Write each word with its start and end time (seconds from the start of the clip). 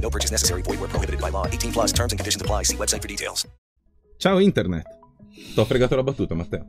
No 0.00 0.10
purchase 0.10 0.32
necessary. 0.32 0.62
Void 0.62 0.80
where 0.80 0.88
prohibited 0.88 1.20
by 1.20 1.30
law. 1.30 1.46
18 1.46 1.72
plus 1.72 1.92
terms 1.92 2.12
and 2.12 2.18
conditions 2.18 2.42
apply. 2.42 2.64
See 2.64 2.76
website 2.76 3.02
for 3.02 3.08
details. 3.08 3.46
Ciao 4.18 4.38
internet. 4.38 4.86
T'ho 5.54 5.64
fregato 5.64 5.96
la 5.96 6.02
battuta, 6.02 6.34
Matteo. 6.34 6.66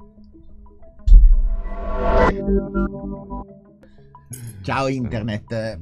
Ciao 4.61 4.87
internet. 4.87 5.77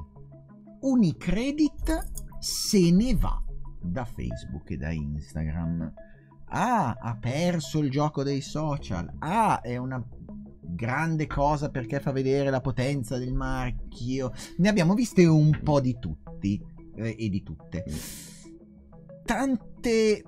Unicredit 0.81 2.07
se 2.39 2.91
ne 2.91 3.15
va 3.15 3.43
da 3.81 4.05
Facebook 4.05 4.71
e 4.71 4.77
da 4.77 4.91
Instagram. 4.91 5.93
Ah, 6.51 6.95
ha 6.99 7.17
perso 7.17 7.79
il 7.79 7.91
gioco 7.91 8.23
dei 8.23 8.41
social. 8.41 9.13
Ah, 9.19 9.61
è 9.61 9.77
una 9.77 10.03
grande 10.61 11.27
cosa 11.27 11.69
perché 11.69 11.99
fa 11.99 12.11
vedere 12.11 12.49
la 12.49 12.61
potenza 12.61 13.17
del 13.17 13.33
marchio. 13.33 14.31
Ne 14.57 14.69
abbiamo 14.69 14.93
viste 14.93 15.25
un 15.25 15.59
po' 15.63 15.79
di 15.79 15.97
tutti 15.99 16.77
eh, 16.99 17.15
e 17.17 17.29
di 17.29 17.43
tutte. 17.43 17.83
Tante 19.23 20.23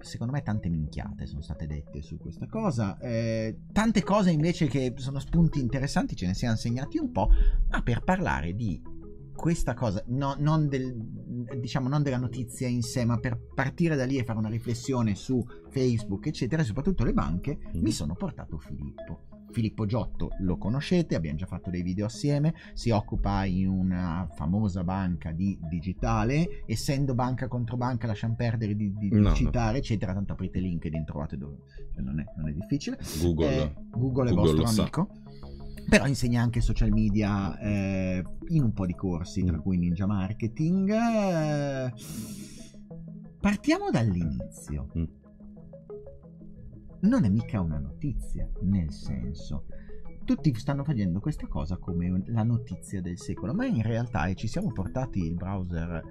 secondo 0.00 0.32
me 0.32 0.42
tante 0.42 0.68
minchiate 0.68 1.26
sono 1.26 1.40
state 1.40 1.66
dette 1.66 2.02
su 2.02 2.18
questa 2.18 2.46
cosa. 2.46 2.98
Eh, 2.98 3.60
tante 3.72 4.02
cose 4.02 4.30
invece 4.30 4.66
che 4.66 4.94
sono 4.96 5.18
spunti 5.18 5.60
interessanti 5.60 6.16
ce 6.16 6.26
ne 6.26 6.34
siamo 6.34 6.56
segnati 6.56 6.98
un 6.98 7.10
po', 7.10 7.28
ma 7.70 7.82
per 7.82 8.02
parlare 8.02 8.54
di 8.54 8.80
questa 9.34 9.74
cosa, 9.74 10.02
no, 10.08 10.34
non, 10.38 10.68
del, 10.68 10.96
diciamo, 11.60 11.88
non 11.88 12.02
della 12.02 12.16
notizia 12.16 12.66
in 12.66 12.82
sé, 12.82 13.04
ma 13.04 13.18
per 13.18 13.38
partire 13.54 13.94
da 13.94 14.04
lì 14.04 14.18
e 14.18 14.24
fare 14.24 14.38
una 14.38 14.48
riflessione 14.48 15.14
su 15.14 15.44
Facebook, 15.68 16.26
eccetera, 16.26 16.62
e 16.62 16.64
soprattutto 16.64 17.04
le 17.04 17.12
banche, 17.12 17.56
mm. 17.56 17.80
mi 17.80 17.92
sono 17.92 18.14
portato 18.14 18.58
Filippo. 18.58 19.37
Filippo 19.50 19.86
Giotto 19.86 20.30
lo 20.40 20.56
conoscete, 20.58 21.14
abbiamo 21.14 21.38
già 21.38 21.46
fatto 21.46 21.70
dei 21.70 21.82
video 21.82 22.06
assieme, 22.06 22.54
si 22.74 22.90
occupa 22.90 23.44
in 23.44 23.68
una 23.68 24.28
famosa 24.34 24.84
banca 24.84 25.32
di 25.32 25.58
digitale, 25.68 26.62
essendo 26.66 27.14
banca 27.14 27.48
contro 27.48 27.76
banca 27.76 28.06
lasciamo 28.06 28.34
perdere 28.34 28.74
di, 28.74 28.92
di, 28.96 29.08
no, 29.10 29.32
citare, 29.34 29.72
no. 29.72 29.78
eccetera, 29.78 30.12
tanto 30.12 30.32
aprite 30.32 30.60
LinkedIn, 30.60 31.04
trovate 31.04 31.36
dove, 31.36 31.58
cioè 31.92 32.02
non, 32.02 32.20
è, 32.20 32.24
non, 32.36 32.48
è, 32.48 32.52
difficile. 32.52 32.98
Google, 33.20 33.62
eh, 33.62 33.74
Google 33.90 34.30
è 34.30 34.34
Google 34.34 34.54
vostro 34.54 34.80
amico. 34.80 35.08
Però 35.88 36.06
insegna 36.06 36.42
anche 36.42 36.60
social 36.60 36.90
media 36.90 37.58
eh, 37.58 38.22
in 38.48 38.62
un 38.62 38.72
po' 38.74 38.84
di 38.84 38.94
corsi, 38.94 39.42
tra 39.42 39.56
mm. 39.56 39.60
cui 39.60 39.78
Ninja 39.78 40.06
Marketing. 40.06 40.90
Eh, 40.90 41.92
partiamo 43.40 43.90
dall'inizio. 43.90 44.88
Non 47.00 47.24
è 47.24 47.28
mica 47.28 47.60
una 47.60 47.78
notizia, 47.78 48.48
nel 48.62 48.90
senso, 48.92 49.64
tutti 50.24 50.52
stanno 50.54 50.84
facendo 50.84 51.20
questa 51.20 51.46
cosa 51.46 51.76
come 51.78 52.22
la 52.26 52.42
notizia 52.42 53.00
del 53.00 53.18
secolo, 53.18 53.54
ma 53.54 53.64
in 53.66 53.82
realtà, 53.82 54.26
e 54.26 54.34
ci 54.34 54.46
siamo 54.46 54.72
portati 54.72 55.20
il 55.20 55.34
browser, 55.34 56.02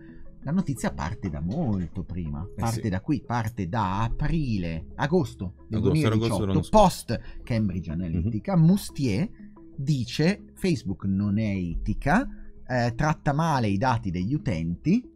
la 0.42 0.52
notizia 0.52 0.92
parte 0.92 1.30
da 1.30 1.42
molto 1.42 2.03
prima, 2.03 2.42
eh 2.42 2.59
parte 2.59 2.80
eh 2.80 2.84
sì. 2.84 2.90
da 2.90 3.02
qui, 3.02 3.22
parte 3.22 3.68
da 3.68 4.03
aprile, 4.03 4.88
agosto 4.96 5.66
del 5.68 5.80
agosto, 5.80 6.08
2018, 6.09 6.44
agosto 6.44 6.70
post 6.78 7.20
Cambridge 7.44 7.92
Analytica, 7.92 8.56
mm-hmm. 8.56 8.66
Mustier 8.66 9.30
dice 9.76 10.46
Facebook 10.56 11.03
non 11.03 11.38
è 11.38 11.53
etica, 11.53 12.28
eh, 12.66 12.94
tratta 12.96 13.34
male 13.34 13.68
i 13.68 13.78
dati 13.78 14.09
degli 14.09 14.34
utenti, 14.34 15.08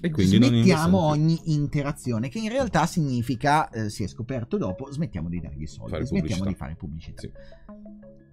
e 0.00 0.10
quindi 0.10 0.36
smettiamo 0.36 0.98
ogni 0.98 1.38
interazione, 1.52 2.28
che 2.28 2.38
in 2.38 2.48
realtà 2.48 2.86
significa, 2.86 3.68
eh, 3.70 3.90
si 3.90 4.02
è 4.02 4.06
scoperto 4.06 4.56
dopo, 4.56 4.90
smettiamo 4.90 5.28
di 5.28 5.40
dargli 5.40 5.66
soldi, 5.66 5.92
fare 5.92 6.06
smettiamo 6.06 6.44
pubblicità. 6.44 6.48
di 6.48 6.54
fare 6.54 6.74
pubblicità. 6.76 7.20
Sì. 7.20 7.30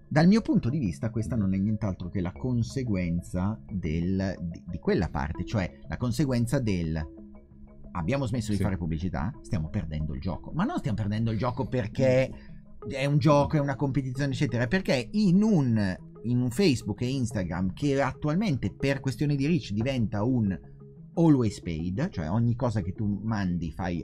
Dal 0.08 0.28
mio 0.28 0.40
punto 0.40 0.68
di 0.68 0.78
vista 0.78 1.10
questa 1.10 1.34
non 1.34 1.52
è 1.54 1.58
nient'altro 1.58 2.08
che 2.08 2.20
la 2.20 2.32
conseguenza 2.32 3.60
del, 3.68 4.36
di, 4.40 4.62
di, 4.66 4.78
quella 4.78 5.08
parte, 5.08 5.44
cioè 5.44 5.78
la 5.88 5.96
conseguenza 5.96 6.60
del 6.60 7.14
abbiamo 7.92 8.26
smesso 8.26 8.50
di 8.50 8.56
sì. 8.56 8.62
fare 8.62 8.76
pubblicità, 8.76 9.32
stiamo 9.42 9.68
perdendo 9.68 10.14
il 10.14 10.20
gioco, 10.20 10.52
ma 10.52 10.64
non 10.64 10.78
stiamo 10.78 10.96
perdendo 10.96 11.30
il 11.32 11.38
gioco 11.38 11.66
perché 11.66 12.30
è 12.88 13.04
un 13.04 13.18
gioco, 13.18 13.56
è 13.56 13.60
una 13.60 13.74
competizione 13.74 14.32
eccetera, 14.32 14.66
perché 14.66 15.08
in 15.12 15.42
un, 15.42 15.96
in 16.22 16.40
un 16.40 16.50
Facebook 16.50 17.00
e 17.00 17.08
Instagram 17.08 17.72
che 17.72 18.00
attualmente 18.00 18.72
per 18.72 19.00
questioni 19.00 19.34
di 19.34 19.46
reach 19.46 19.70
diventa 19.70 20.22
un 20.22 20.56
always 21.16 21.60
paid, 21.60 22.10
cioè 22.10 22.30
ogni 22.30 22.54
cosa 22.54 22.82
che 22.82 22.92
tu 22.92 23.20
mandi 23.22 23.70
fai, 23.72 24.02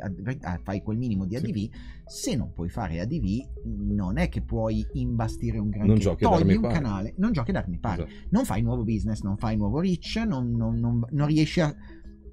fai 0.62 0.82
quel 0.82 0.98
minimo 0.98 1.26
di 1.26 1.36
ADV, 1.36 1.54
sì. 1.54 1.70
se 2.04 2.36
non 2.36 2.52
puoi 2.52 2.68
fare 2.68 3.00
ADV 3.00 3.48
non 3.64 4.18
è 4.18 4.28
che 4.28 4.42
puoi 4.42 4.86
imbastire 4.92 5.58
un 5.58 5.68
granché, 5.68 5.88
non 5.88 5.98
giochi 5.98 6.24
togli 6.24 6.54
un 6.54 6.62
pare. 6.62 6.74
canale, 6.74 7.14
non 7.18 7.32
giochi 7.32 7.50
a 7.50 7.54
darmi 7.54 7.78
pare, 7.78 8.06
esatto. 8.06 8.26
non 8.30 8.44
fai 8.44 8.62
nuovo 8.62 8.84
business, 8.84 9.22
non 9.22 9.36
fai 9.36 9.56
nuovo 9.56 9.80
reach, 9.80 10.22
non, 10.26 10.52
non, 10.52 10.74
non, 10.76 11.04
non 11.10 11.26
riesci 11.26 11.60
a, 11.60 11.74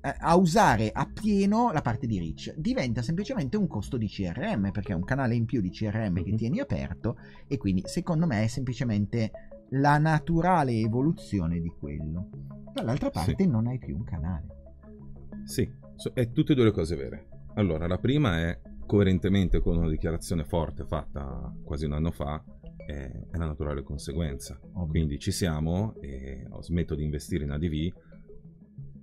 a 0.01 0.35
usare 0.35 0.91
a 0.91 1.09
pieno 1.11 1.72
la 1.72 1.81
parte 1.81 2.07
di 2.07 2.17
reach 2.17 2.53
diventa 2.56 3.01
semplicemente 3.01 3.57
un 3.57 3.67
costo 3.67 3.97
di 3.97 4.07
CRM 4.07 4.72
perché 4.72 4.94
è 4.94 4.96
un 4.96 5.03
canale 5.03 5.35
in 5.35 5.44
più 5.44 5.59
di 5.59 5.72
CRM 5.72 6.13
mm-hmm. 6.13 6.23
che 6.23 6.35
tieni 6.35 6.59
aperto 6.59 7.17
e 7.47 7.57
quindi 7.57 7.84
secondo 7.85 8.25
me 8.25 8.44
è 8.44 8.47
semplicemente 8.47 9.31
la 9.72 9.97
naturale 9.97 10.72
evoluzione 10.72 11.59
di 11.59 11.69
quello 11.78 12.29
dall'altra 12.73 13.09
parte 13.09 13.44
sì. 13.44 13.50
non 13.50 13.67
hai 13.67 13.78
più 13.78 13.96
un 13.97 14.03
canale 14.03 14.59
sì, 15.49 15.67
è 16.13 16.31
tutte 16.31 16.51
e 16.51 16.55
due 16.55 16.65
le 16.65 16.71
cose 16.71 16.95
vere. 16.95 17.27
Allora, 17.55 17.87
la 17.87 17.97
prima 17.97 18.37
è 18.37 18.61
coerentemente 18.85 19.59
con 19.61 19.77
una 19.77 19.89
dichiarazione 19.89 20.43
forte 20.43 20.85
fatta 20.85 21.51
quasi 21.63 21.85
un 21.85 21.93
anno 21.93 22.11
fa, 22.11 22.43
è, 22.85 23.11
è 23.31 23.35
la 23.35 23.47
naturale 23.47 23.81
conseguenza. 23.81 24.59
Ovvio. 24.73 24.91
Quindi 24.91 25.17
ci 25.17 25.31
siamo 25.31 25.95
e 26.01 26.47
smetto 26.59 26.93
di 26.93 27.03
investire 27.03 27.45
in 27.45 27.51
ADV, 27.51 27.93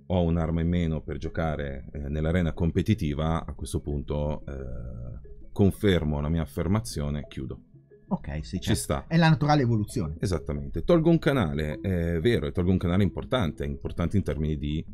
ho 0.07 0.23
un'arma 0.23 0.61
in 0.61 0.69
meno 0.69 1.01
per 1.01 1.17
giocare 1.17 1.89
eh, 1.91 2.07
nell'arena 2.07 2.53
competitiva, 2.53 3.45
a 3.45 3.53
questo 3.53 3.81
punto 3.81 4.45
eh, 4.45 5.49
confermo 5.51 6.21
la 6.21 6.29
mia 6.29 6.43
affermazione, 6.43 7.25
chiudo. 7.27 7.59
Ok, 8.07 8.45
sì, 8.45 8.61
ci 8.61 8.73
certo. 8.73 8.81
sta. 8.81 9.05
È 9.07 9.17
la 9.17 9.27
naturale 9.27 9.63
evoluzione. 9.63 10.15
Esattamente. 10.21 10.83
Tolgo 10.83 11.09
un 11.09 11.19
canale, 11.19 11.79
è 11.81 12.21
vero, 12.21 12.49
tolgo 12.53 12.71
un 12.71 12.77
canale 12.77 13.03
importante, 13.03 13.65
importante 13.65 14.15
in 14.15 14.23
termini 14.23 14.57
di 14.57 14.85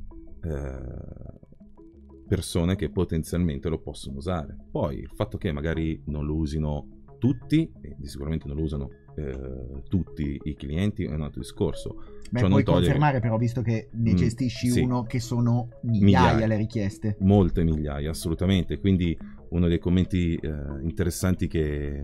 eh, 0.44 1.44
persone 2.28 2.76
che 2.76 2.90
potenzialmente 2.90 3.70
lo 3.70 3.80
possono 3.80 4.18
usare. 4.18 4.56
Poi 4.72 5.00
il 5.00 5.12
fatto 5.14 5.38
che 5.38 5.52
magari 5.52 6.02
non 6.06 6.26
lo 6.26 6.36
usino 6.36 6.88
tutti, 7.20 7.72
e 7.82 7.96
sicuramente 8.02 8.48
non 8.48 8.58
lo 8.58 8.64
usano 8.64 8.90
eh, 9.16 9.84
tutti 9.88 10.40
i 10.44 10.56
clienti, 10.56 11.06
è 11.06 11.14
un 11.14 11.22
altro 11.22 11.40
discorso. 11.40 12.04
Beh, 12.30 12.40
Ciò 12.40 12.48
puoi 12.48 12.64
confermare 12.64 13.20
però, 13.20 13.38
visto 13.38 13.62
che 13.62 13.90
ne 13.94 14.14
mm, 14.14 14.16
gestisci 14.16 14.70
sì. 14.70 14.82
uno, 14.82 15.04
che 15.04 15.20
sono 15.20 15.70
migliaia, 15.84 16.34
migliaia, 16.34 16.48
le 16.48 16.58
richieste. 16.58 17.16
Molte 17.20 17.64
migliaia, 17.64 18.10
assolutamente. 18.10 18.80
Quindi 18.80 19.18
uno 19.50 19.68
dei 19.68 19.80
commenti 19.80 20.36
eh, 20.36 20.50
interessanti 20.82 21.48
che 21.48 22.02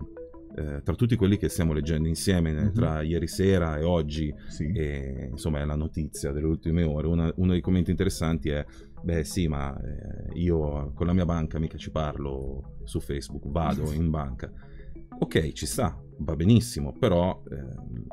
eh, 0.56 0.82
tra 0.82 0.94
tutti 0.94 1.16
quelli 1.16 1.36
che 1.36 1.48
stiamo 1.48 1.72
leggendo 1.72 2.08
insieme 2.08 2.52
mm-hmm. 2.52 2.72
tra 2.72 3.02
ieri 3.02 3.26
sera 3.26 3.76
e 3.78 3.84
oggi, 3.84 4.34
sì. 4.48 4.70
e, 4.72 5.28
insomma 5.30 5.60
è 5.60 5.64
la 5.64 5.76
notizia 5.76 6.32
delle 6.32 6.46
ultime 6.46 6.82
ore, 6.82 7.06
Una, 7.06 7.32
uno 7.36 7.52
dei 7.52 7.60
commenti 7.60 7.90
interessanti 7.90 8.50
è, 8.50 8.64
beh 9.02 9.24
sì, 9.24 9.48
ma 9.48 9.78
eh, 9.80 10.38
io 10.38 10.92
con 10.94 11.06
la 11.06 11.12
mia 11.12 11.24
banca 11.24 11.58
mica 11.58 11.78
ci 11.78 11.90
parlo 11.90 12.76
su 12.84 13.00
Facebook, 13.00 13.46
vado 13.46 13.90
in 13.92 14.10
banca. 14.10 14.52
Ok, 15.22 15.52
ci 15.52 15.66
sta, 15.66 16.00
va 16.18 16.34
benissimo, 16.34 16.92
però 16.98 17.42
eh, 17.50 17.56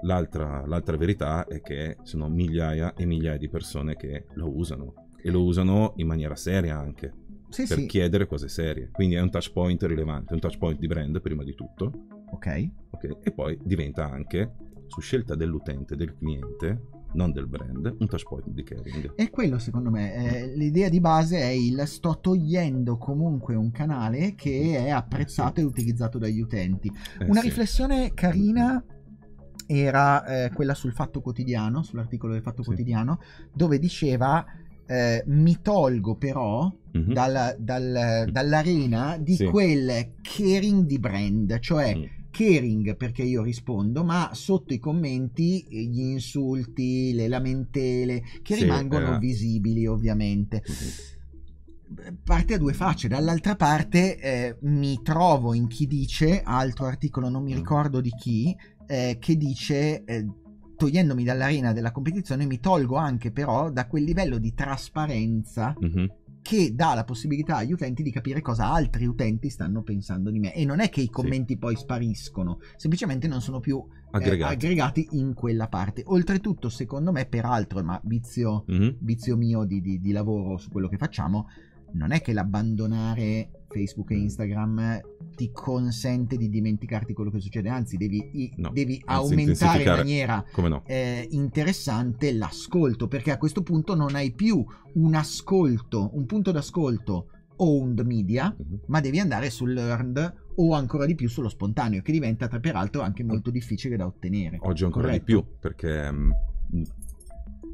l'altra, 0.02 0.66
l'altra 0.66 0.98
verità 0.98 1.46
è 1.46 1.62
che 1.62 1.98
sono 2.04 2.28
migliaia 2.28 2.94
e 2.96 3.06
migliaia 3.06 3.38
di 3.38 3.48
persone 3.48 3.96
che 3.96 4.26
lo 4.34 4.54
usano 4.54 4.94
e 5.22 5.32
lo 5.32 5.44
usano 5.44 5.94
in 5.98 6.08
maniera 6.08 6.36
seria 6.36 6.78
anche. 6.78 7.14
sì, 7.50 7.66
per 7.66 7.78
sì. 7.78 7.86
chiedere 7.86 8.28
cose 8.28 8.50
serie. 8.50 8.90
Quindi 8.92 9.16
è 9.16 9.22
un 9.22 9.30
touch 9.30 9.52
point 9.52 9.82
rilevante, 9.84 10.34
un 10.34 10.40
touch 10.40 10.58
point 10.58 10.80
di 10.80 10.88
brand 10.88 11.22
prima 11.22 11.44
di 11.44 11.56
tutto. 11.56 12.17
Ok. 12.32 12.70
okay. 12.92 13.18
E 13.24 13.32
poi 13.32 13.58
diventa 13.64 14.10
anche, 14.10 14.54
su 14.88 15.02
scelta 15.02 15.36
dell'utente, 15.36 15.96
del 15.96 16.16
cliente, 16.18 16.82
non 17.14 17.32
del 17.32 17.48
brand, 17.48 17.96
un 18.00 18.08
touch 18.08 18.24
point 18.24 18.50
di 18.50 18.64
caring. 18.64 19.14
E 19.16 19.30
quello 19.30 19.60
secondo 19.60 19.90
me, 19.90 20.14
eh, 20.14 20.56
l'idea 20.56 20.90
di 20.90 21.00
base 21.00 21.40
è 21.40 21.48
il 21.48 21.84
sto 21.86 22.20
togliendo 22.20 22.98
comunque 22.98 23.56
un 23.56 23.72
canale 23.72 24.36
che 24.36 24.86
è 24.86 24.90
apprezzato 24.90 25.56
sì. 25.56 25.62
e 25.62 25.64
utilizzato 25.64 26.18
dagli 26.18 26.40
utenti. 26.40 26.92
Eh, 27.20 27.26
Una 27.26 27.42
sì. 27.42 27.48
riflessione 27.48 28.14
carina 28.14 28.84
era 29.66 30.26
eh, 30.46 30.52
quella 30.54 30.74
sul 30.74 30.94
Fatto 30.94 31.22
Quotidiano, 31.22 31.84
sull'articolo 31.84 32.34
del 32.34 32.42
Fatto 32.42 32.62
sì. 32.62 32.70
Quotidiano, 32.70 33.20
dove 33.54 33.80
diceva 33.80 34.46
eh, 34.86 35.22
mi 35.28 35.60
tolgo 35.62 36.16
però 36.16 36.72
mm-hmm. 36.98 37.12
dal, 37.12 37.56
dal, 37.60 38.28
dall'arena 38.32 39.18
di 39.18 39.36
sì. 39.36 39.46
quel 39.46 40.14
caring 40.22 40.86
di 40.86 40.98
brand, 41.00 41.60
cioè 41.60 41.96
mm. 41.96 42.04
Caring 42.38 42.96
perché 42.96 43.24
io 43.24 43.42
rispondo, 43.42 44.04
ma 44.04 44.32
sotto 44.34 44.74
i 44.74 44.80
commenti 44.80 45.64
eh, 45.64 45.84
gli 45.84 46.02
insulti, 46.02 47.14
le 47.14 47.28
lamentele 47.28 48.24
che 48.44 48.56
sì, 48.56 48.62
rimangono 48.62 49.16
eh. 49.16 49.20
visibili 49.20 49.88
ovviamente. 49.88 50.64
Mm-hmm 50.70 51.16
parte 52.22 52.56
a 52.56 52.58
due 52.58 52.74
facce. 52.74 53.08
Dall'altra 53.08 53.56
parte 53.56 54.20
eh, 54.20 54.58
mi 54.64 55.00
trovo 55.02 55.54
in 55.54 55.68
chi 55.68 55.88
dice, 55.88 56.42
altro 56.44 56.86
articolo 56.86 57.30
non 57.30 57.44
mi 57.44 57.54
mm. 57.54 57.56
ricordo 57.56 58.02
di 58.02 58.12
chi, 58.12 58.54
eh, 58.86 59.16
che 59.22 59.38
dice 59.38 60.04
eh, 60.04 60.28
togliendomi 60.78 61.24
dall'arena 61.24 61.74
della 61.74 61.92
competizione 61.92 62.46
mi 62.46 62.60
tolgo 62.60 62.96
anche 62.96 63.32
però 63.32 63.72
da 63.72 63.88
quel 63.88 64.04
livello 64.04 64.38
di 64.38 64.54
trasparenza 64.54 65.76
mm-hmm. 65.84 66.06
Che 66.48 66.74
dà 66.74 66.94
la 66.94 67.04
possibilità 67.04 67.58
agli 67.58 67.74
utenti 67.74 68.02
di 68.02 68.10
capire 68.10 68.40
cosa 68.40 68.72
altri 68.72 69.06
utenti 69.06 69.50
stanno 69.50 69.84
pensando 69.84 70.32
di 70.32 70.40
me 70.40 70.56
e 70.56 70.64
non 70.64 70.80
è 70.80 70.88
che 70.88 71.02
i 71.02 71.10
commenti 71.10 71.54
sì. 71.54 71.60
poi 71.60 71.76
spariscono 71.76 72.60
semplicemente 72.78 73.28
non 73.28 73.42
sono 73.42 73.60
più 73.60 73.86
aggregati. 74.12 74.54
Eh, 74.54 74.56
aggregati. 74.56 75.08
in 75.12 75.34
quella 75.34 75.68
parte 75.68 76.04
oltretutto 76.06 76.70
secondo 76.70 77.12
me 77.12 77.26
peraltro 77.26 77.84
ma 77.84 78.00
vizio, 78.06 78.64
mm-hmm. 78.72 78.92
vizio 79.00 79.36
mio 79.36 79.66
di, 79.66 79.82
di, 79.82 80.00
di 80.00 80.12
lavoro 80.14 80.56
su 80.56 80.70
quello 80.70 80.88
che 80.88 80.96
facciamo 80.96 81.48
non 81.94 82.12
è 82.12 82.22
che 82.22 82.34
l'abbandonare 82.34 83.50
Facebook 83.70 84.12
e 84.12 84.16
mm. 84.16 84.22
Instagram 84.22 85.00
ti 85.36 85.52
consente 85.52 86.36
di 86.36 86.50
dimenticarti 86.50 87.14
quello 87.14 87.30
che 87.30 87.40
succede, 87.40 87.70
anzi 87.70 87.98
devi, 87.98 88.52
no, 88.56 88.72
devi 88.72 89.02
anzi, 89.06 89.34
aumentare 89.34 89.84
in 89.84 89.90
maniera 89.90 90.44
no. 90.56 90.84
eh, 90.86 91.28
interessante 91.32 92.34
l'ascolto, 92.34 93.08
perché 93.08 93.32
a 93.32 93.38
questo 93.38 93.62
punto 93.62 93.96
non 93.96 94.16
hai 94.16 94.32
più 94.32 94.66
un 94.94 95.14
ascolto, 95.14 96.10
un 96.14 96.26
punto 96.26 96.52
d'ascolto 96.52 97.28
owned 97.58 98.00
media, 98.02 98.54
uh-huh. 98.56 98.82
ma 98.88 99.00
devi 99.00 99.20
andare 99.20 99.50
sull'earned 99.50 100.46
o 100.56 100.74
ancora 100.74 101.06
di 101.06 101.16
più 101.16 101.30
sullo 101.30 101.50
spontaneo, 101.50 102.02
che 102.02 102.12
diventa 102.12 102.48
peraltro 102.48 103.02
anche 103.02 103.24
molto 103.24 103.52
difficile 103.52 103.96
da 103.96 104.06
ottenere. 104.06 104.58
Oggi 104.62 104.84
ancora 104.84 105.08
Corretto? 105.08 105.26
di 105.26 105.32
più, 105.32 105.46
perché 105.60 106.08
um, 106.10 106.34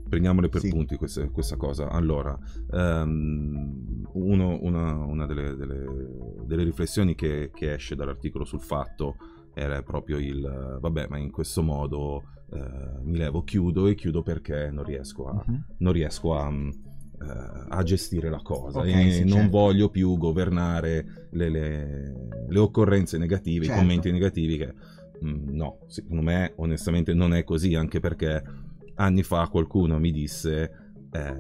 prendiamole 0.08 0.50
per 0.50 0.62
sì. 0.62 0.70
punti 0.70 0.96
queste, 0.96 1.30
questa 1.30 1.56
cosa. 1.56 1.90
Allora, 1.90 2.38
um, 2.72 4.06
uno, 4.14 4.58
una, 4.62 4.94
una 4.94 5.26
delle, 5.26 5.56
delle, 5.56 5.86
delle, 6.46 6.64
riflessioni 6.64 7.16
che, 7.16 7.52
che, 7.54 7.74
esce 7.74 7.96
dall'articolo 7.96 8.46
sul 8.46 8.62
fatto 8.62 9.16
era 9.54 9.82
proprio 9.84 10.18
il 10.18 10.78
vabbè, 10.80 11.08
ma 11.08 11.18
in 11.18 11.32
questo 11.32 11.62
modo 11.62 12.24
uh, 12.50 13.02
mi 13.04 13.18
levo, 13.18 13.44
chiudo 13.44 13.88
e 13.88 13.96
chiudo 13.96 14.22
perché 14.22 14.70
non 14.72 14.84
riesco 14.84 15.28
a, 15.28 15.44
uh-huh. 15.46 15.62
non 15.78 15.94
riesco 15.94 16.36
a, 16.36 16.48
uh, 16.48 16.70
a, 17.70 17.84
gestire 17.84 18.30
la 18.30 18.42
cosa 18.42 18.80
okay, 18.80 19.08
e 19.08 19.12
sì, 19.12 19.24
non 19.24 19.42
certo. 19.42 19.50
voglio 19.50 19.90
più 19.90 20.18
governare 20.18 21.28
le, 21.32 21.50
le, 21.50 22.30
le 22.48 22.60
occorrenze 22.60 23.18
negative, 23.18 23.66
certo. 23.66 23.80
i 23.80 23.84
commenti 23.84 24.12
negativi 24.12 24.58
che 24.58 24.74
mm, 25.24 25.50
no, 25.56 25.80
secondo 25.88 26.24
me 26.24 26.54
onestamente 26.58 27.14
non 27.14 27.34
è 27.34 27.44
così, 27.44 27.76
anche 27.76 28.00
perché 28.00 28.44
anni 28.96 29.24
fa 29.24 29.48
qualcuno 29.48 30.00
mi 30.00 30.12
disse 30.12 30.72
eh, 31.12 31.36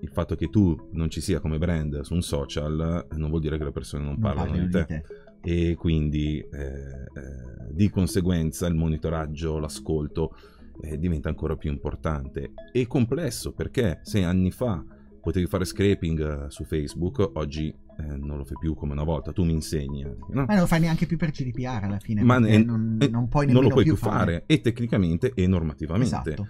il 0.00 0.10
fatto 0.10 0.34
che 0.34 0.48
tu 0.48 0.88
non 0.92 1.10
ci 1.10 1.20
sia 1.20 1.40
come 1.40 1.58
brand 1.58 2.00
su 2.00 2.14
un 2.14 2.22
social 2.22 3.06
non 3.10 3.28
vuol 3.28 3.40
dire 3.40 3.58
che 3.58 3.64
le 3.64 3.72
persone 3.72 4.04
non, 4.04 4.16
non 4.18 4.22
parlano 4.22 4.58
di 4.58 4.70
te. 4.70 4.84
te. 4.84 5.02
E 5.42 5.76
quindi 5.76 6.38
eh, 6.38 6.58
eh, 6.60 7.70
di 7.70 7.88
conseguenza 7.88 8.66
il 8.66 8.74
monitoraggio, 8.74 9.58
l'ascolto 9.58 10.36
eh, 10.82 10.98
diventa 10.98 11.28
ancora 11.28 11.56
più 11.56 11.70
importante 11.70 12.52
e 12.72 12.86
complesso 12.86 13.52
perché 13.52 14.00
se 14.02 14.24
anni 14.24 14.50
fa 14.50 14.84
potevi 15.26 15.46
fare 15.46 15.64
scraping 15.64 16.46
su 16.46 16.64
Facebook, 16.64 17.30
oggi 17.34 17.66
eh, 17.98 18.16
non 18.16 18.36
lo 18.36 18.44
fai 18.44 18.56
più 18.60 18.74
come 18.74 18.92
una 18.92 19.02
volta, 19.02 19.32
tu 19.32 19.42
mi 19.42 19.52
insegni. 19.52 20.04
No? 20.04 20.16
Ma 20.28 20.44
non 20.44 20.58
lo 20.58 20.66
fai 20.66 20.80
neanche 20.80 21.06
più 21.06 21.16
per 21.16 21.30
GDPR 21.30 21.82
alla 21.82 21.98
fine, 21.98 22.22
ma 22.22 22.38
ne, 22.38 22.58
non, 22.62 22.96
non, 23.10 23.28
puoi 23.28 23.50
non 23.50 23.64
lo 23.64 23.68
puoi 23.70 23.82
più 23.82 23.96
fare. 23.96 24.14
fare. 24.14 24.44
e 24.46 24.60
tecnicamente 24.60 25.32
e 25.34 25.46
normativamente. 25.48 26.32
Esatto. 26.32 26.46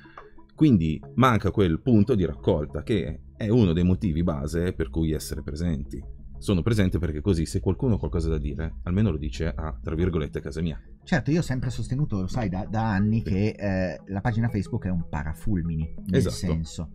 Quindi 0.56 0.98
manca 1.16 1.50
quel 1.50 1.80
punto 1.82 2.14
di 2.14 2.24
raccolta 2.24 2.82
che 2.82 3.20
è 3.36 3.48
uno 3.48 3.74
dei 3.74 3.84
motivi 3.84 4.22
base 4.22 4.72
per 4.72 4.88
cui 4.88 5.12
essere 5.12 5.42
presenti. 5.42 6.02
Sono 6.38 6.62
presente 6.62 6.98
perché 6.98 7.20
così 7.20 7.44
se 7.44 7.60
qualcuno 7.60 7.94
ha 7.94 7.98
qualcosa 7.98 8.30
da 8.30 8.38
dire, 8.38 8.76
almeno 8.84 9.10
lo 9.10 9.18
dice 9.18 9.52
a, 9.54 9.78
tra 9.82 9.94
virgolette, 9.94 10.40
casa 10.40 10.62
mia. 10.62 10.80
Certo, 11.04 11.30
io 11.30 11.40
ho 11.40 11.42
sempre 11.42 11.68
sostenuto, 11.68 12.22
lo 12.22 12.26
sai, 12.26 12.48
da, 12.48 12.66
da 12.68 12.90
anni 12.90 13.18
sì. 13.18 13.30
che 13.30 13.48
eh, 13.48 14.00
la 14.06 14.20
pagina 14.22 14.48
Facebook 14.48 14.86
è 14.86 14.90
un 14.90 15.06
parafulmini, 15.08 15.94
nel 16.06 16.20
esatto. 16.20 16.34
senso 16.34 16.90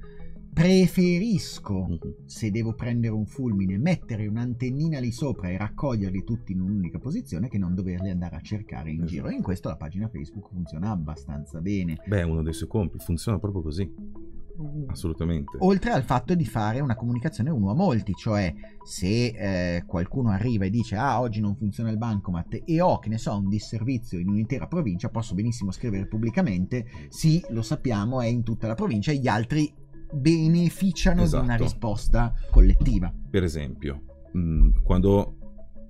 Preferisco, 0.53 1.87
mhm. 1.87 2.25
se 2.25 2.51
devo 2.51 2.73
prendere 2.73 3.13
un 3.13 3.25
fulmine, 3.25 3.77
mettere 3.77 4.27
un'antennina 4.27 4.99
lì 4.99 5.11
sopra 5.11 5.49
e 5.49 5.57
raccoglierli 5.57 6.23
tutti 6.23 6.51
in 6.51 6.61
un'unica 6.61 6.99
posizione 6.99 7.47
che 7.47 7.57
non 7.57 7.73
doverli 7.73 8.09
andare 8.09 8.35
a 8.35 8.41
cercare 8.41 8.89
in 8.89 8.97
esatto. 8.97 9.11
giro. 9.11 9.27
E 9.29 9.35
in 9.35 9.41
questo 9.41 9.69
la 9.69 9.77
pagina 9.77 10.09
Facebook 10.09 10.49
funziona 10.49 10.91
abbastanza 10.91 11.61
bene. 11.61 11.97
Beh, 12.05 12.19
è 12.19 12.23
uno 12.23 12.43
dei 12.43 12.53
suoi 12.53 12.67
compiti, 12.67 13.03
funziona 13.03 13.39
proprio 13.39 13.61
così. 13.61 14.29
Mm. 14.61 14.89
Assolutamente. 14.89 15.57
Oltre 15.59 15.91
al 15.91 16.03
fatto 16.03 16.35
di 16.35 16.45
fare 16.45 16.81
una 16.81 16.95
comunicazione 16.95 17.49
uno 17.49 17.71
a 17.71 17.73
molti, 17.73 18.13
cioè 18.13 18.53
se 18.83 19.77
eh, 19.77 19.85
qualcuno 19.85 20.29
arriva 20.29 20.65
e 20.65 20.69
dice 20.69 20.97
ah 20.97 21.21
oggi 21.21 21.39
non 21.39 21.55
funziona 21.55 21.89
il 21.89 21.97
bancomat 21.97 22.61
e 22.65 22.81
ho 22.81 22.99
che 22.99 23.09
ne 23.09 23.17
so 23.17 23.35
un 23.35 23.47
disservizio 23.47 24.19
in 24.19 24.29
un'intera 24.29 24.67
provincia, 24.67 25.09
posso 25.09 25.33
benissimo 25.33 25.71
scrivere 25.71 26.07
pubblicamente 26.07 26.85
sì 27.09 27.43
lo 27.49 27.61
sappiamo 27.61 28.21
è 28.21 28.27
in 28.27 28.43
tutta 28.43 28.67
la 28.67 28.75
provincia 28.75 29.11
e 29.11 29.17
gli 29.17 29.27
altri 29.27 29.73
beneficiano 30.11 31.23
esatto. 31.23 31.43
di 31.43 31.49
una 31.49 31.55
esatto. 31.55 31.71
risposta 31.71 32.33
collettiva. 32.49 33.13
Per 33.29 33.43
esempio, 33.43 34.01
mh, 34.31 34.39
mm, 34.39 34.69
quando 34.83 35.35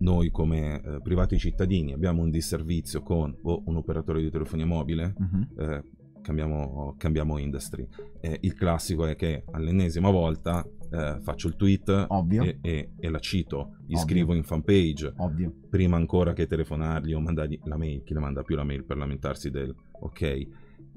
noi 0.01 0.31
come 0.31 0.81
eh, 0.81 1.01
privati 1.01 1.37
cittadini 1.37 1.93
abbiamo 1.93 2.21
un 2.21 2.29
disservizio 2.29 3.01
con 3.01 3.35
oh, 3.43 3.63
un 3.65 3.75
operatore 3.77 4.21
di 4.21 4.29
telefonia 4.29 4.65
mobile, 4.65 5.13
uh-huh. 5.17 5.63
eh, 5.63 5.83
cambiamo, 6.21 6.95
cambiamo, 6.97 7.37
industry. 7.37 7.87
Eh, 8.19 8.39
il 8.41 8.53
classico 8.53 9.05
è 9.05 9.15
che 9.15 9.43
all'ennesima 9.51 10.09
volta 10.09 10.65
eh, 10.91 11.17
faccio 11.21 11.47
il 11.47 11.55
tweet 11.55 12.07
e, 12.41 12.57
e, 12.61 12.91
e, 12.99 13.09
la 13.09 13.19
cito, 13.19 13.77
gli 13.85 13.93
Ovvio. 13.93 14.05
scrivo 14.05 14.33
in 14.33 14.43
fanpage, 14.43 15.13
Ovvio. 15.17 15.53
prima 15.69 15.97
ancora 15.97 16.33
che 16.33 16.47
telefonargli 16.47 17.13
o 17.13 17.19
mandargli 17.19 17.59
la 17.65 17.77
mail, 17.77 18.03
chi 18.03 18.13
le 18.13 18.19
manda 18.19 18.43
più 18.43 18.55
la 18.55 18.63
mail 18.63 18.83
per 18.83 18.97
lamentarsi 18.97 19.49
del 19.49 19.73
ok 19.99 20.47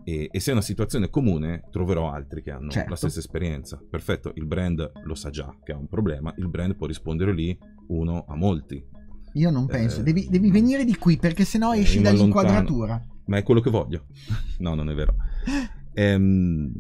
e, 0.05 0.29
e, 0.31 0.41
se 0.41 0.51
è 0.51 0.53
una 0.53 0.63
situazione 0.63 1.09
comune 1.09 1.65
troverò 1.71 2.11
altri 2.11 2.43
che 2.43 2.51
hanno 2.51 2.71
certo. 2.71 2.91
la 2.91 2.97
stessa 2.97 3.19
esperienza. 3.19 3.81
Perfetto, 3.89 4.33
il 4.37 4.47
brand 4.47 4.93
lo 5.05 5.15
sa 5.15 5.31
già 5.31 5.57
che 5.63 5.73
ha 5.73 5.77
un 5.77 5.89
problema, 5.89 6.33
il 6.37 6.49
brand 6.49 6.77
può 6.77 6.87
rispondere 6.87 7.33
lì 7.33 7.57
uno 7.89 8.25
a 8.29 8.37
molti. 8.37 8.85
Io 9.35 9.51
non 9.51 9.67
penso, 9.67 10.01
eh, 10.01 10.03
devi, 10.05 10.29
devi, 10.31 10.51
venire 10.51 10.85
di 10.85 10.97
qui 10.97 11.17
perché 11.17 11.45
sennò 11.45 11.75
eh, 11.75 11.81
esci 11.81 12.01
dall'inquadratura. 12.01 13.03
Ma 13.27 13.39
è 13.39 13.43
quello 13.43 13.61
che 13.61 13.71
voglio. 13.71 14.07
no, 14.59 14.75
non 14.75 14.91
è 14.91 14.95
vero. 14.95 15.17
Ehm, 15.97 16.73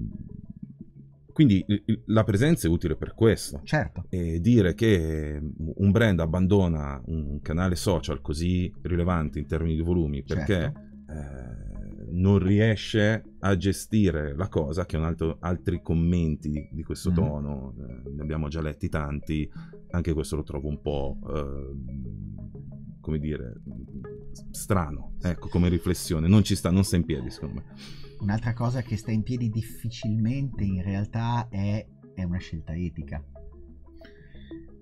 quindi 1.33 1.65
la 2.07 2.23
presenza 2.23 2.67
è 2.67 2.71
utile 2.71 2.97
per 2.97 3.15
questo. 3.15 3.61
Certo. 3.65 4.07
E 4.09 4.41
dire 4.41 4.75
che 4.75 5.41
un 5.57 5.91
brand 5.91 6.21
abbandona 6.21 7.01
un 7.07 7.41
canale 7.43 7.75
social 7.75 8.21
così 8.21 8.73
rilevante 8.83 9.41
in 9.41 9.47
termini 9.47 9.75
di 9.75 9.83
volumi 9.83 10.23
perché 10.23 10.55
certo. 10.55 10.81
Eh, 11.15 12.07
non 12.11 12.39
riesce 12.39 13.23
a 13.41 13.57
gestire 13.57 14.35
la 14.35 14.49
cosa, 14.49 14.87
che 14.87 14.97
un 14.97 15.05
altro, 15.05 15.37
altri 15.41 15.81
commenti 15.83 16.69
di 16.71 16.83
questo 16.83 17.11
mm. 17.11 17.15
tono, 17.15 17.75
eh, 17.79 18.11
ne 18.11 18.23
abbiamo 18.23 18.49
già 18.49 18.61
letti 18.61 18.89
tanti, 18.89 19.51
anche 19.91 20.13
questo 20.13 20.37
lo 20.37 20.43
trovo 20.43 20.69
un 20.69 20.81
po', 20.81 21.19
eh, 21.29 23.01
come 23.01 23.19
dire, 23.19 23.61
strano, 24.51 25.15
ecco, 25.23 25.49
come 25.49 25.69
riflessione, 25.69 26.27
non 26.27 26.43
ci 26.43 26.57
sta, 26.57 26.71
non 26.71 26.85
sta 26.85 26.97
in 26.97 27.05
piedi 27.05 27.31
secondo 27.31 27.55
me. 27.57 27.65
Un'altra 28.21 28.55
cosa 28.55 28.83
che 28.83 28.97
sta 28.97 29.11
in 29.11 29.23
piedi 29.23 29.51
difficilmente 29.51 30.65
in 30.65 30.83
realtà 30.83 31.49
è, 31.49 31.87
è 32.15 32.23
una 32.23 32.39
scelta 32.39 32.75
etica 32.75 33.23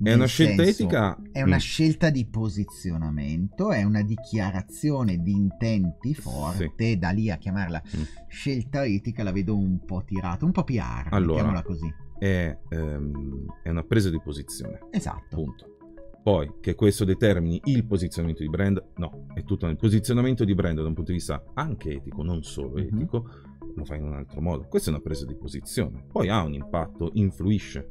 è 0.00 0.14
una 0.14 0.26
scelta 0.26 0.64
senso, 0.64 0.82
etica. 0.82 1.18
È 1.30 1.42
una 1.42 1.56
mm. 1.56 1.58
scelta 1.58 2.10
di 2.10 2.26
posizionamento, 2.26 3.72
è 3.72 3.82
una 3.82 4.02
dichiarazione 4.02 5.18
di 5.18 5.32
intenti 5.32 6.14
forte, 6.14 6.72
sì. 6.76 6.98
da 6.98 7.10
lì 7.10 7.30
a 7.30 7.36
chiamarla 7.36 7.82
mm. 7.96 8.02
scelta 8.28 8.84
etica 8.84 9.22
la 9.22 9.32
vedo 9.32 9.56
un 9.56 9.84
po' 9.84 10.02
tirata, 10.04 10.44
un 10.44 10.52
po' 10.52 10.64
PR, 10.64 11.08
allora, 11.10 11.62
così. 11.62 11.92
è, 12.18 12.56
ehm, 12.68 13.46
è 13.62 13.68
una 13.68 13.84
presa 13.84 14.10
di 14.10 14.20
posizione. 14.20 14.80
Esatto. 14.90 15.36
Punto. 15.36 15.76
Poi 16.22 16.54
che 16.60 16.76
questo 16.76 17.04
determini 17.04 17.60
il 17.64 17.84
posizionamento 17.84 18.42
di 18.42 18.48
brand, 18.48 18.80
no, 18.96 19.26
è 19.34 19.42
tutto 19.42 19.66
nel 19.66 19.76
posizionamento 19.76 20.44
di 20.44 20.54
brand 20.54 20.80
da 20.80 20.86
un 20.86 20.94
punto 20.94 21.10
di 21.10 21.16
vista 21.16 21.42
anche 21.54 21.94
etico, 21.94 22.22
non 22.22 22.44
solo 22.44 22.74
mm-hmm. 22.74 22.96
etico, 22.96 23.28
lo 23.74 23.84
fai 23.84 23.98
in 23.98 24.04
un 24.04 24.14
altro 24.14 24.40
modo. 24.40 24.66
Questa 24.68 24.90
è 24.90 24.92
una 24.92 25.02
presa 25.02 25.26
di 25.26 25.34
posizione. 25.34 26.04
Poi 26.10 26.28
ha 26.28 26.42
un 26.42 26.54
impatto, 26.54 27.10
influisce 27.14 27.88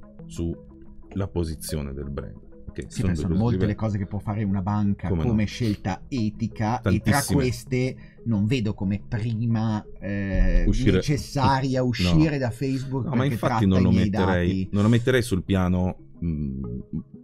sulla 1.11 1.27
posizione 1.27 1.93
del 1.93 2.09
brand. 2.09 2.49
Okay, 2.71 2.85
sì, 2.87 3.01
sono, 3.01 3.15
sono 3.15 3.35
molte 3.35 3.65
le 3.65 3.75
cose 3.75 3.97
che 3.97 4.05
può 4.05 4.19
fare 4.19 4.43
una 4.43 4.61
banca 4.61 5.09
come, 5.09 5.23
come 5.23 5.41
no? 5.43 5.47
scelta 5.47 6.03
etica 6.07 6.79
Tantissime. 6.81 7.17
e 7.17 7.21
tra 7.21 7.33
queste 7.33 7.95
non 8.25 8.45
vedo 8.45 8.73
come 8.73 9.03
prima 9.05 9.85
eh, 9.99 10.63
uscire... 10.65 10.97
necessaria 10.97 11.83
uscire 11.83 12.31
no. 12.31 12.37
da 12.37 12.49
Facebook. 12.49 13.07
No, 13.07 13.15
ma 13.15 13.25
infatti 13.25 13.65
non 13.65 13.81
lo, 13.81 13.91
metterei, 13.91 14.69
non 14.71 14.83
lo 14.83 14.89
metterei 14.89 15.21
sul 15.21 15.43
piano 15.43 16.11
mh, 16.19 16.61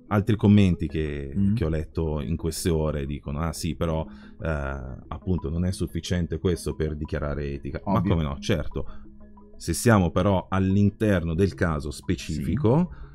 altri 0.07 0.35
commenti 0.35 0.87
che, 0.87 1.31
mm. 1.33 1.55
che, 1.55 1.63
ho 1.63 1.69
letto 1.69 2.19
in 2.19 2.35
queste 2.35 2.69
ore 2.69 3.05
dicono 3.05 3.39
ah 3.39 3.53
sì 3.53 3.75
però 3.75 4.05
eh, 4.05 4.47
appunto 5.07 5.49
non 5.49 5.65
è 5.65 5.71
sufficiente 5.71 6.39
questo 6.39 6.75
per 6.75 6.95
dichiarare 6.95 7.51
etica 7.51 7.79
Ovvio. 7.83 7.91
ma 7.91 8.01
come 8.01 8.23
no 8.23 8.39
certo 8.39 8.85
se 9.57 9.73
siamo 9.73 10.11
però 10.11 10.47
all'interno 10.49 11.33
del 11.33 11.53
caso 11.53 11.91
specifico 11.91 12.89
sì. 12.91 13.06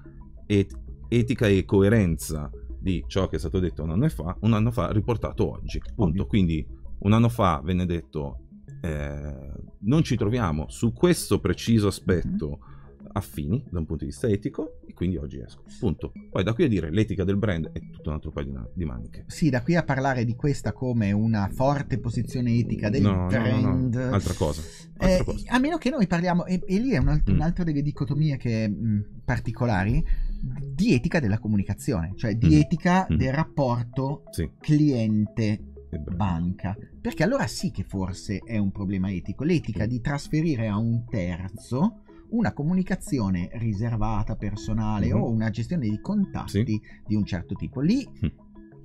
Et- 0.59 0.79
etica 1.09 1.47
e 1.47 1.65
coerenza 1.65 2.51
di 2.79 3.05
ciò 3.07 3.29
che 3.29 3.37
è 3.37 3.39
stato 3.39 3.59
detto 3.59 3.83
un 3.83 3.91
anno 3.91 4.09
fa, 4.09 4.37
un 4.41 4.53
anno 4.53 4.71
fa 4.71 4.91
riportato 4.91 5.51
oggi 5.53 5.81
punto 5.95 6.27
quindi 6.27 6.67
un 6.99 7.13
anno 7.13 7.29
fa 7.29 7.61
venne 7.63 7.87
detto 7.87 8.41
eh, 8.81 9.53
non 9.81 10.03
ci 10.03 10.17
troviamo 10.17 10.67
su 10.69 10.93
questo 10.93 11.39
preciso 11.39 11.87
aspetto 11.87 12.59
mm 12.59 12.73
affini 13.13 13.65
da 13.71 13.79
un 13.79 13.87
punto 13.87 14.05
di 14.05 14.11
vista 14.11 14.29
etico 14.29 14.81
e 14.87 14.93
quindi 14.93 15.17
oggi 15.17 15.41
esco. 15.41 15.63
Punto. 15.79 16.13
Poi 16.31 16.43
da 16.43 16.53
qui 16.53 16.65
a 16.65 16.69
dire 16.69 16.91
l'etica 16.91 17.25
del 17.25 17.37
brand 17.37 17.71
è 17.73 17.81
tutto 17.91 18.09
un 18.09 18.15
altro 18.15 18.31
paio 18.31 18.71
di, 18.75 18.85
maniche. 18.85 19.25
Sì, 19.27 19.51
da 19.51 19.63
qui 19.63 19.77
a 19.77 19.83
parlare 19.83 20.25
di 20.25 20.35
questa 20.35 20.73
come 20.73 21.13
una 21.13 21.49
forte 21.53 21.99
posizione 21.99 22.55
etica 22.55 22.89
del 22.89 23.03
no, 23.03 23.27
brand. 23.27 23.95
No, 23.95 24.05
no, 24.07 24.15
altra 24.15 24.35
cosa. 24.35 24.63
Altra 24.99 25.19
eh, 25.19 25.25
cosa. 25.25 25.53
A 25.53 25.59
meno 25.59 25.79
che 25.79 25.91
noi 25.91 26.07
parliamo, 26.07 26.47
e, 26.47 26.61
e 26.67 26.79
lì 26.79 26.91
è 26.91 26.99
un 26.99 27.23
mm. 27.29 27.35
un'altra 27.35 27.65
delle 27.65 27.83
dicotomie 27.83 28.37
che, 28.37 28.69
mh, 28.69 28.87
mm, 28.87 29.01
particolari, 29.25 30.05
di 30.43 30.95
etica 30.95 31.21
della 31.21 31.39
comunicazione, 31.39 32.13
cioè 32.17 32.35
di 32.37 32.49
mm. 32.49 32.61
etica 32.61 33.07
mm. 33.11 33.17
del 33.17 33.33
rapporto 33.33 34.25
sì. 34.31 34.51
cliente 34.59 35.73
banca. 35.99 36.77
Perché 37.01 37.23
allora 37.23 37.47
sì 37.47 37.71
che 37.71 37.85
forse 37.85 38.39
è 38.39 38.59
un 38.59 38.71
problema 38.73 39.13
etico. 39.13 39.45
L'etica 39.45 39.87
di 39.87 40.01
trasferire 40.01 40.69
a 40.69 40.79
un 40.79 41.05
terzo 41.09 42.03
una 42.31 42.53
comunicazione 42.53 43.51
riservata, 43.55 44.37
personale 44.37 45.07
mm-hmm. 45.07 45.21
o 45.21 45.31
una 45.31 45.51
gestione 45.51 45.89
di 45.89 46.01
contatti 46.01 46.65
sì. 46.65 46.81
di 47.07 47.15
un 47.15 47.25
certo 47.25 47.55
tipo. 47.55 47.81
Lì, 47.81 48.07
mm. 48.07 48.29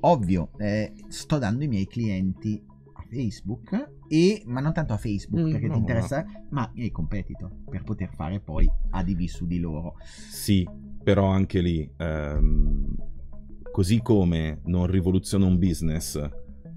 ovvio, 0.02 0.52
eh, 0.58 0.94
sto 1.08 1.38
dando 1.38 1.64
i 1.64 1.68
miei 1.68 1.88
clienti 1.88 2.62
a 2.94 3.06
Facebook, 3.10 3.92
e, 4.10 4.44
ma 4.46 4.60
non 4.60 4.74
tanto 4.74 4.94
a 4.94 4.98
Facebook 4.98 5.48
mm, 5.48 5.52
perché 5.52 5.68
no, 5.68 5.74
ti 5.74 5.80
interessa, 5.80 6.24
no. 6.24 6.46
ma 6.50 6.72
ai 6.76 6.92
competitor 6.92 7.54
per 7.70 7.84
poter 7.84 8.14
fare 8.14 8.42
poi 8.42 8.70
adivi 8.92 9.28
su 9.28 9.46
di 9.46 9.60
loro. 9.60 9.96
Sì, 10.04 10.68
però 11.08 11.28
anche 11.28 11.62
lì, 11.62 11.90
ehm, 11.96 12.94
così 13.72 14.02
come 14.02 14.60
non 14.66 14.88
rivoluziono 14.88 15.46
un 15.46 15.58
business 15.58 16.22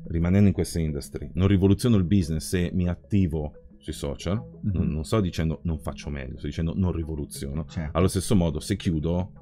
rimanendo 0.04 0.46
in 0.46 0.54
questa 0.54 0.78
industry, 0.78 1.32
non 1.34 1.49
rivoluziono 1.49 1.96
il 1.96 2.04
business 2.04 2.46
se 2.46 2.70
mi 2.72 2.88
attivo 2.88 3.75
sui 3.78 3.92
social, 3.92 4.37
mm-hmm. 4.37 4.72
non, 4.72 4.87
non, 4.87 5.04
sto 5.04 5.20
dicendo 5.20 5.58
non 5.64 5.80
faccio 5.80 6.10
meglio, 6.10 6.38
sto 6.38 6.46
dicendo 6.46 6.75
non 6.76 6.92
rivoluziono. 6.92 7.64
Certo. 7.66 7.99
Allo 7.99 8.06
stesso 8.06 8.37
modo, 8.37 8.60
se 8.60 8.76
chiudo, 8.76 9.32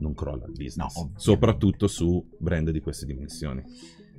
non 0.00 0.12
crolla 0.12 0.44
il 0.44 0.52
business, 0.52 0.94
no, 0.94 1.12
soprattutto 1.16 1.86
su 1.86 2.22
brand 2.38 2.68
di 2.68 2.80
queste 2.80 3.06
dimensioni. 3.06 3.62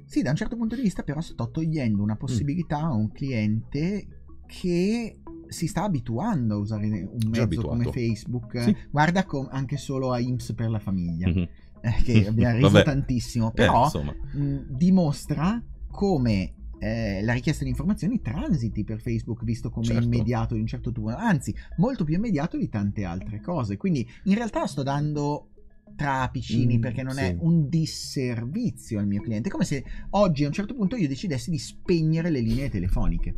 Sì, 0.05 0.23
da 0.23 0.31
un 0.31 0.35
certo 0.37 0.55
punto 0.55 0.73
di 0.73 0.81
vista 0.81 1.03
però 1.03 1.21
sto 1.21 1.51
togliendo 1.51 2.01
una 2.01 2.15
possibilità 2.15 2.79
mm. 2.79 2.89
a 2.89 2.93
un 2.95 3.11
cliente 3.11 4.07
che 4.47 5.19
si 5.47 5.67
sta 5.67 5.83
abituando 5.83 6.55
a 6.55 6.57
usare 6.57 6.85
un 6.85 7.29
mezzo 7.29 7.61
come 7.61 7.91
Facebook. 7.91 8.61
Sì. 8.61 8.75
Guarda 8.89 9.25
com- 9.25 9.47
anche 9.51 9.77
solo 9.77 10.11
a 10.11 10.19
IMSS 10.19 10.53
per 10.53 10.69
la 10.69 10.79
famiglia, 10.79 11.27
mm-hmm. 11.27 11.43
eh, 11.81 12.03
che 12.03 12.27
abbiamo 12.27 12.57
riso 12.57 12.83
tantissimo, 12.83 13.51
però 13.51 13.89
eh, 13.93 14.37
mh, 14.37 14.65
dimostra 14.69 15.61
come 15.89 16.53
eh, 16.79 17.21
la 17.23 17.33
richiesta 17.33 17.63
di 17.63 17.69
informazioni 17.69 18.21
transiti 18.21 18.83
per 18.83 18.99
Facebook 18.99 19.43
visto 19.43 19.69
come 19.69 19.85
certo. 19.85 20.03
immediato 20.03 20.53
di 20.55 20.59
un 20.59 20.67
certo 20.67 20.91
tipo, 20.91 21.07
anzi 21.07 21.55
molto 21.77 22.03
più 22.03 22.15
immediato 22.15 22.57
di 22.57 22.69
tante 22.69 23.03
altre 23.03 23.41
cose. 23.41 23.77
Quindi 23.77 24.07
in 24.23 24.35
realtà 24.35 24.67
sto 24.67 24.83
dando 24.83 25.49
trapicini 25.95 26.77
mm, 26.77 26.81
perché 26.81 27.03
non 27.03 27.13
sì. 27.13 27.21
è 27.21 27.37
un 27.39 27.69
disservizio 27.69 28.99
al 28.99 29.07
mio 29.07 29.21
cliente. 29.21 29.49
È 29.49 29.51
come 29.51 29.65
se 29.65 29.83
oggi 30.11 30.43
a 30.43 30.47
un 30.47 30.53
certo 30.53 30.75
punto 30.75 30.95
io 30.95 31.07
decidessi 31.07 31.49
di 31.49 31.57
spegnere 31.57 32.29
le 32.29 32.41
linee 32.41 32.69
telefoniche. 32.69 33.35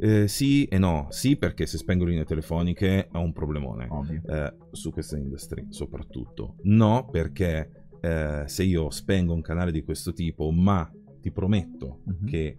Eh, 0.00 0.28
sì 0.28 0.64
e 0.64 0.78
no, 0.78 1.06
sì 1.10 1.36
perché 1.36 1.66
se 1.66 1.76
spengo 1.76 2.04
le 2.04 2.10
linee 2.10 2.24
telefoniche 2.24 3.08
ho 3.12 3.20
un 3.20 3.32
problemone 3.32 3.88
eh, 4.28 4.54
su 4.70 4.92
questa 4.92 5.16
industry 5.16 5.66
soprattutto. 5.70 6.56
No 6.62 7.08
perché 7.10 7.86
eh, 8.00 8.44
se 8.46 8.62
io 8.62 8.90
spengo 8.90 9.34
un 9.34 9.42
canale 9.42 9.72
di 9.72 9.82
questo 9.82 10.12
tipo 10.12 10.50
ma 10.50 10.88
ti 11.20 11.32
prometto 11.32 12.02
mm-hmm. 12.08 12.26
che 12.26 12.58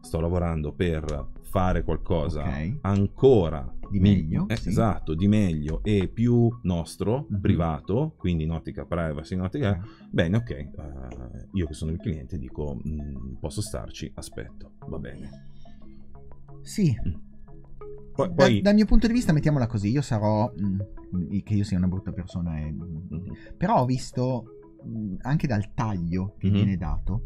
sto 0.00 0.20
lavorando 0.20 0.72
per 0.72 1.30
fare 1.42 1.82
qualcosa 1.82 2.42
okay. 2.42 2.78
ancora 2.82 3.72
di 3.90 4.00
meglio, 4.00 4.46
eh, 4.48 4.56
sì. 4.56 4.68
esatto, 4.68 5.14
di 5.14 5.26
meglio 5.28 5.82
e 5.82 6.08
più 6.08 6.48
nostro, 6.62 7.26
mm-hmm. 7.30 7.40
privato, 7.40 8.14
quindi 8.18 8.44
in 8.44 8.50
ottica 8.50 8.84
privacy, 8.84 9.34
in 9.34 9.40
ottica, 9.40 9.70
okay. 9.70 9.80
bene, 10.10 10.36
ok, 10.36 10.68
uh, 10.76 11.56
io 11.56 11.66
che 11.66 11.72
sono 11.72 11.90
il 11.90 11.98
cliente 11.98 12.38
dico 12.38 12.78
mm, 12.86 13.36
posso 13.40 13.62
starci, 13.62 14.10
aspetto, 14.14 14.72
va 14.86 14.98
bene. 14.98 15.46
Sì. 16.62 16.94
Mm. 17.06 17.14
Poi, 18.14 18.32
poi... 18.34 18.54
Da, 18.56 18.62
dal 18.62 18.74
mio 18.74 18.86
punto 18.86 19.06
di 19.06 19.12
vista, 19.12 19.32
mettiamola 19.32 19.66
così, 19.66 19.90
io 19.90 20.02
sarò, 20.02 20.52
mh, 20.54 20.76
mm, 21.16 21.38
che 21.44 21.54
io 21.54 21.64
sia 21.64 21.78
una 21.78 21.86
brutta 21.86 22.12
persona, 22.12 22.58
e, 22.58 22.72
mm-hmm. 22.72 23.32
però 23.56 23.82
ho 23.82 23.84
visto 23.84 24.44
mh, 24.82 25.16
anche 25.20 25.46
dal 25.46 25.72
taglio 25.74 26.34
che 26.38 26.48
mm-hmm. 26.48 26.56
viene 26.56 26.76
dato, 26.76 27.22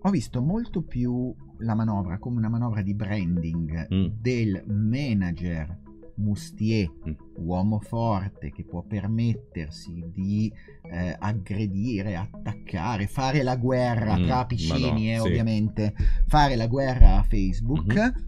ho 0.00 0.10
visto 0.10 0.40
molto 0.42 0.82
più 0.82 1.34
la 1.58 1.74
manovra 1.74 2.18
come 2.18 2.38
una 2.38 2.48
manovra 2.48 2.82
di 2.82 2.94
branding 2.94 3.92
mm. 3.92 4.06
del 4.20 4.62
manager 4.66 5.86
Mustier, 6.18 6.90
mm. 7.08 7.12
uomo 7.36 7.80
forte 7.80 8.50
che 8.50 8.64
può 8.64 8.82
permettersi 8.82 10.04
di 10.12 10.52
eh, 10.82 11.16
aggredire, 11.18 12.16
attaccare, 12.16 13.06
fare 13.06 13.42
la 13.42 13.56
guerra 13.56 14.18
mm. 14.18 14.24
tra 14.24 14.46
piccini, 14.46 15.14
eh, 15.14 15.18
sì. 15.18 15.26
ovviamente, 15.26 15.94
fare 16.26 16.56
la 16.56 16.66
guerra 16.66 17.18
a 17.18 17.22
Facebook, 17.22 17.94
mm-hmm. 17.94 18.27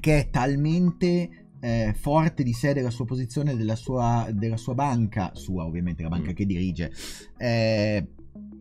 Che 0.00 0.18
è 0.18 0.30
talmente 0.30 1.48
eh, 1.60 1.94
forte 1.96 2.42
di 2.42 2.52
sé 2.52 2.74
della 2.74 2.90
sua 2.90 3.04
posizione, 3.04 3.56
della 3.56 3.76
sua, 3.76 4.28
della 4.32 4.56
sua 4.56 4.74
banca, 4.74 5.30
sua 5.34 5.64
ovviamente 5.64 6.02
la 6.02 6.10
banca 6.10 6.30
mm. 6.30 6.34
che 6.34 6.46
dirige, 6.46 6.92
eh, 7.38 8.06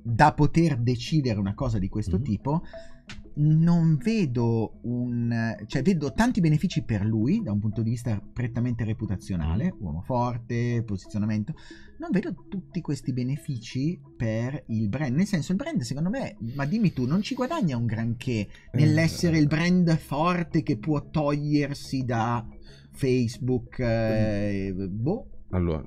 da 0.04 0.34
poter 0.34 0.78
decidere 0.78 1.40
una 1.40 1.54
cosa 1.54 1.80
di 1.80 1.90
questo 1.90 2.16
mm-hmm. 2.16 2.25
tipo, 2.25 2.63
non 3.36 3.98
vedo 3.98 4.80
un... 4.84 5.56
cioè 5.66 5.82
vedo 5.82 6.13
tanti 6.13 6.40
benefici 6.40 6.84
per 6.84 7.04
lui 7.04 7.42
da 7.42 7.52
un 7.52 7.60
punto 7.60 7.82
di 7.82 7.92
vista 7.92 8.22
prettamente 8.22 8.84
reputazionale, 8.84 9.74
mm. 9.74 9.84
uomo 9.84 10.02
forte, 10.02 10.84
posizionamento, 10.86 11.54
non 11.98 12.10
vedo 12.12 12.34
tutti 12.48 12.82
questi 12.82 13.13
benefici 13.13 14.00
per 14.16 14.63
il 14.68 14.90
brand, 14.90 15.16
nel 15.16 15.25
senso 15.25 15.52
il 15.52 15.58
brand 15.58 15.82
secondo 15.82 16.10
me, 16.10 16.38
ma 16.56 16.66
dimmi 16.66 16.94
tu, 16.94 17.06
non 17.06 17.22
ci 17.22 17.34
guadagna 17.36 17.78
un 17.78 17.86
granché 17.86 18.48
nell'essere 18.74 19.38
il 19.38 19.48
brand 19.48 19.96
forte 19.98 20.63
che 20.63 20.78
può 20.78 21.10
togliersi 21.10 22.04
da 22.04 22.46
Facebook, 22.92 23.80
eh, 23.80 24.74
boh. 24.74 25.28
Allora, 25.50 25.84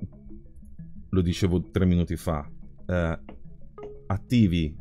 lo 1.10 1.20
dicevo 1.20 1.70
tre 1.70 1.86
minuti 1.86 2.16
fa, 2.16 2.48
eh, 2.86 3.20
attivi, 4.06 4.74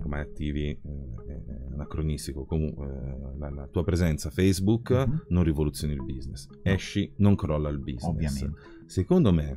ormai 0.00 0.22
attivi 0.22 0.68
eh, 0.68 0.78
è 1.26 1.72
anacronistico, 1.72 2.44
comunque 2.44 2.86
eh, 2.86 3.38
la, 3.38 3.50
la, 3.50 3.66
tua 3.68 3.84
presenza 3.84 4.30
Facebook 4.30 4.92
mm-hmm. 4.92 5.18
non 5.28 5.44
rivoluzioni 5.44 5.94
il 5.94 6.04
business, 6.04 6.48
esci, 6.62 7.12
non 7.16 7.34
crolla 7.34 7.68
il 7.68 7.78
business. 7.78 8.04
Ovviamente. 8.04 8.60
Secondo 8.86 9.32
me, 9.32 9.56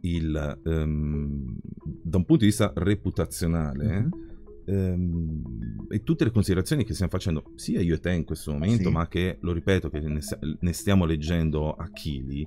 il, 0.00 0.60
um, 0.64 1.58
da 2.02 2.16
un 2.16 2.24
punto 2.24 2.36
di 2.36 2.46
vista 2.46 2.72
reputazionale, 2.74 3.86
mm-hmm. 3.86 4.24
Um, 4.68 5.86
e 5.88 6.02
tutte 6.02 6.24
le 6.24 6.32
considerazioni 6.32 6.82
che 6.82 6.92
stiamo 6.92 7.12
facendo 7.12 7.52
sia 7.54 7.80
io 7.80 7.94
e 7.94 8.00
te 8.00 8.10
in 8.10 8.24
questo 8.24 8.50
momento, 8.50 8.88
sì. 8.88 8.90
ma 8.90 9.06
che 9.06 9.38
lo 9.42 9.52
ripeto 9.52 9.88
che 9.88 10.00
ne, 10.00 10.18
ne 10.58 10.72
stiamo 10.72 11.04
leggendo 11.04 11.72
a 11.72 11.88
chili, 11.92 12.44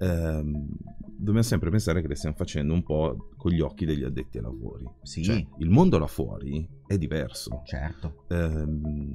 ehm, 0.00 0.66
dobbiamo 1.16 1.42
sempre 1.42 1.70
pensare 1.70 2.00
che 2.00 2.08
le 2.08 2.14
stiamo 2.14 2.34
facendo 2.36 2.72
un 2.72 2.82
po' 2.82 3.28
con 3.36 3.50
gli 3.52 3.60
occhi 3.60 3.84
degli 3.84 4.02
addetti 4.04 4.38
ai 4.38 4.44
lavori. 4.44 4.88
Sì. 5.02 5.22
Cioè, 5.22 5.46
il 5.58 5.68
mondo 5.70 5.98
là 5.98 6.06
fuori 6.06 6.66
è 6.86 6.96
diverso. 6.96 7.62
Certo. 7.66 8.24
Ehm, 8.28 9.12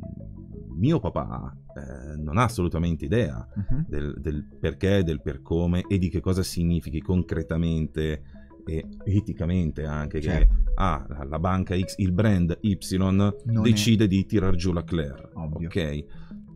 mio 0.78 1.00
papà 1.00 1.56
eh, 1.76 2.16
non 2.18 2.38
ha 2.38 2.44
assolutamente 2.44 3.06
idea 3.06 3.48
Mhm. 3.56 3.86
del, 3.88 4.14
del 4.20 4.44
perché, 4.60 5.04
del 5.04 5.22
per 5.22 5.42
come 5.42 5.84
e 5.88 5.98
di 5.98 6.10
che 6.10 6.20
cosa 6.22 6.44
significhi 6.44 7.02
concretamente 7.02 8.22
e 8.68 8.88
eticamente 9.06 9.86
anche 9.86 10.20
Certo. 10.22 10.54
che 10.56 10.62
ah, 10.76 11.06
la- 11.08 11.24
la 11.24 11.40
banca 11.40 11.78
X, 11.80 11.96
il 11.98 12.12
brand 12.12 12.58
Y 12.62 12.78
Non 12.98 13.34
decide 13.62 14.08
di 14.08 14.26
tirar 14.26 14.56
giù 14.56 14.72
la 14.74 14.84
Claire. 14.84 15.30
Ovvio. 15.34 15.68
Ok? 15.68 16.06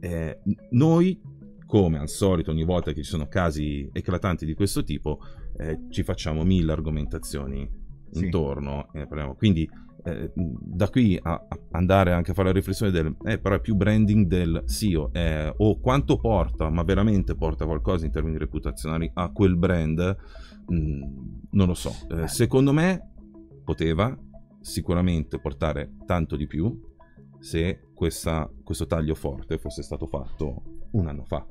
Eh, 0.02 0.40
noi, 0.72 1.20
come 1.70 2.00
al 2.00 2.10
solito, 2.10 2.50
ogni 2.50 2.64
volta 2.66 2.94
che 2.94 3.04
ci 3.04 3.10
sono 3.12 3.28
casi 3.28 3.88
eclatanti 3.94 4.44
di 4.44 4.56
questo 4.56 4.84
tipo, 4.84 5.20
eh, 5.56 5.82
ci 5.92 6.02
facciamo 6.02 6.44
mille 6.44 6.72
argomentazioni 6.72 7.70
Sì. 8.10 8.24
intorno. 8.26 8.92
e 8.92 9.06
parliamo- 9.06 9.36
quindi 9.36 9.70
eh, 10.04 10.32
da 10.34 10.90
qui 10.90 11.20
a, 11.22 11.34
a 11.34 11.60
andare 11.74 12.12
anche 12.14 12.32
a 12.32 12.34
fare 12.34 12.48
la 12.48 12.54
riflessione 12.56 12.90
del 12.92 13.16
eh, 13.26 13.38
però 13.38 13.56
è 13.56 13.60
più 13.60 13.76
branding 13.76 14.26
del 14.26 14.64
SEO 14.66 15.12
eh, 15.14 15.54
o 15.58 15.78
quanto 15.80 16.18
porta 16.18 16.70
ma 16.72 16.82
veramente 16.84 17.36
porta 17.36 17.66
qualcosa 17.66 18.06
in 18.06 18.12
termini 18.12 18.38
reputazionali 18.40 19.12
a 19.14 19.30
quel 19.32 19.56
brand 19.58 20.16
mh, 20.68 21.04
non 21.52 21.68
lo 21.68 21.74
so 21.76 21.92
Eh, 22.10 22.28
secondo 22.30 22.72
me 22.74 23.12
poteva 23.64 24.18
sicuramente 24.62 25.38
portare 25.40 25.92
tanto 26.08 26.36
di 26.36 26.48
più 26.48 26.80
se 27.40 27.82
questa- 27.94 28.50
questo 28.64 28.88
taglio 28.88 29.14
forte 29.16 29.58
fosse 29.60 29.84
stato 29.84 30.08
fatto 30.08 30.64
un 30.94 31.08
anno 31.08 31.26
fa 31.26 31.46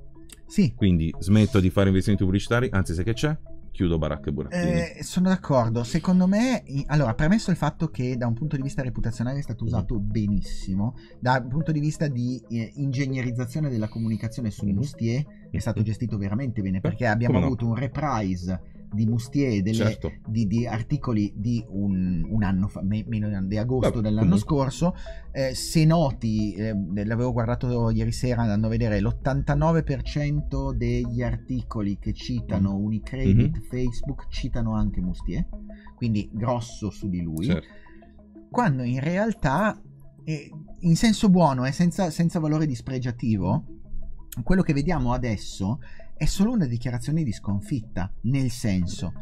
Sì, 0.49 0.75
quindi 0.75 1.15
smetto 1.19 1.61
di 1.61 1.71
fare 1.71 1.89
investimenti 1.89 2.25
pubblicitari 2.25 2.69
anzi 2.73 2.95
sai 2.95 3.05
che 3.05 3.13
c'è? 3.13 3.37
chiudo 3.71 3.97
baracca 3.97 4.31
e 4.31 4.33
burattini 4.33 4.73
Eh, 4.73 5.03
sono 5.05 5.29
d'accordo. 5.29 5.85
Secondo 5.85 6.27
me, 6.27 6.65
allora, 6.87 7.15
premesso 7.15 7.53
il 7.53 7.57
fatto 7.57 7.91
che 7.91 8.17
da 8.17 8.27
un 8.27 8.35
punto 8.35 8.57
di 8.57 8.63
vista 8.63 8.83
reputazionale 8.83 9.39
è 9.39 9.43
stato 9.43 9.63
usato 9.63 10.01
benissimo, 10.01 10.97
da 11.21 11.39
un 11.41 11.49
punto 11.49 11.71
di 11.71 11.79
vista 11.79 12.09
di 12.09 12.43
eh, 12.49 12.73
ingegnerizzazione 12.75 13.69
della 13.71 13.87
comunicazione 13.87 14.51
su 14.51 14.65
Mhm. 14.67 14.75
Mustier 14.75 15.25
è 15.53 15.59
stato 15.59 15.83
gestito 15.83 16.19
veramente 16.19 16.61
bene 16.61 16.81
perché 16.81 17.07
abbiamo 17.07 17.35
come 17.35 17.47
no? 17.47 17.53
avuto 17.53 17.67
un 17.69 17.77
reprise 17.77 18.61
di 18.93 19.07
Mustier 19.07 19.63
delle, 19.63 19.75
certo 19.77 20.13
di, 20.27 20.47
di 20.47 20.67
articoli 20.67 21.33
di 21.37 21.65
un, 21.69 22.27
un 22.29 22.43
anno 22.43 22.69
fa, 22.69 22.83
me- 22.83 23.05
meno 23.07 23.29
di, 23.47 23.57
agosto 23.59 23.91
Vabbè, 23.91 24.03
dell'anno 24.03 24.31
comunque. 24.31 24.39
scorso. 24.41 24.95
Eh, 25.33 25.55
se 25.55 25.85
noti, 25.85 26.55
eh, 26.55 26.73
l'avevo 27.05 27.33
guardato 27.33 27.91
ieri 27.91 28.13
sera 28.13 28.43
andando 28.43 28.67
a 28.67 28.71
vedere, 28.71 29.01
l'89% 29.01 30.73
degli 30.75 31.23
articoli 31.23 31.99
che 31.99 32.13
citano 32.13 32.77
Unicredit, 32.77 33.57
Mhm. 33.57 33.63
Facebook, 33.63 34.27
citano 34.29 34.75
anche 34.75 35.01
Mustier, 35.01 35.47
quindi 35.95 36.29
grosso 36.33 36.91
su 36.91 37.09
di 37.09 37.21
lui, 37.23 37.47
certo. 37.47 37.67
quando 38.51 38.83
in 38.83 39.01
realtà, 39.01 39.81
eh, 40.25 40.51
in 40.81 40.97
senso 40.97 41.29
buono 41.29 41.65
e 41.65 41.73
senza, 41.73 42.11
senza 42.11 42.39
valore 42.39 42.67
dispregiativo, 42.67 43.65
quello 44.43 44.63
che 44.63 44.73
vediamo 44.73 45.13
adesso 45.13 45.81
è 46.19 46.27
solo 46.27 46.53
una 46.53 46.67
dichiarazione 46.67 47.23
di 47.23 47.33
sconfitta, 47.33 48.13
nel 48.23 48.51
senso, 48.51 49.13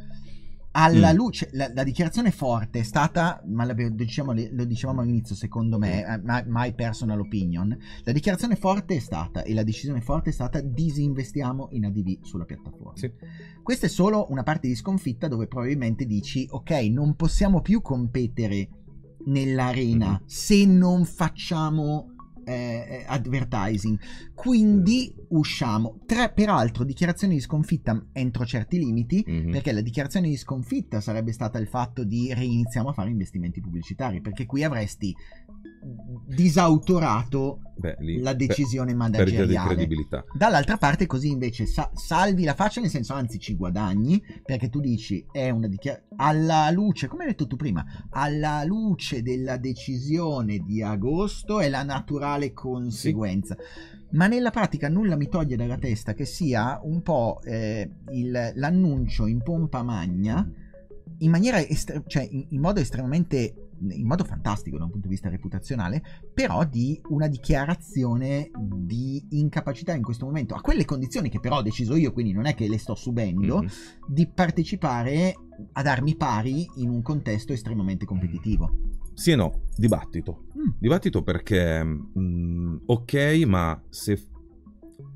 alla 0.79 1.13
Mm. 1.13 1.17
luce, 1.17 1.49
la, 1.53 1.71
la 1.73 1.83
dichiarazione 1.85 2.31
forte 2.31 2.81
è 2.81 2.83
stata, 2.83 3.43
ma 3.47 3.65
l'abbiamo- 3.65 3.95
diciamo- 3.95 4.35
lo 4.51 4.65
dicevamo 4.67 5.01
all'inizio 5.01 5.35
secondo 5.35 5.79
me, 5.79 6.05
eh, 6.05 6.19
my, 6.23 6.43
my 6.47 6.75
personal 6.75 7.19
opinion, 7.21 7.75
la 8.05 8.13
dichiarazione 8.13 8.57
forte 8.57 8.97
è 8.97 8.99
stata 8.99 9.43
e 9.43 9.55
la 9.55 9.63
decisione 9.63 10.03
forte 10.03 10.29
è 10.31 10.33
stata 10.35 10.61
disinvestiamo 10.61 11.69
in 11.71 11.87
ADV 11.87 12.19
sulla 12.25 12.45
piattaforma. 12.45 12.93
Sì. 12.97 13.11
Questa 13.63 13.87
è 13.87 13.89
solo 13.89 14.27
una 14.31 14.43
parte 14.43 14.69
di 14.69 14.75
sconfitta 14.75 15.29
dove 15.29 15.47
probabilmente 15.47 16.05
dici 16.05 16.47
ok 16.51 16.71
non 16.91 17.15
possiamo 17.15 17.63
più 17.63 17.81
competere 17.81 18.69
nell'arena 19.27 20.11
Mhm. 20.21 20.27
se 20.27 20.65
non 20.67 21.05
facciamo 21.07 22.13
eh, 22.47 23.05
advertising 23.07 23.99
quindi 24.35 25.13
usciamo 25.31 25.99
Tre, 26.07 26.31
peraltro 26.33 26.85
dichiarazione 26.85 27.35
di 27.35 27.41
sconfitta 27.41 28.07
entro 28.13 28.45
certi 28.47 28.79
limiti 28.79 29.25
Mhm. 29.27 29.51
perché 29.51 29.73
la 29.73 29.81
dichiarazione 29.81 30.29
di 30.29 30.37
sconfitta 30.37 31.01
sarebbe 31.01 31.33
stata 31.33 31.59
il 31.59 31.67
fatto 31.67 32.05
di 32.05 32.33
reiniziamo 32.33 32.91
a 32.91 32.93
fare 32.93 33.11
investimenti 33.11 33.61
pubblicitari 33.61 34.21
perché 34.21 34.47
qui 34.47 34.63
avresti 34.63 35.15
disautorato 36.27 37.61
Beh, 37.77 37.97
lì- 38.01 38.19
la 38.21 38.35
per- 38.35 38.47
decisione 38.47 38.93
di 38.93 38.97
manageriale 38.99 39.75
credibilità. 39.75 40.25
Dall'altra 40.37 40.77
parte 40.77 41.07
così 41.07 41.31
invece 41.31 41.67
sa- 41.67 41.91
salvi 41.95 42.45
la 42.45 42.55
faccia, 42.55 42.81
nel 42.81 42.91
senso 42.91 43.13
anzi 43.13 43.39
ci 43.39 43.55
guadagni, 43.55 44.23
perché 44.45 44.69
tu 44.69 44.81
dici 44.81 45.25
è 45.31 45.51
una 45.51 45.69
dichiarazione 45.69 46.15
alla 46.17 46.71
luce, 46.71 47.07
come 47.09 47.25
hai 47.25 47.31
detto 47.31 47.47
tu 47.47 47.57
prima, 47.57 47.85
alla 48.11 48.65
luce 48.65 49.23
della 49.23 49.57
decisione 49.59 50.59
di 50.59 50.83
agosto 50.83 51.61
è 51.61 51.69
la 51.69 51.83
naturale 51.83 52.53
conseguenza. 52.53 53.57
Ma 54.13 54.27
nella 54.29 54.51
pratica 54.51 54.89
nulla 54.89 55.17
mi 55.17 55.29
toglie 55.29 55.57
dalla 55.57 55.77
testa 55.79 56.15
che 56.15 56.25
sia 56.25 56.81
un 56.83 57.03
po' 57.03 57.41
eh, 57.45 57.91
il- 58.13 58.53
l'annuncio 58.55 59.27
in 59.27 59.43
pompa 59.43 59.83
magna, 59.83 60.49
in 61.19 61.31
maniera 61.31 61.59
estre- 61.61 62.03
cioè 62.07 62.27
in, 62.31 62.47
in 62.51 62.61
modo 62.61 62.81
estremamente 62.81 63.66
in 63.81 64.07
modo 64.07 64.25
fantastico 64.25 64.79
da 64.79 64.85
un 64.85 64.91
punto 64.91 65.07
di 65.07 65.13
vista 65.13 65.29
reputazionale, 65.29 66.03
però 66.33 66.65
di 66.65 67.01
una 67.09 67.29
dichiarazione 67.29 68.51
di 68.75 69.25
incapacità 69.31 69.93
in 69.95 70.03
questo 70.03 70.25
momento, 70.27 70.55
a 70.55 70.61
quelle 70.61 70.85
condizioni 70.85 71.29
che 71.29 71.41
però 71.41 71.59
ho 71.59 71.63
deciso 71.63 71.95
io, 71.97 72.13
quindi 72.13 72.33
non 72.33 72.47
è 72.47 72.55
che 72.55 72.69
le 72.69 72.79
sto 72.79 72.95
subendo, 72.95 73.63
Mhm. 73.63 73.69
di 74.09 74.27
partecipare 74.29 75.35
ad 75.73 75.87
armi 75.87 76.17
pari 76.17 76.67
in 76.77 76.89
un 76.91 77.03
contesto 77.03 77.53
estremamente 77.53 78.05
competitivo. 78.05 78.71
Sì 79.15 79.31
e 79.31 79.37
no, 79.37 79.63
dibattito. 79.77 80.45
Mm. 80.59 80.71
Dibattito 80.79 81.23
perché, 81.23 81.83
mm, 81.83 82.77
ok, 82.85 83.15
ma 83.47 83.83
se, 83.89 84.17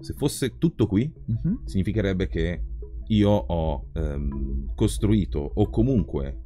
se 0.01 0.15
fosse 0.15 0.57
tutto 0.57 0.87
qui, 0.87 1.13
Mhm. 1.27 1.67
significherebbe 1.67 2.27
che 2.29 2.63
io 3.09 3.31
ho 3.31 3.89
ehm, 3.95 4.73
costruito 4.75 5.39
o 5.55 5.69
comunque 5.69 6.45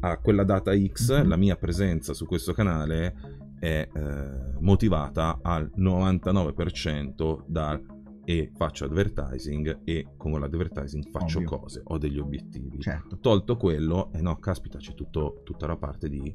a, 0.00 0.18
quella 0.18 0.44
data 0.44 0.72
X 0.76 1.20
Mhm. 1.22 1.28
la 1.28 1.36
mia 1.36 1.56
presenza 1.56 2.12
su 2.14 2.26
questo 2.26 2.52
canale 2.52 3.14
è 3.58 3.88
eh, 3.92 4.30
motivata 4.60 5.38
al 5.42 5.70
99% 5.76 7.44
da 7.46 7.80
e 8.26 8.50
faccio 8.56 8.86
advertising 8.86 9.80
e 9.84 10.06
con 10.16 10.32
l'advertising 10.40 11.10
faccio 11.10 11.38
Ovvio. 11.40 11.58
cose, 11.58 11.80
ho 11.84 11.98
degli 11.98 12.18
obiettivi. 12.18 12.80
Certo. 12.80 13.18
Tolto 13.18 13.56
quello, 13.58 14.10
e 14.14 14.22
no, 14.22 14.36
caspita, 14.36 14.78
c'è 14.78 14.94
tutto- 14.94 15.42
tutta 15.44 15.66
la 15.66 15.76
parte 15.76 16.08
di 16.08 16.34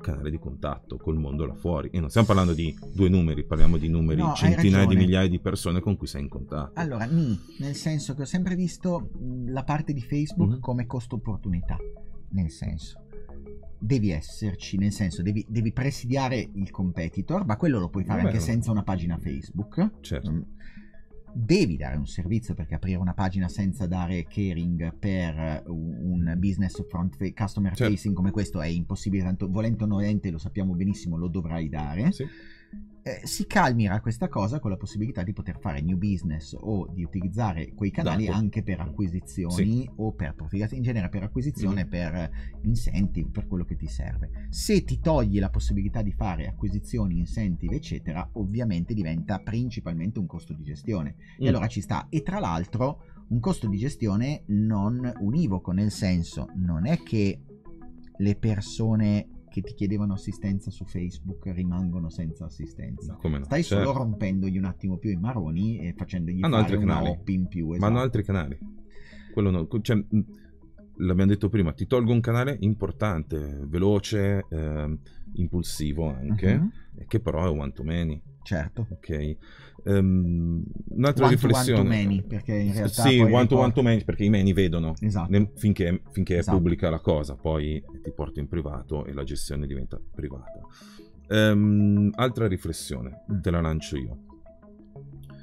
canale 0.00 0.30
di 0.30 0.38
contatto 0.38 0.96
col 0.96 1.16
mondo 1.16 1.44
là 1.46 1.54
fuori. 1.54 1.90
E 1.92 2.00
non 2.00 2.08
stiamo 2.08 2.26
parlando 2.26 2.52
di 2.54 2.76
due 2.92 3.08
numeri, 3.08 3.44
parliamo 3.44 3.76
di 3.76 3.88
numeri, 3.88 4.20
No, 4.20 4.32
centinaia 4.34 4.86
di 4.86 4.96
migliaia 4.96 5.28
di 5.28 5.38
persone 5.40 5.78
con 5.80 5.96
cui 5.96 6.06
sei 6.08 6.22
in 6.22 6.28
contatto. 6.28 6.72
Allora, 6.74 7.04
nel 7.06 7.74
senso 7.74 8.14
che 8.14 8.22
ho 8.22 8.26
sempre 8.26 8.54
visto 8.56 9.10
la 9.46 9.62
parte 9.62 9.92
di 9.92 10.00
Facebook 10.02 10.54
Mhm. 10.54 10.60
come 10.60 10.86
costo-opportunità, 10.86 11.76
nel 12.30 12.50
senso, 12.50 13.06
devi 13.78 14.10
esserci, 14.10 14.76
nel 14.76 14.92
senso, 14.92 15.22
devi, 15.22 15.44
devi 15.48 15.72
presidiare 15.72 16.48
il 16.54 16.70
competitor, 16.70 17.44
ma 17.44 17.56
quello 17.56 17.78
lo 17.78 17.88
puoi 17.88 18.04
fare 18.04 18.22
Vabbè, 18.22 18.32
anche 18.32 18.44
senza 18.44 18.70
una 18.70 18.82
pagina 18.82 19.16
Facebook. 19.18 19.92
Certo. 20.00 20.30
Mm. 20.30 20.40
Devi 21.30 21.76
dare 21.76 21.96
un 21.96 22.06
servizio 22.06 22.54
perché 22.54 22.74
aprire 22.74 22.98
una 22.98 23.12
pagina 23.14 23.48
senza 23.48 23.86
dare 23.86 24.24
caring 24.24 24.94
per 24.96 25.62
un 25.66 25.96
un 26.08 26.34
business 26.38 26.84
front 26.88 27.16
fa- 27.16 27.32
customer 27.32 27.76
Certo. 27.76 27.92
facing 27.92 28.14
come 28.14 28.30
questo 28.30 28.60
è 28.60 28.66
impossibile, 28.66 29.22
tanto 29.22 29.48
volente 29.48 29.84
o 29.84 29.86
nolente 29.86 30.30
lo 30.30 30.38
sappiamo 30.38 30.74
benissimo, 30.74 31.16
lo 31.16 31.28
dovrai 31.28 31.68
dare 31.68 32.10
Sì. 32.12 32.26
Eh, 33.02 33.20
si 33.26 33.46
calmierà 33.46 34.00
questa 34.00 34.28
cosa 34.28 34.58
con 34.60 34.70
la 34.70 34.76
possibilità 34.76 35.22
di 35.22 35.32
poter 35.32 35.58
fare 35.60 35.80
new 35.80 35.96
business 35.96 36.54
o 36.58 36.86
di 36.92 37.04
utilizzare 37.04 37.72
quei 37.74 37.90
canali 37.90 38.26
Dato. 38.26 38.36
anche 38.36 38.62
per 38.62 38.80
acquisizioni 38.80 39.88
o 39.96 40.12
per 40.12 40.34
profilazione, 40.34 40.82
in 40.82 40.88
genere 40.88 41.08
per 41.08 41.22
acquisizione, 41.22 41.84
Mhm. 41.84 41.88
per 41.88 42.30
incentive, 42.62 43.30
per 43.30 43.46
quello 43.46 43.64
che 43.64 43.76
ti 43.76 43.86
serve. 43.86 44.48
Se 44.50 44.84
ti 44.84 45.00
togli 45.00 45.38
la 45.38 45.48
possibilità 45.48 46.02
di 46.02 46.12
fare 46.12 46.46
acquisizioni, 46.48 47.18
incentive, 47.18 47.76
eccetera, 47.76 48.28
ovviamente 48.34 48.92
diventa 48.92 49.38
principalmente 49.38 50.18
un 50.18 50.26
costo 50.26 50.52
di 50.52 50.62
gestione. 50.62 51.14
E 51.38 51.44
Mm. 51.44 51.48
allora 51.48 51.66
ci 51.66 51.80
sta. 51.80 52.08
E 52.10 52.22
tra 52.22 52.38
l'altro 52.40 53.04
un 53.28 53.40
costo 53.40 53.68
di 53.68 53.78
gestione 53.78 54.42
non 54.48 55.10
univoco, 55.20 55.70
nel 55.72 55.90
senso 55.90 56.50
non 56.56 56.84
è 56.86 56.98
che 57.02 57.40
le 58.18 58.34
persone 58.36 59.28
che 59.60 59.68
ti 59.68 59.74
chiedevano 59.74 60.14
assistenza 60.14 60.70
su 60.70 60.84
Facebook 60.84 61.46
rimangono 61.46 62.10
senza 62.10 62.44
assistenza. 62.44 63.14
Come 63.14 63.38
no? 63.38 63.44
Stai 63.44 63.62
Certo. 63.62 63.84
solo 63.84 63.98
rompendogli 63.98 64.58
un 64.58 64.64
attimo 64.64 64.96
più 64.98 65.10
i 65.10 65.16
maroni 65.16 65.78
e 65.78 65.94
facendogli 65.96 66.42
Hanno 66.42 66.58
fare 66.58 66.76
una 66.76 67.02
hop 67.02 67.28
in 67.28 67.46
più. 67.48 67.68
Ma 67.68 67.74
esatto. 67.76 67.86
hanno 67.86 68.00
altri 68.00 68.24
canali. 68.24 68.58
Quello 69.32 69.50
no, 69.50 69.68
cioè, 69.80 70.02
l'abbiamo 70.96 71.30
detto 71.30 71.48
prima, 71.48 71.72
ti 71.72 71.86
tolgo 71.86 72.12
un 72.12 72.20
canale 72.20 72.56
importante, 72.60 73.60
veloce, 73.66 74.44
ehm, 74.48 74.98
impulsivo 75.34 76.08
anche, 76.08 76.68
e 76.96 77.04
che 77.06 77.20
però 77.20 77.46
è 77.46 77.56
one 77.56 77.72
to 77.72 77.82
many. 77.82 78.20
Certo. 78.48 78.86
Ok. 78.88 79.36
Um, 79.84 80.64
un'altra 80.88 81.26
one 81.26 81.34
riflessione. 81.34 81.80
One 81.80 81.88
to 81.90 81.94
many, 81.94 82.22
perché 82.22 82.54
in 82.54 82.72
realtà 82.72 83.02
sì, 83.02 83.18
one 83.18 83.26
ricordo... 83.26 83.46
to 83.46 83.60
one 83.60 83.72
to 83.72 83.82
many, 83.82 84.04
perché 84.04 84.24
i 84.24 84.30
many 84.30 84.54
vedono 84.54 84.94
esatto. 85.00 85.30
ne, 85.30 85.50
finché, 85.54 86.00
finché 86.12 86.38
esatto. 86.38 86.56
è 86.56 86.58
pubblica 86.58 86.88
la 86.88 87.00
cosa, 87.00 87.34
poi 87.34 87.84
ti 88.02 88.10
porto 88.10 88.40
in 88.40 88.48
privato 88.48 89.04
e 89.04 89.12
la 89.12 89.22
gestione 89.22 89.66
diventa 89.66 90.00
privata. 90.14 90.60
Um, 91.28 92.10
altra 92.14 92.46
riflessione, 92.46 93.24
mm. 93.30 93.40
te 93.40 93.50
la 93.50 93.60
lancio 93.60 93.98
io. 93.98 94.18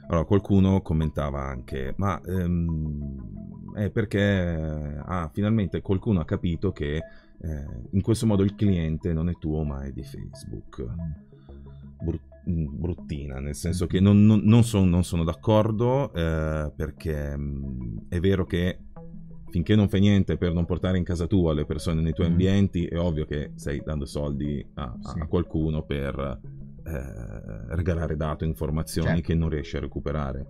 Allora, 0.08 0.26
qualcuno 0.26 0.82
commentava 0.82 1.42
anche, 1.42 1.94
ma 1.98 2.20
um, 2.26 3.74
è 3.76 3.92
perché 3.92 5.00
ah, 5.06 5.30
finalmente 5.32 5.82
qualcuno 5.82 6.22
ha 6.22 6.26
capito 6.26 6.72
che 6.72 6.96
eh, 6.96 7.68
in 7.92 8.02
questo 8.02 8.26
modo 8.26 8.42
il 8.42 8.56
cliente 8.56 9.14
non 9.14 9.30
è 9.30 9.34
tuo 9.38 9.64
ma 9.64 9.84
è 9.84 9.92
di 9.92 10.04
Facebook. 10.04 10.84
Brut- 12.02 12.34
bruttina, 12.46 13.40
nel 13.40 13.56
senso 13.56 13.88
che 13.88 14.00
non, 14.00 14.26
non, 14.26 14.42
non, 14.44 14.64
son, 14.64 14.90
non 14.90 15.04
sono 15.04 15.24
d'accordo 15.24 16.14
eh, 16.14 16.72
perché 16.76 17.36
mh, 17.36 18.06
è 18.10 18.20
vero 18.20 18.46
che 18.46 18.80
finché 19.50 19.76
non 19.76 19.88
fai 19.88 20.02
niente 20.02 20.38
per 20.38 20.54
non 20.54 20.66
portare 20.66 20.98
in 20.98 21.04
casa 21.04 21.28
tua 21.28 21.54
le 21.54 21.66
persone 21.66 22.02
nei 22.02 22.14
tuoi 22.14 22.28
mm. 22.28 22.32
ambienti, 22.32 22.86
è 22.86 23.00
ovvio 23.00 23.26
che 23.26 23.52
stai 23.56 23.82
dando 23.84 24.06
soldi 24.06 24.66
a, 24.74 24.96
sì. 25.00 25.20
a 25.20 25.28
qualcuno 25.28 25.84
per 25.84 26.40
eh, 26.86 27.76
regalare 27.76 28.16
dati, 28.16 28.46
informazioni 28.46 29.08
certo. 29.08 29.24
che 29.24 29.34
non 29.34 29.50
riesci 29.50 29.78
a 29.78 29.80
recuperare. 29.80 30.46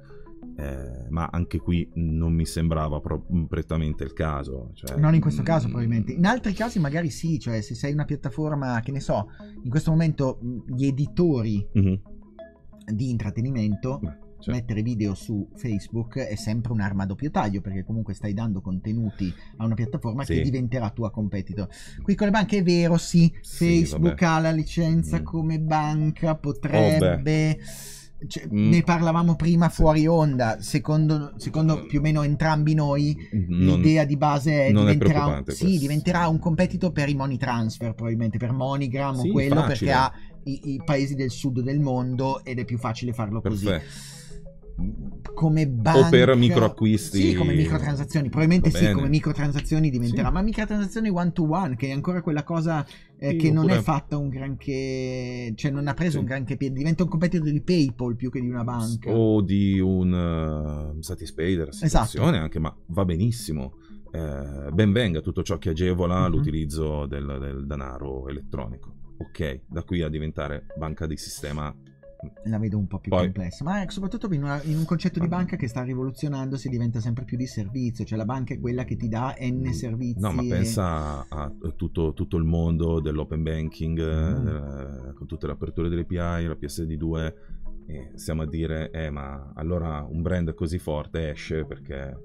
Eh, 0.57 1.09
ma 1.09 1.27
anche 1.31 1.59
qui 1.59 1.89
non 1.95 2.33
mi 2.33 2.45
sembrava 2.45 2.99
pro- 2.99 3.25
prettamente 3.47 4.03
il 4.03 4.13
caso. 4.13 4.71
Cioè, 4.73 4.97
non 4.97 5.13
in 5.13 5.21
questo 5.21 5.41
mm, 5.41 5.45
caso, 5.45 5.67
probabilmente. 5.67 6.13
In 6.13 6.25
altri 6.25 6.53
casi, 6.53 6.79
magari 6.79 7.09
sì, 7.09 7.39
cioè 7.39 7.61
se 7.61 7.75
sei 7.75 7.93
una 7.93 8.05
piattaforma 8.05 8.79
che 8.81 8.91
ne 8.91 8.99
so, 8.99 9.27
in 9.63 9.69
questo 9.69 9.91
momento 9.91 10.39
gli 10.67 10.85
editori 10.85 11.67
mm-hmm. 11.77 11.93
di 12.93 13.09
intrattenimento. 13.09 13.99
Beh, 13.99 14.23
certo. 14.45 14.51
Mettere 14.51 14.81
video 14.81 15.13
su 15.15 15.49
Facebook 15.55 16.19
è 16.19 16.35
sempre 16.35 16.71
un'arma 16.71 17.03
a 17.03 17.05
doppio 17.07 17.31
taglio 17.31 17.61
perché 17.61 17.83
comunque 17.83 18.13
stai 18.13 18.33
dando 18.33 18.61
contenuti 18.61 19.33
a 19.57 19.65
una 19.65 19.73
piattaforma 19.73 20.23
sì. 20.23 20.35
che 20.35 20.41
diventerà 20.41 20.89
tua 20.91 21.09
competitor. 21.09 21.67
Qui 22.01 22.15
con 22.15 22.27
le 22.27 22.31
banche 22.31 22.59
è 22.59 22.63
vero, 22.63 22.97
sì, 22.97 23.33
sì 23.41 23.83
Facebook 23.85 24.21
vabbè. 24.21 24.25
ha 24.25 24.39
la 24.39 24.51
licenza 24.51 25.19
mm. 25.19 25.23
come 25.23 25.59
banca, 25.59 26.35
potrebbe. 26.35 27.57
Oh, 27.59 28.03
cioè, 28.27 28.47
mm. 28.47 28.69
ne 28.69 28.81
parlavamo 28.83 29.35
prima 29.35 29.69
fuori 29.69 30.07
onda, 30.07 30.57
secondo, 30.61 31.33
secondo, 31.37 31.85
più 31.85 31.99
o 31.99 32.01
meno 32.01 32.23
entrambi 32.23 32.73
noi, 32.73 33.15
non, 33.47 33.77
l'idea 33.77 34.05
di 34.05 34.17
base 34.17 34.67
è, 34.67 34.71
diventerà, 34.71 35.43
è 35.43 35.51
sì, 35.51 35.77
diventerà, 35.77 36.27
un 36.27 36.39
competitor 36.39 36.91
per 36.91 37.09
i 37.09 37.15
money 37.15 37.37
transfer, 37.37 37.93
probabilmente 37.93 38.37
per 38.37 38.51
MoneyGram 38.51 39.19
sì, 39.19 39.29
o 39.29 39.31
quello, 39.31 39.55
facile. 39.55 39.67
perché 39.67 39.91
ha 39.91 40.11
i, 40.43 40.73
i, 40.73 40.81
paesi 40.83 41.15
del 41.15 41.31
sud 41.31 41.61
del 41.61 41.79
mondo 41.79 42.43
ed 42.43 42.59
è 42.59 42.65
più 42.65 42.77
facile 42.77 43.13
farlo 43.13 43.41
Perfetto. 43.41 43.71
così 43.71 44.13
come 45.33 45.67
banca 45.67 46.07
o 46.07 46.09
per 46.09 46.35
microacquisti 46.35 47.21
sì 47.21 47.33
come 47.33 47.53
microtransazioni 47.53 48.29
probabilmente 48.29 48.69
sì 48.71 48.91
come 48.91 49.07
microtransazioni 49.07 49.89
diventerà 49.89 50.27
sì. 50.27 50.33
ma 50.33 50.41
microtransazioni 50.41 51.09
one 51.09 51.31
to 51.31 51.47
one 51.49 51.75
che 51.75 51.87
è 51.87 51.91
ancora 51.91 52.21
quella 52.21 52.43
cosa 52.43 52.85
eh, 53.17 53.29
sì, 53.31 53.35
che 53.37 53.51
non 53.51 53.69
è 53.69 53.79
fatta 53.79 54.17
un 54.17 54.27
granché 54.27 55.53
cioè 55.55 55.71
non 55.71 55.87
ha 55.87 55.93
preso 55.93 56.11
sì. 56.13 56.17
un 56.17 56.25
granché 56.25 56.57
piede 56.57 56.75
diventa 56.75 57.03
un 57.03 57.09
competitor 57.09 57.49
di 57.49 57.61
PayPal 57.61 58.15
più 58.15 58.29
che 58.29 58.41
di 58.41 58.49
una 58.49 58.63
banca 58.63 59.11
o 59.11 59.41
di 59.41 59.79
un 59.79 60.93
uh, 60.97 61.01
Satispay 61.01 61.55
della 61.55 61.71
situazione 61.71 62.27
esatto. 62.27 62.43
anche 62.43 62.59
ma 62.59 62.75
va 62.87 63.05
benissimo 63.05 63.75
eh, 64.11 64.71
ben 64.71 64.91
venga 64.91 65.21
tutto 65.21 65.41
ciò 65.43 65.57
che 65.57 65.69
agevola 65.69 66.23
uh-huh. 66.23 66.29
l'utilizzo 66.29 67.05
del, 67.05 67.37
del 67.39 67.65
denaro 67.65 68.27
elettronico 68.27 68.93
ok 69.17 69.61
da 69.67 69.83
qui 69.83 70.01
a 70.01 70.09
diventare 70.09 70.65
banca 70.77 71.05
di 71.05 71.17
sistema 71.17 71.73
la 72.45 72.57
vedo 72.57 72.77
un 72.77 72.87
po' 72.87 72.99
più 72.99 73.11
Poi, 73.11 73.23
complessa, 73.23 73.63
ma 73.63 73.89
soprattutto 73.89 74.31
in, 74.33 74.43
una, 74.43 74.61
in, 74.63 74.77
un 74.77 74.85
concetto 74.85 75.19
di 75.19 75.27
banca 75.27 75.55
che 75.55 75.67
sta 75.67 75.83
rivoluzionandosi 75.83 76.69
diventa 76.69 76.99
sempre 76.99 77.25
più 77.25 77.37
di 77.37 77.47
servizio, 77.47 78.05
cioè 78.05 78.17
la 78.17 78.25
banca 78.25 78.53
è 78.53 78.59
quella 78.59 78.83
che 78.83 78.95
ti 78.95 79.07
dà 79.07 79.35
N 79.39 79.67
mm, 79.67 79.71
servizi. 79.71 80.19
No, 80.19 80.31
ma 80.31 80.41
e... 80.41 80.47
pensa 80.47 81.25
a 81.27 81.51
tutto, 81.75 82.13
tutto, 82.13 82.37
il 82.37 82.43
mondo 82.43 82.99
dell'open 82.99 83.43
banking, 83.43 83.99
mm. 83.99 84.47
eh, 84.47 85.13
con 85.13 85.27
tutte 85.27 85.47
le 85.47 85.53
aperture 85.53 85.89
delle 85.89 86.01
API, 86.01 86.47
la 86.47 86.57
PSD2, 86.59 87.33
e 87.87 88.11
stiamo 88.15 88.41
a 88.41 88.47
dire, 88.47 88.91
eh, 88.91 89.09
ma 89.09 89.51
allora 89.55 90.05
un 90.09 90.21
brand 90.21 90.53
così 90.53 90.79
forte 90.79 91.31
esce 91.31 91.65
perché 91.65 92.17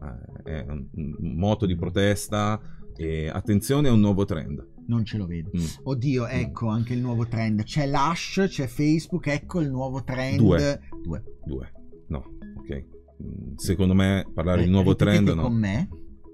eh, 0.00 0.42
è 0.44 0.64
un, 0.68 0.86
un 0.92 1.34
moto 1.34 1.66
di 1.66 1.74
protesta 1.74 2.60
e 2.96 3.28
attenzione 3.28 3.88
a 3.88 3.92
un 3.92 4.00
nuovo 4.00 4.24
trend 4.24 4.76
non 4.88 5.04
ce 5.04 5.16
lo 5.16 5.26
vedo. 5.26 5.50
Mm. 5.56 5.64
Oddio, 5.84 6.24
mm. 6.24 6.30
ecco 6.30 6.68
anche 6.68 6.94
il 6.94 7.00
nuovo 7.00 7.26
trend. 7.26 7.62
C'è 7.62 7.86
l'hash, 7.86 8.44
c'è 8.48 8.66
Facebook, 8.66 9.26
ecco 9.28 9.60
il 9.60 9.70
nuovo 9.70 10.02
trend. 10.02 10.38
Due. 10.38 10.80
Due. 11.02 11.24
Due. 11.44 11.72
No, 12.08 12.24
ok. 12.56 12.86
Mm, 13.22 13.54
secondo 13.56 13.94
me 13.94 14.26
parlare 14.32 14.64
di 14.64 14.70
nuovo 14.70 14.94
trend... 14.94 15.28
No. 15.28 15.42
con 15.42 15.54
me, 15.54 15.88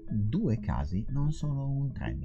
due 0.09 0.59
casi 0.59 1.05
non 1.09 1.31
sono 1.31 1.69
un 1.69 1.91
trend. 1.91 2.23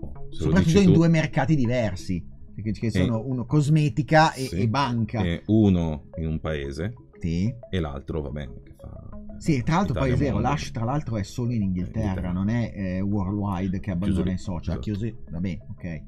Oh, 0.00 0.26
Soprattutto 0.30 0.78
in 0.78 0.86
tu... 0.86 0.92
due 0.92 1.08
mercati 1.08 1.54
diversi. 1.54 2.32
Che 2.54 2.90
sono 2.90 3.20
e... 3.20 3.24
uno 3.24 3.46
cosmetica 3.46 4.32
e, 4.32 4.44
sì. 4.44 4.56
e 4.56 4.68
banca. 4.68 5.22
E 5.22 5.42
uno 5.46 6.08
in 6.18 6.26
un 6.28 6.40
paese. 6.40 6.94
Sì. 7.18 7.52
E 7.70 7.80
l'altro, 7.80 8.20
va 8.20 8.30
bene, 8.30 8.52
sì, 9.38 9.62
tra 9.62 9.76
l'altro 9.76 9.94
Italia 9.94 10.14
poi 10.16 10.22
è 10.22 10.26
vero, 10.26 10.40
l'Ash 10.40 10.70
tra 10.70 10.84
l'altro 10.84 11.16
è 11.16 11.22
solo 11.22 11.52
in 11.52 11.62
Inghilterra, 11.62 12.32
non 12.32 12.48
è 12.48 12.72
eh, 12.74 13.00
worldwide 13.00 13.80
che 13.80 13.90
abbandona 13.90 14.32
i 14.32 14.38
social, 14.38 14.78
chiuso, 14.78 15.06
va 15.30 15.40
bene, 15.40 15.66
ok. 15.70 16.02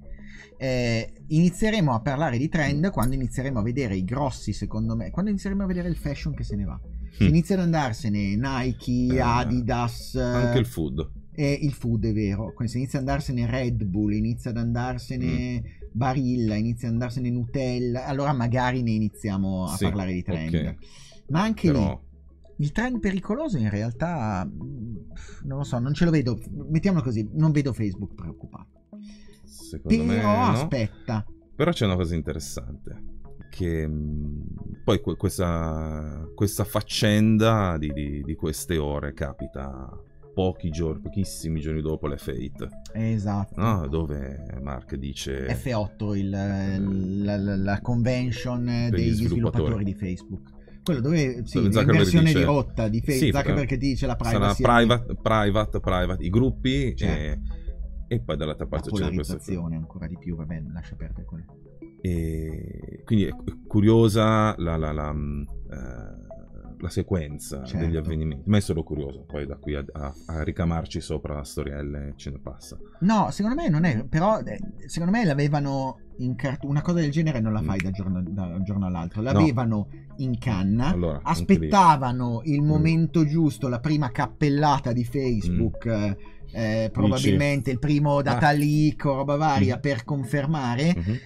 Eh, 0.59 1.13
inizieremo 1.27 1.93
a 1.93 2.01
parlare 2.01 2.39
di 2.39 2.49
trend 2.49 2.91
quando 2.91 3.15
inizieremo 3.15 3.59
a 3.59 3.63
vedere 3.63 3.97
i 3.97 4.05
grossi, 4.05 4.53
secondo 4.53 4.97
me, 4.97 5.11
quando 5.11 5.31
inizieremo 5.31 5.63
a 5.63 5.67
vedere 5.67 5.89
il 5.89 5.97
fashion 5.97 6.35
che 6.35 6.45
se 6.45 6.57
ne 6.57 6.65
va. 6.65 6.81
Mm. 7.23 7.29
inizia 7.29 7.55
ad 7.55 7.63
andarsene 7.63 8.37
Nike, 8.37 9.15
eh, 9.15 9.21
Adidas... 9.21 10.17
Anche 10.17 10.59
il 10.59 10.67
food. 10.67 11.11
Eh, 11.33 11.59
il 11.63 11.73
food 11.73 12.07
è 12.07 12.13
vero, 12.13 12.53
se 12.65 12.79
inizia 12.79 12.99
ad 12.99 13.09
andarsene 13.09 13.47
Red 13.47 13.85
Bull, 13.85 14.13
inizia 14.13 14.51
ad 14.51 14.59
andarsene 14.59 15.61
mm. 15.61 15.89
Barilla, 15.93 16.55
inizia 16.57 16.89
ad 16.89 16.95
andarsene 16.95 17.31
Nutella, 17.31 18.07
allora 18.07 18.33
magari 18.33 18.83
ne 18.83 18.93
iniziamo 18.93 19.65
a 19.65 19.77
sì, 19.77 19.85
parlare 19.85 20.13
di 20.13 20.23
trend. 20.23 20.55
Okay. 20.55 20.77
Ma 21.29 21.43
anche 21.43 21.71
Però... 21.71 21.89
lì 21.89 22.05
il 22.59 22.73
trend 22.73 22.99
pericoloso 23.01 23.59
in 23.59 23.69
realtà 23.71 24.49
non 25.43 25.59
lo 25.59 25.65
so, 25.65 25.79
non 25.79 25.95
ce 25.95 26.05
lo 26.05 26.11
vedo. 26.11 26.39
Mettiamolo 26.69 27.03
così, 27.03 27.29
non 27.33 27.53
vedo 27.53 27.73
Facebook 27.73 28.15
preoccupato. 28.15 28.85
Secondo 29.45 30.05
Però 30.05 30.17
me 30.17 30.23
no. 30.23 30.53
aspetta. 30.53 31.25
Però 31.55 31.71
c'è 31.71 31.85
una 31.87 31.97
cosa 31.97 32.15
interessante 32.15 33.15
che 33.51 33.91
poi 34.85 35.01
questa, 35.01 36.29
questa 36.35 36.65
faccenda 36.65 37.79
di, 37.79 37.91
di, 37.93 38.23
di, 38.23 38.35
queste 38.35 38.77
ore 38.77 39.15
capita 39.15 39.89
pochi 40.35 40.69
giorni, 40.69 41.01
pochissimi 41.01 41.61
giorni 41.61 41.81
dopo 41.81 42.07
le 42.07 42.19
Fate. 42.19 42.69
Esatto. 42.93 43.59
No? 43.59 43.87
Dove 43.89 44.59
Mark 44.61 44.95
dice... 44.97 45.47
F8, 45.47 46.15
il, 46.15 46.29
la, 46.29 47.39
la, 47.39 47.57
la, 47.57 47.81
convention 47.81 48.65
degli 48.91 49.13
sviluppatori. 49.13 49.27
sviluppatori 49.27 49.85
di 49.85 49.95
Facebook. 49.95 50.56
Quello 50.87 51.01
dove 51.01 51.43
sì, 51.45 51.61
dove 51.61 51.83
l'inversione 51.83 52.27
dice, 52.27 52.39
di 52.39 52.45
rotta 52.45 52.87
di 52.87 53.01
Facebook, 53.01 53.33
sì, 53.33 53.37
Zuckerberg 53.37 53.67
che 53.67 53.77
dice 53.77 54.07
la 54.07 54.15
privacy. 54.15 54.63
Sarà 54.63 54.77
private, 54.77 55.17
private, 55.21 55.81
private, 55.81 56.23
i 56.23 56.31
gruppi 56.31 56.95
certo. 56.95 57.51
e, 58.09 58.15
e, 58.15 58.21
poi 58.21 58.37
dall'altra 58.37 58.69
parte 58.69 58.91
c'è 58.93 59.13
questa 59.13 59.39
ancora 59.53 60.07
di 60.07 60.17
più, 60.17 60.37
va 60.37 60.45
bene, 60.45 60.71
lascia 60.73 60.95
perdere 60.95 61.25
quello. 61.25 61.45
E 62.01 63.03
quindi 63.05 63.25
è 63.25 63.31
curiosa 63.67 64.55
la, 64.59 64.77
la, 64.77 64.93
la, 64.93 65.13
eh, 65.71 66.27
la 66.79 66.89
sequenza 66.89 67.65
certo. 67.65 67.85
degli 67.85 67.97
avvenimenti. 67.97 68.49
Ma 68.49 68.59
è 68.59 68.61
solo 68.61 68.83
curioso, 68.83 69.25
poi 69.27 69.47
da 69.47 69.57
qui 69.57 69.75
a, 69.75 69.85
a, 69.93 70.15
a 70.27 70.43
ricamarci 70.43 71.01
sopra 71.01 71.43
storielle 71.43 72.15
ce 72.17 72.31
ne 72.31 72.39
passa. 72.39 72.77
No, 73.01 73.31
secondo 73.31 73.61
me 73.61 73.69
non 73.69 73.85
è, 73.85 74.05
però 74.05 74.41
eh, 74.41 74.59
secondo 74.87 75.17
me 75.17 75.25
l'avevano 75.25 76.01
cart- 76.37 76.65
una 76.65 76.83
cosa 76.83 77.01
del 77.01 77.11
genere 77.11 77.41
non 77.41 77.53
la 77.53 77.63
fai 77.63 77.79
mm. 77.81 77.85
da, 77.85 77.91
giorno, 77.91 78.23
da 78.23 78.45
un 78.45 78.65
giorno 78.65 78.87
all'altro, 78.87 79.23
l'avevano 79.23 79.77
no. 79.77 79.89
in 80.17 80.39
canna, 80.39 80.89
allora, 80.89 81.21
aspettavano 81.23 82.43
il 82.45 82.63
mm. 82.63 82.67
momento 82.67 83.21
mm. 83.21 83.27
giusto, 83.27 83.69
la 83.69 83.81
prima 83.81 84.11
cappellata 84.11 84.93
di 84.93 85.05
Facebook. 85.05 85.87
Mm. 85.87 86.35
Eh, 86.53 86.91
probabilmente 86.93 87.65
Dici. 87.65 87.71
il 87.73 87.79
primo 87.81 88.23
data 88.23 88.49
ah. 88.49 88.53
leak 88.53 89.05
o 89.05 89.17
roba 89.17 89.37
varia 89.37 89.77
mm. 89.77 89.81
per 89.81 90.05
confermare 90.05 90.95
mm-hmm 90.97 91.17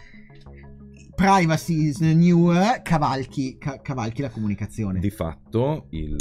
privacy 1.21 1.89
is 1.89 1.99
new, 2.01 2.51
cavalchi, 2.83 3.59
ca- 3.59 3.81
cavalchi 3.83 4.23
la 4.23 4.31
comunicazione. 4.31 5.01
Di 5.01 5.11
fatto 5.11 5.89
il... 5.91 6.17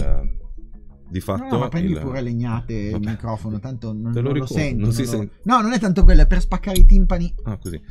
Di 1.10 1.22
fatto, 1.22 1.56
no, 1.56 1.58
ma 1.58 1.70
prendi 1.70 1.94
il... 1.94 2.00
pure 2.00 2.22
legnate 2.22 2.92
Vabbè. 2.92 3.04
il 3.04 3.10
microfono, 3.10 3.60
tanto 3.60 3.94
non, 3.94 4.12
Te 4.12 4.20
lo, 4.20 4.30
non 4.30 4.40
lo 4.40 4.46
sento. 4.46 4.86
Non 4.86 4.90
non 4.90 4.98
lo... 4.98 5.06
Sente. 5.06 5.36
No, 5.44 5.62
non 5.62 5.72
è 5.72 5.80
tanto 5.80 6.04
quello, 6.04 6.22
è 6.22 6.28
per 6.28 6.42
spaccare 6.42 6.80
i 6.80 6.86
timpani. 6.86 7.34
Ah, 7.44 7.58
così. 7.58 7.82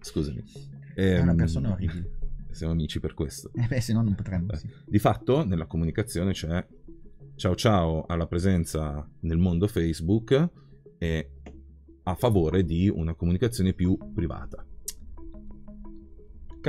Scusami. 0.00 0.44
È 0.94 1.20
una 1.20 1.30
ehm, 1.30 1.36
persona 1.36 1.70
orribile. 1.70 2.18
Siamo 2.50 2.72
amici 2.72 3.00
per 3.00 3.14
questo. 3.14 3.50
Eh 3.54 3.66
beh, 3.66 3.80
se 3.80 3.92
no 3.92 4.02
non 4.02 4.14
potremmo. 4.14 4.54
Sì. 4.56 4.68
Di 4.84 4.98
fatto, 4.98 5.44
nella 5.46 5.66
comunicazione 5.66 6.32
c'è 6.32 6.66
ciao 7.36 7.54
ciao 7.54 8.04
alla 8.06 8.26
presenza 8.26 9.08
nel 9.20 9.38
mondo 9.38 9.66
Facebook 9.66 10.50
e 10.98 11.30
a 12.02 12.14
favore 12.14 12.64
di 12.64 12.88
una 12.88 13.14
comunicazione 13.14 13.72
più 13.72 13.96
privata 14.12 14.64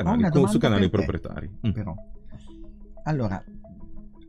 canali, 0.04 0.30
con, 0.30 0.48
su 0.50 0.58
canali 0.58 0.90
proprietari. 0.90 1.50
Mm. 1.68 1.72
Però, 1.72 1.96
allora, 3.04 3.44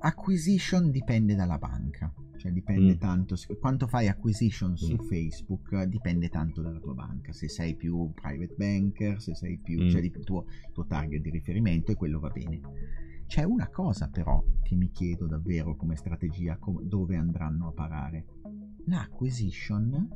acquisition 0.00 0.90
dipende 0.90 1.35
dalla 1.35 1.59
banca. 1.59 2.12
Cioè 2.37 2.52
dipende 2.52 2.94
mm. 2.94 2.98
tanto, 2.98 3.35
quanto 3.59 3.87
fai 3.87 4.09
acquisition 4.09 4.72
mm. 4.72 4.74
su 4.74 4.96
Facebook 4.98 5.83
dipende 5.85 6.29
tanto 6.29 6.61
dalla 6.61 6.79
tua 6.79 6.92
banca, 6.92 7.33
se 7.33 7.48
sei 7.48 7.74
più 7.74 8.12
private 8.12 8.55
banker, 8.57 9.20
se 9.20 9.35
sei 9.35 9.59
più, 9.59 9.85
mm. 9.85 9.88
cioè 9.88 10.02
il 10.02 10.20
tuo, 10.22 10.44
tuo 10.72 10.85
target 10.87 11.22
di 11.22 11.31
riferimento 11.31 11.92
e 11.92 11.94
quello 11.94 12.20
va 12.20 12.29
bene. 12.29 12.61
C'è 13.26 13.42
una 13.42 13.68
cosa 13.68 14.09
però 14.09 14.44
che 14.62 14.76
mi 14.76 14.90
chiedo 14.90 15.26
davvero 15.26 15.74
come 15.76 15.96
strategia, 15.96 16.59
com- 16.59 16.83
dove 16.83 17.16
andranno 17.16 17.68
a 17.68 17.72
parare. 17.72 18.26
L'acquisition 18.85 20.09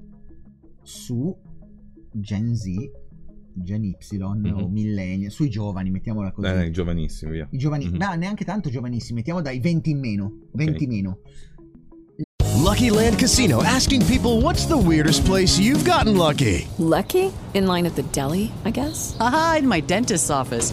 su 0.83 1.37
Gen 2.13 2.55
Z, 2.55 2.67
Gen 3.55 3.85
Y 3.85 3.97
mm-hmm. 4.11 4.57
o 4.57 4.69
Millennial, 4.69 5.31
sui 5.31 5.49
giovani, 5.49 5.91
mettiamola 5.91 6.33
così. 6.33 6.49
Eh, 6.49 6.71
giovanissimi, 6.71 7.33
via. 7.33 7.49
I 7.51 7.59
giovani, 7.59 7.87
mm-hmm. 7.87 7.97
ma 7.97 8.15
neanche 8.15 8.45
tanto 8.45 8.71
giovanissimi, 8.71 9.19
mettiamo 9.19 9.41
dai 9.41 9.61
20 9.61 9.91
in 9.91 9.99
meno, 9.99 10.33
20 10.53 10.73
okay. 10.73 10.87
meno. 10.87 11.19
Lucky 12.57 12.91
Land 12.91 13.19
Casino 13.19 13.63
asking 13.63 14.05
people 14.07 14.41
what's 14.43 14.67
the 14.67 14.77
weirdest 14.77 15.25
place 15.25 15.59
you've 15.59 15.85
gotten 15.85 16.17
lucky? 16.17 16.69
Lucky? 16.79 17.33
In 17.55 17.67
line 17.67 17.87
at 17.87 17.97
the 17.97 18.03
deli, 18.13 18.53
I 18.65 18.71
guess. 18.71 19.17
Aha, 19.19 19.57
in 19.59 19.67
my 19.67 19.81
dentist's 19.81 20.31
office. 20.31 20.73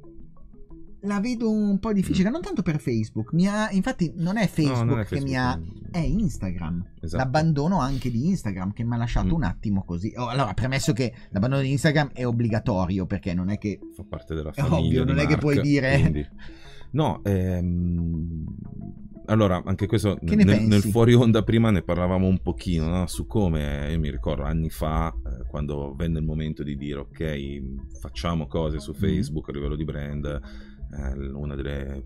la 1.01 1.19
vedo 1.19 1.49
un 1.49 1.79
po' 1.79 1.93
difficile, 1.93 2.29
non 2.29 2.41
tanto 2.41 2.61
per 2.61 2.79
Facebook, 2.79 3.33
mi 3.33 3.47
ha, 3.47 3.71
infatti 3.71 4.13
non 4.17 4.37
è 4.37 4.47
Facebook, 4.47 4.79
no, 4.79 4.85
non 4.85 4.99
è 4.99 5.05
Facebook 5.05 5.23
che 5.23 5.29
mi 5.29 5.37
ha, 5.37 5.59
è 5.91 5.99
Instagram. 5.99 6.85
Esatto. 6.99 7.23
L'abbandono 7.23 7.79
anche 7.79 8.11
di 8.11 8.27
Instagram 8.27 8.73
che 8.73 8.83
mi 8.83 8.93
ha 8.93 8.97
lasciato 8.97 9.27
mm. 9.27 9.33
un 9.33 9.43
attimo 9.43 9.83
così. 9.83 10.13
Oh, 10.15 10.27
allora, 10.27 10.53
premesso 10.53 10.93
che 10.93 11.13
l'abbandono 11.29 11.63
di 11.63 11.71
Instagram 11.71 12.11
è 12.13 12.25
obbligatorio 12.25 13.05
perché 13.05 13.33
non 13.33 13.49
è 13.49 13.57
che... 13.57 13.79
Fa 13.95 14.03
parte 14.07 14.35
della 14.35 14.51
famiglia. 14.51 14.75
È 14.75 14.79
ovvio, 14.79 15.03
non 15.05 15.15
Mark, 15.15 15.27
è 15.27 15.33
che 15.33 15.37
puoi 15.37 15.61
dire... 15.61 15.99
Quindi... 15.99 16.27
No, 16.91 17.21
ehm... 17.23 18.45
allora 19.27 19.63
anche 19.65 19.87
questo 19.87 20.17
nel, 20.21 20.63
nel, 20.63 20.81
fuori 20.81 21.13
onda 21.13 21.41
prima 21.41 21.71
ne 21.71 21.83
parlavamo 21.83 22.27
un 22.27 22.41
pochino 22.41 22.89
no? 22.89 23.07
su 23.07 23.27
come 23.27 23.89
io 23.89 23.97
mi 23.97 24.11
ricordo 24.11 24.43
anni 24.43 24.69
fa 24.69 25.07
eh, 25.07 25.47
quando 25.47 25.95
venne 25.95 26.19
il 26.19 26.25
momento 26.25 26.63
di 26.63 26.75
dire 26.75 26.99
ok 26.99 27.61
facciamo 28.01 28.45
cose 28.47 28.79
su 28.79 28.91
mm. 28.91 28.99
Facebook 28.99 29.45
mm. 29.45 29.49
a 29.49 29.53
livello 29.53 29.75
di 29.77 29.85
brand 29.85 30.41
una 31.33 31.55
delle 31.55 32.05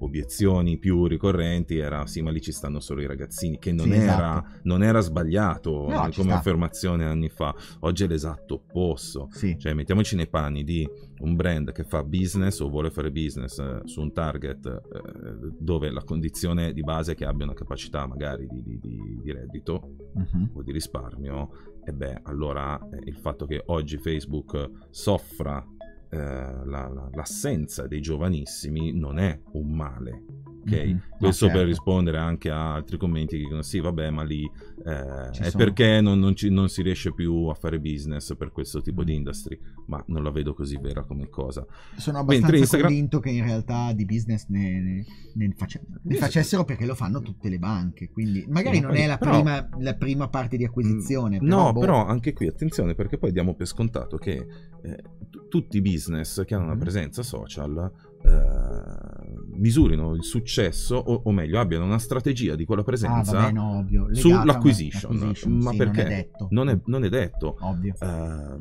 obiezioni 0.00 0.78
più 0.78 1.06
ricorrenti 1.06 1.78
era 1.78 2.06
sì 2.06 2.20
ma 2.20 2.30
lì 2.30 2.40
ci 2.40 2.52
stanno 2.52 2.78
solo 2.80 3.00
i 3.00 3.06
ragazzini 3.06 3.58
che 3.58 3.72
non, 3.72 3.86
sì, 3.86 3.92
era, 3.92 4.44
esatto. 4.44 4.60
non 4.64 4.82
era, 4.82 5.00
sbagliato 5.00 5.88
no, 5.88 6.08
come 6.14 6.32
affermazione 6.32 7.06
anni 7.06 7.30
fa 7.30 7.54
oggi 7.80 8.04
è 8.04 8.06
l'esatto 8.06 8.54
opposto 8.54 9.28
sì. 9.30 9.56
cioè 9.58 9.72
mettiamoci 9.72 10.16
nei 10.16 10.28
panni 10.28 10.64
di 10.64 10.86
un 11.20 11.34
brand 11.34 11.72
che 11.72 11.84
fa 11.84 12.02
business 12.02 12.60
o 12.60 12.68
vuole 12.68 12.90
fare 12.90 13.10
business 13.10 13.58
eh, 13.58 13.80
su 13.84 14.02
un 14.02 14.12
target 14.12 14.66
eh, 14.66 15.52
dove 15.58 15.90
la 15.90 16.02
condizione 16.02 16.72
di 16.72 16.82
base 16.82 17.12
è 17.12 17.14
che 17.14 17.24
abbia 17.24 17.44
una 17.44 17.54
capacità 17.54 18.06
magari 18.06 18.46
di, 18.46 18.62
di, 18.62 18.78
di, 18.78 19.20
di 19.22 19.32
reddito 19.32 19.94
uh-huh. 20.12 20.50
o 20.52 20.62
di 20.62 20.72
risparmio 20.72 21.72
e 21.84 21.92
beh 21.92 22.20
allora 22.24 22.78
eh, 22.78 22.98
il 23.04 23.16
fatto 23.16 23.46
che 23.46 23.62
oggi 23.66 23.96
Facebook 23.98 24.70
soffra 24.90 25.64
eh, 26.10 26.18
la, 26.18 26.88
la, 26.88 27.08
l'assenza 27.12 27.86
dei 27.86 28.00
giovanissimi 28.00 28.92
non 28.92 29.18
è 29.18 29.40
un 29.52 29.70
male. 29.70 30.22
Okay? 30.66 30.86
Mm-hmm. 30.86 30.98
Questo 31.18 31.46
certo. 31.46 31.60
per 31.60 31.68
rispondere 31.68 32.18
anche 32.18 32.50
a 32.50 32.74
altri 32.74 32.96
commenti 32.96 33.36
che 33.36 33.42
dicono 33.42 33.62
sì 33.62 33.80
vabbè 33.80 34.10
ma 34.10 34.22
lì 34.22 34.50
eh, 34.84 35.30
è 35.30 35.32
sono... 35.32 35.50
perché 35.56 36.00
non, 36.00 36.18
non, 36.18 36.34
ci, 36.34 36.50
non, 36.50 36.68
si 36.68 36.82
riesce 36.82 37.12
più 37.12 37.46
a 37.46 37.54
fare 37.54 37.78
business 37.78 38.34
per 38.36 38.50
questo 38.50 38.80
tipo 38.80 39.02
mm. 39.02 39.04
di 39.04 39.14
industry 39.14 39.60
ma 39.86 40.02
non 40.08 40.22
la 40.22 40.30
vedo 40.30 40.54
così 40.54 40.78
vera 40.78 41.04
come 41.04 41.28
cosa 41.28 41.64
sono 41.96 42.18
abbastanza 42.18 42.56
Instagram... 42.56 42.88
convinto 42.88 43.20
che 43.20 43.30
in 43.30 43.44
realtà 43.44 43.92
di 43.92 44.04
business 44.04 44.46
ne, 44.48 44.80
ne, 44.80 45.04
ne, 45.34 45.54
face... 45.56 45.82
ne, 46.02 46.14
facessero 46.16 46.64
perché 46.64 46.86
lo 46.86 46.94
fanno 46.94 47.20
tutte 47.20 47.48
le 47.48 47.58
banche 47.58 48.10
quindi 48.10 48.44
magari 48.48 48.76
sì, 48.76 48.82
non 48.82 48.96
è 48.96 49.06
la, 49.06 49.18
però... 49.18 49.32
prima, 49.32 49.68
la, 49.78 49.94
prima, 49.94 50.28
parte 50.28 50.56
di 50.56 50.64
acquisizione 50.64 51.36
mm, 51.36 51.46
però 51.46 51.64
no 51.64 51.72
boh... 51.72 51.80
però 51.80 52.06
anche 52.06 52.32
qui 52.32 52.46
attenzione 52.46 52.94
perché 52.94 53.18
poi 53.18 53.32
diamo 53.32 53.54
per 53.54 53.66
scontato 53.66 54.16
che 54.16 54.46
eh, 54.82 55.02
t- 55.30 55.48
tutti 55.48 55.76
i 55.76 55.82
business 55.82 56.44
che 56.44 56.54
hanno 56.54 56.64
una 56.64 56.74
mm. 56.74 56.80
presenza 56.80 57.22
social 57.22 57.92
eh, 58.24 59.33
misurino 59.56 60.14
il 60.14 60.24
successo 60.24 60.96
o, 60.96 61.22
o, 61.24 61.30
meglio 61.32 61.58
abbiano 61.60 61.84
una 61.84 61.98
strategia 61.98 62.54
di 62.54 62.64
quella 62.64 62.82
presenza 62.82 63.38
ah, 63.38 63.40
vabbè, 63.40 63.52
no, 63.52 63.78
ovvio. 63.78 64.14
sull'acquisition 64.14 65.34
ma 65.60 65.70
sì, 65.70 65.76
perché 65.76 66.02
non 66.02 66.12
è 66.12 66.16
detto, 66.16 66.48
non 66.50 66.68
è, 66.68 66.80
non 66.86 67.04
è 67.04 67.08
detto. 67.08 67.56
Ovvio. 67.60 67.94
Uh, 68.00 68.60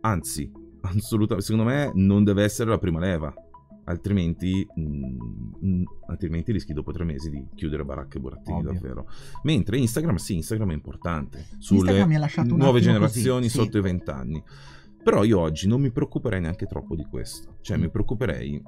anzi 0.00 0.50
assolutamente 0.80 1.46
secondo 1.46 1.68
me 1.68 1.90
non 1.94 2.22
deve 2.22 2.44
essere 2.44 2.70
la 2.70 2.78
prima 2.78 3.00
leva 3.00 3.34
altrimenti, 3.86 4.66
mh, 4.74 5.16
mm, 5.64 5.82
altrimenti 6.08 6.52
rischi 6.52 6.72
dopo 6.72 6.92
tre 6.92 7.04
mesi 7.04 7.30
di 7.30 7.46
chiudere 7.54 7.84
baracche 7.84 8.18
e 8.18 8.20
burattini 8.20 8.58
Ovvio. 8.58 8.72
davvero. 8.72 9.08
Mentre 9.42 9.78
Instagram, 9.78 10.16
sì, 10.16 10.36
Instagram 10.36 10.70
è 10.70 10.74
importante 10.74 11.46
sulle 11.58 12.04
nuove 12.44 12.80
generazioni 12.80 13.46
così, 13.46 13.56
sotto 13.56 13.72
sì. 13.72 13.78
i 13.78 13.82
20 13.82 14.10
anni. 14.10 14.42
Però 15.02 15.22
io 15.22 15.38
oggi 15.38 15.68
non 15.68 15.80
mi 15.80 15.92
preoccuperei 15.92 16.40
neanche 16.40 16.66
troppo 16.66 16.96
di 16.96 17.04
questo, 17.04 17.58
cioè 17.60 17.76
mm. 17.76 17.80
mi 17.80 17.90
preoccuperei 17.90 18.60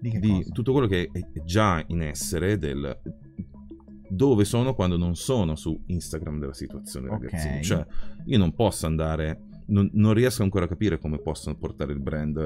di, 0.00 0.18
di 0.18 0.46
tutto 0.52 0.72
quello 0.72 0.86
che 0.86 1.10
è 1.12 1.42
già 1.44 1.82
in 1.88 2.02
essere 2.02 2.58
del 2.58 2.98
dove 4.08 4.44
sono 4.44 4.74
quando 4.74 4.96
non 4.96 5.16
sono 5.16 5.56
su 5.56 5.82
Instagram 5.86 6.38
della 6.38 6.54
situazione 6.54 7.08
okay. 7.08 7.28
ragazzini. 7.28 7.62
Cioè, 7.62 7.86
io 8.26 8.38
non 8.38 8.54
posso 8.54 8.86
andare, 8.86 9.40
non, 9.66 9.88
non, 9.94 10.12
riesco 10.14 10.42
ancora 10.42 10.66
a 10.66 10.68
capire 10.68 10.98
come 10.98 11.18
possono 11.18 11.56
portare 11.56 11.92
il 11.92 12.00
brand, 12.00 12.36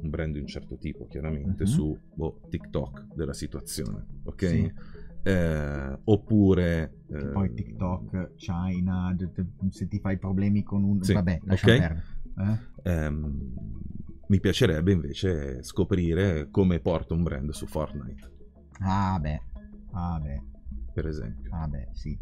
un 0.00 0.10
brand 0.10 0.34
di 0.34 0.40
un 0.40 0.46
certo 0.46 0.76
tipo, 0.76 1.06
chiaramente, 1.06 1.62
uh-huh. 1.62 1.68
su 1.68 1.98
boh, 2.14 2.40
TikTok 2.48 3.14
della 3.14 3.34
situazione, 3.34 4.04
ok? 4.24 4.46
Sì. 4.46 4.72
Eh, 5.22 5.98
oppure 6.04 6.98
eh, 7.10 7.26
poi 7.26 7.52
TikTok, 7.52 8.34
China, 8.36 9.16
se 9.70 9.88
ti 9.88 9.98
fai 9.98 10.18
problemi 10.18 10.62
con 10.62 10.84
un 10.84 11.02
sì, 11.02 11.14
vabbè, 11.14 11.40
lascia 11.44 11.66
okay. 11.66 11.78
perdere. 11.78 12.04
Eh? 12.38 12.90
Ehm, 12.92 13.52
mi 14.28 14.40
piacerebbe 14.40 14.92
invece 14.92 15.62
scoprire 15.62 16.48
come 16.50 16.80
porta 16.80 17.14
un 17.14 17.22
brand 17.22 17.50
su 17.50 17.66
Fortnite. 17.66 18.30
Ah 18.80 19.18
beh, 19.20 19.40
ah 19.92 20.18
beh. 20.20 20.42
Per 20.92 21.06
esempio. 21.06 21.50
Ah 21.54 21.68
beh, 21.68 21.88
sì. 21.92 22.16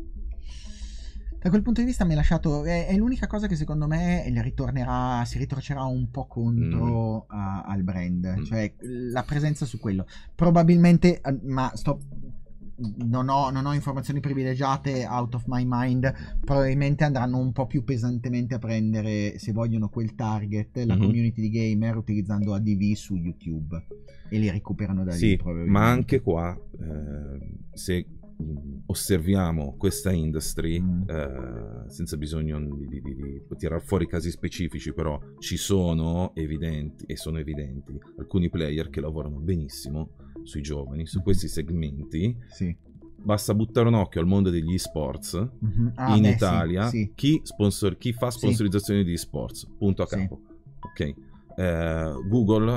Da 1.39 1.51
quel 1.51 1.63
punto 1.63 1.81
di 1.81 1.87
vista 1.87 2.05
mi 2.05 2.15
ha 2.15 2.17
lasciato. 2.17 2.65
È, 2.65 2.87
è, 2.87 2.97
l'unica 2.97 3.27
cosa 3.27 3.47
che 3.47 3.55
secondo 3.55 3.87
me 3.87 4.25
ritornerà, 4.41 5.25
si 5.27 5.37
ritorcerà 5.39 5.85
un 5.85 6.11
po' 6.11 6.27
contro 6.27 7.27
mm. 7.27 7.37
a, 7.37 7.63
al 7.63 7.83
brand. 7.83 8.37
Mm. 8.39 8.45
Cioè 8.45 8.75
la 8.81 9.23
presenza 9.25 9.67
su 9.67 9.79
quello. 9.79 10.07
Probabilmente, 10.35 11.21
ma 11.43 11.71
sto 11.75 12.01
non 12.77 13.29
ho, 13.29 13.51
non 13.51 13.67
ho, 13.67 13.73
informazioni 13.73 14.21
privilegiate 14.21 15.07
out 15.07 15.35
of 15.35 15.45
my 15.47 15.65
mind, 15.67 16.13
probabilmente 16.41 17.05
andranno 17.05 17.39
un 17.39 17.53
po' 17.53 17.67
più 17.67 17.85
pesantemente 17.85 18.55
a 18.55 18.59
prendere, 18.59 19.39
se 19.39 19.53
vogliono, 19.53 19.89
quel 19.89 20.15
target, 20.15 20.77
la 20.77 20.95
mm-hmm. 20.95 21.03
community 21.03 21.41
di 21.41 21.51
gamer 21.51 21.97
utilizzando 21.97 22.55
ADV 22.55 22.93
su 22.95 23.15
YouTube 23.17 23.87
e 24.29 24.39
li 24.39 24.51
recuperano 24.51 25.05
da 25.05 25.13
sì, 25.13 25.39
lì. 25.43 25.65
Ma 25.67 25.89
anche 25.89 26.21
qua, 26.21 26.57
eh, 26.81 27.57
se 27.73 28.07
osserviamo 28.87 29.77
questa 29.77 30.11
industry 30.11 30.81
mm. 30.81 31.03
eh, 31.09 31.85
senza 31.89 32.17
bisogno 32.17 32.59
di, 32.61 32.89
di, 32.89 33.01
di, 33.01 33.43
tirare 33.57 33.81
fuori 33.81 34.07
casi 34.07 34.31
specifici 34.31 34.93
però 34.93 35.21
ci 35.39 35.57
sono 35.57 36.35
evidenti 36.35 37.05
e 37.07 37.17
sono 37.17 37.39
evidenti 37.39 37.97
alcuni 38.19 38.51
player 38.51 38.91
che 38.91 39.01
lavorano 39.01 39.39
benissimo 39.39 40.11
sui 40.45 40.63
giovani 40.63 41.07
su 41.07 41.17
mm-hmm. 41.17 41.25
questi 41.25 41.49
segmenti 41.49 42.37
sì. 42.49 42.75
basta 43.17 43.55
buttare 43.55 43.89
un 43.89 43.95
occhio 43.95 44.21
al 44.21 44.27
mondo 44.27 44.51
degli 44.51 44.79
sports 44.79 45.35
Mhm. 45.35 45.93
Ah, 45.97 46.15
in 46.17 46.23
beh, 46.23 46.29
sì, 46.29 46.35
Italia. 46.35 46.87
sì. 46.89 47.13
Chi, 47.15 47.41
sponsor- 47.43 47.97
chi 47.99 48.13
fa 48.13 48.31
sponsorizzazioni 48.31 49.03
di 49.05 49.17
sports? 49.17 49.67
Punto 49.77 50.03
a 50.03 50.07
Sì. 50.07 50.17
capo. 50.17 50.41
Ok. 50.81 51.15
Eh, 51.57 52.13
Google, 52.29 52.71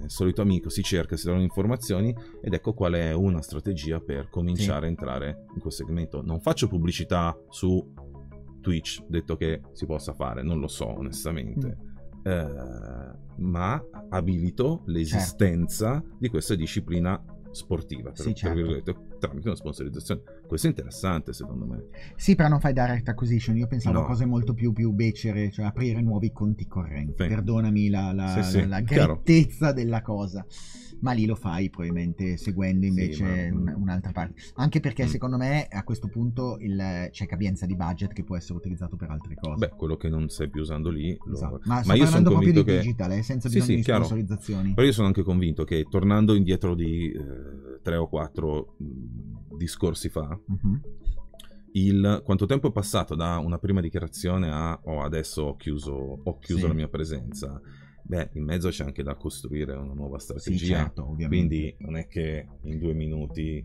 eh, 0.00 0.04
il 0.04 0.10
solito 0.10 0.42
amico, 0.42 0.68
si 0.68 0.82
cerca, 0.82 1.16
si 1.16 1.26
danno 1.26 1.42
informazioni 1.42 2.14
ed 2.40 2.54
ecco 2.54 2.72
qual 2.72 2.92
è 2.94 3.12
una 3.12 3.42
strategia 3.42 3.98
per 4.00 4.28
cominciare 4.30 4.86
a 4.86 4.88
entrare 4.88 5.46
in 5.54 5.60
quel 5.60 5.72
segmento. 5.72 6.22
Non 6.22 6.40
faccio 6.40 6.68
pubblicità 6.68 7.36
su 7.50 7.84
Twitch, 8.60 9.02
detto 9.08 9.36
che 9.36 9.60
si 9.72 9.86
possa 9.86 10.12
fare, 10.12 10.42
non 10.42 10.60
lo 10.60 10.68
so 10.68 10.86
onestamente. 10.86 11.66
Mm. 11.82 11.90
Eh, 12.24 13.20
ma 13.36 13.82
abilito 14.10 14.82
l'esistenza 14.86 16.02
di 16.18 16.28
questa 16.28 16.54
disciplina 16.54 17.20
sportiva 17.50 18.10
per, 18.10 18.18
Sì, 18.18 18.24
per 18.26 18.34
certo. 18.36 18.56
virgolette, 18.56 18.96
tramite 19.26 19.46
una 19.48 19.56
sponsorizzazione. 19.56 20.22
Questo 20.46 20.66
è 20.66 20.70
interessante 20.70 21.32
secondo 21.32 21.64
me. 21.64 21.84
Sì, 22.16 22.34
però 22.34 22.48
non 22.48 22.60
fai 22.60 22.72
direct 22.72 23.08
acquisition. 23.08 23.56
Io 23.56 23.66
pensavo 23.68 23.98
No. 23.98 24.04
a 24.04 24.06
cose 24.08 24.24
molto 24.24 24.52
più, 24.54 24.72
più 24.72 24.90
becere, 24.92 25.50
cioè 25.50 25.64
aprire 25.66 26.00
nuovi 26.02 26.32
conti 26.32 26.66
correnti. 26.66 27.22
Sì. 27.22 27.28
Perdonami 27.28 27.88
la, 27.88 28.12
la, 28.12 28.42
Sì, 28.42 28.58
sì, 28.58 28.66
la- 28.66 28.80
grettezza 28.80 29.72
della 29.72 30.02
cosa. 30.02 30.44
Ma 31.00 31.10
lì 31.12 31.26
lo 31.26 31.34
fai 31.34 31.68
probabilmente 31.68 32.36
seguendo 32.36 32.86
invece 32.86 33.50
ma- 33.50 33.72
un- 33.74 33.82
un'altra 33.82 34.12
parte. 34.12 34.40
Anche 34.54 34.78
perché 34.78 35.04
Mm. 35.04 35.08
secondo 35.08 35.36
me 35.36 35.66
a 35.68 35.82
questo 35.82 36.06
punto 36.06 36.58
il- 36.60 37.08
c'è 37.10 37.26
capienza 37.26 37.66
di 37.66 37.74
budget 37.74 38.12
che 38.12 38.22
può 38.22 38.36
essere 38.36 38.54
utilizzato 38.58 38.94
per 38.96 39.10
altre 39.10 39.34
cose. 39.34 39.56
Beh, 39.66 39.70
quello 39.76 39.96
che 39.96 40.08
non 40.08 40.28
stai 40.28 40.48
più 40.48 40.60
usando 40.60 40.90
lì. 40.90 41.16
lo- 41.24 41.34
Esatto. 41.34 41.60
Ma, 41.64 41.82
sto 41.82 41.94
io 41.94 42.06
sono 42.06 42.30
convinto 42.30 42.62
di 42.62 42.66
che. 42.70 42.78
digital, 42.80 43.12
eh, 43.12 43.22
senza 43.22 43.48
bisogno 43.48 43.76
di 43.76 43.82
chiaro. 43.82 44.04
sponsorizzazioni. 44.04 44.74
Però 44.74 44.86
io 44.86 44.92
sono 44.92 45.06
anche 45.08 45.22
convinto 45.24 45.64
che 45.64 45.84
tornando 45.90 46.34
indietro 46.34 46.74
di 46.76 47.10
eh, 47.10 47.80
tre 47.82 47.96
o 47.96 48.08
quattro 48.08 48.74
mh, 48.78 48.84
discorsi 49.56 50.08
fa, 50.08 50.38
Mhm. 50.46 50.80
il 51.72 52.20
quanto 52.24 52.46
tempo 52.46 52.68
è 52.68 52.72
passato 52.72 53.14
da 53.14 53.38
una 53.38 53.58
prima 53.58 53.80
dichiarazione 53.80 54.50
a 54.50 54.78
oh, 54.84 55.02
adesso 55.02 55.42
ho 55.42 55.56
chiuso, 55.56 55.92
ho 56.22 56.38
chiuso 56.38 56.62
Sì. 56.62 56.68
la 56.68 56.74
mia 56.74 56.88
presenza. 56.88 57.60
Beh, 58.04 58.30
in 58.34 58.44
mezzo 58.44 58.68
c'è 58.68 58.84
anche 58.84 59.02
da 59.02 59.14
costruire 59.14 59.72
una 59.74 59.94
nuova 59.94 60.18
strategia. 60.18 60.58
Sì, 60.58 60.66
certo. 60.66 61.04
Quindi 61.26 61.74
non 61.78 61.96
è 61.96 62.06
che 62.08 62.46
in 62.62 62.78
due 62.78 62.92
minuti. 62.94 63.64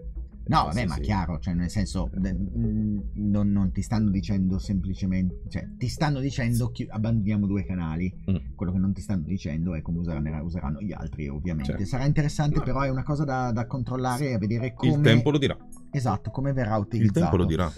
No, 0.49 0.63
vabbè, 0.65 0.85
ma 0.85 0.93
sì. 0.95 1.01
chiaro, 1.01 1.39
cioè 1.39 1.53
nel 1.53 1.69
senso, 1.69 2.09
mm, 2.17 2.99
non, 3.15 3.51
non 3.51 3.71
ti 3.71 3.81
stanno 3.81 4.09
dicendo 4.09 4.57
semplicemente, 4.59 5.41
cioè 5.49 5.67
ti 5.77 5.87
stanno 5.87 6.19
dicendo 6.19 6.69
chi- 6.71 6.87
abbandoniamo 6.89 7.45
due 7.47 7.65
canali, 7.65 8.13
Mm. 8.31 8.53
quello 8.55 8.71
che 8.71 8.77
non 8.79 8.93
ti 8.93 9.01
stanno 9.01 9.23
dicendo 9.23 9.73
è 9.75 9.81
come 9.81 9.99
useranno, 9.99 10.43
useranno 10.43 10.81
gli 10.81 10.91
altri 10.93 11.27
ovviamente. 11.27 11.71
Certo. 11.71 11.85
Sarà 11.85 12.05
interessante 12.05 12.57
No. 12.57 12.63
però 12.63 12.81
è 12.81 12.89
una 12.89 13.03
cosa 13.03 13.23
da, 13.23 13.51
da 13.51 13.65
controllare 13.67 14.31
e 14.31 14.37
vedere 14.37 14.73
come... 14.73 14.91
Il 14.93 15.01
tempo 15.01 15.31
lo 15.31 15.37
dirà. 15.37 15.57
Esatto, 15.91 16.29
come 16.31 16.53
verrà 16.53 16.75
Il 16.75 16.81
utilizzato. 16.83 17.19
tempo 17.19 17.35
lo 17.37 17.45
dirà. 17.45 17.71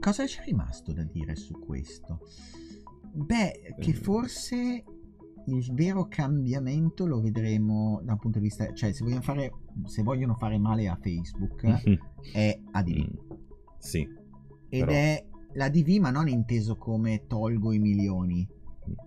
Cosa 0.00 0.24
c'è 0.24 0.42
rimasto 0.44 0.92
da 0.92 1.02
dire 1.04 1.34
su 1.36 1.58
questo? 1.58 2.20
Beh, 3.12 3.74
che 3.78 3.90
Eh. 3.90 3.94
forse 3.94 4.84
il 5.46 5.72
vero 5.72 6.06
cambiamento 6.08 7.06
lo 7.06 7.20
vedremo 7.20 8.00
da 8.04 8.12
un 8.12 8.18
punto 8.18 8.38
di 8.38 8.44
vista, 8.46 8.72
cioè 8.72 8.92
se 8.92 9.04
vogliono 9.04 9.22
fare, 9.22 9.52
se 9.84 10.02
vogliono 10.02 10.34
fare 10.34 10.58
male 10.58 10.88
a 10.88 10.98
Facebook 11.00 11.64
è 12.32 12.60
ADV. 12.72 12.96
Mm. 12.98 13.36
Sì. 13.78 14.00
Ed 14.68 14.80
però- 14.80 14.92
è 14.92 15.24
l'ADV 15.54 15.88
ma 16.00 16.10
non 16.10 16.28
inteso 16.28 16.76
come 16.76 17.26
tolgo 17.26 17.72
i 17.72 17.78
milioni, 17.78 18.46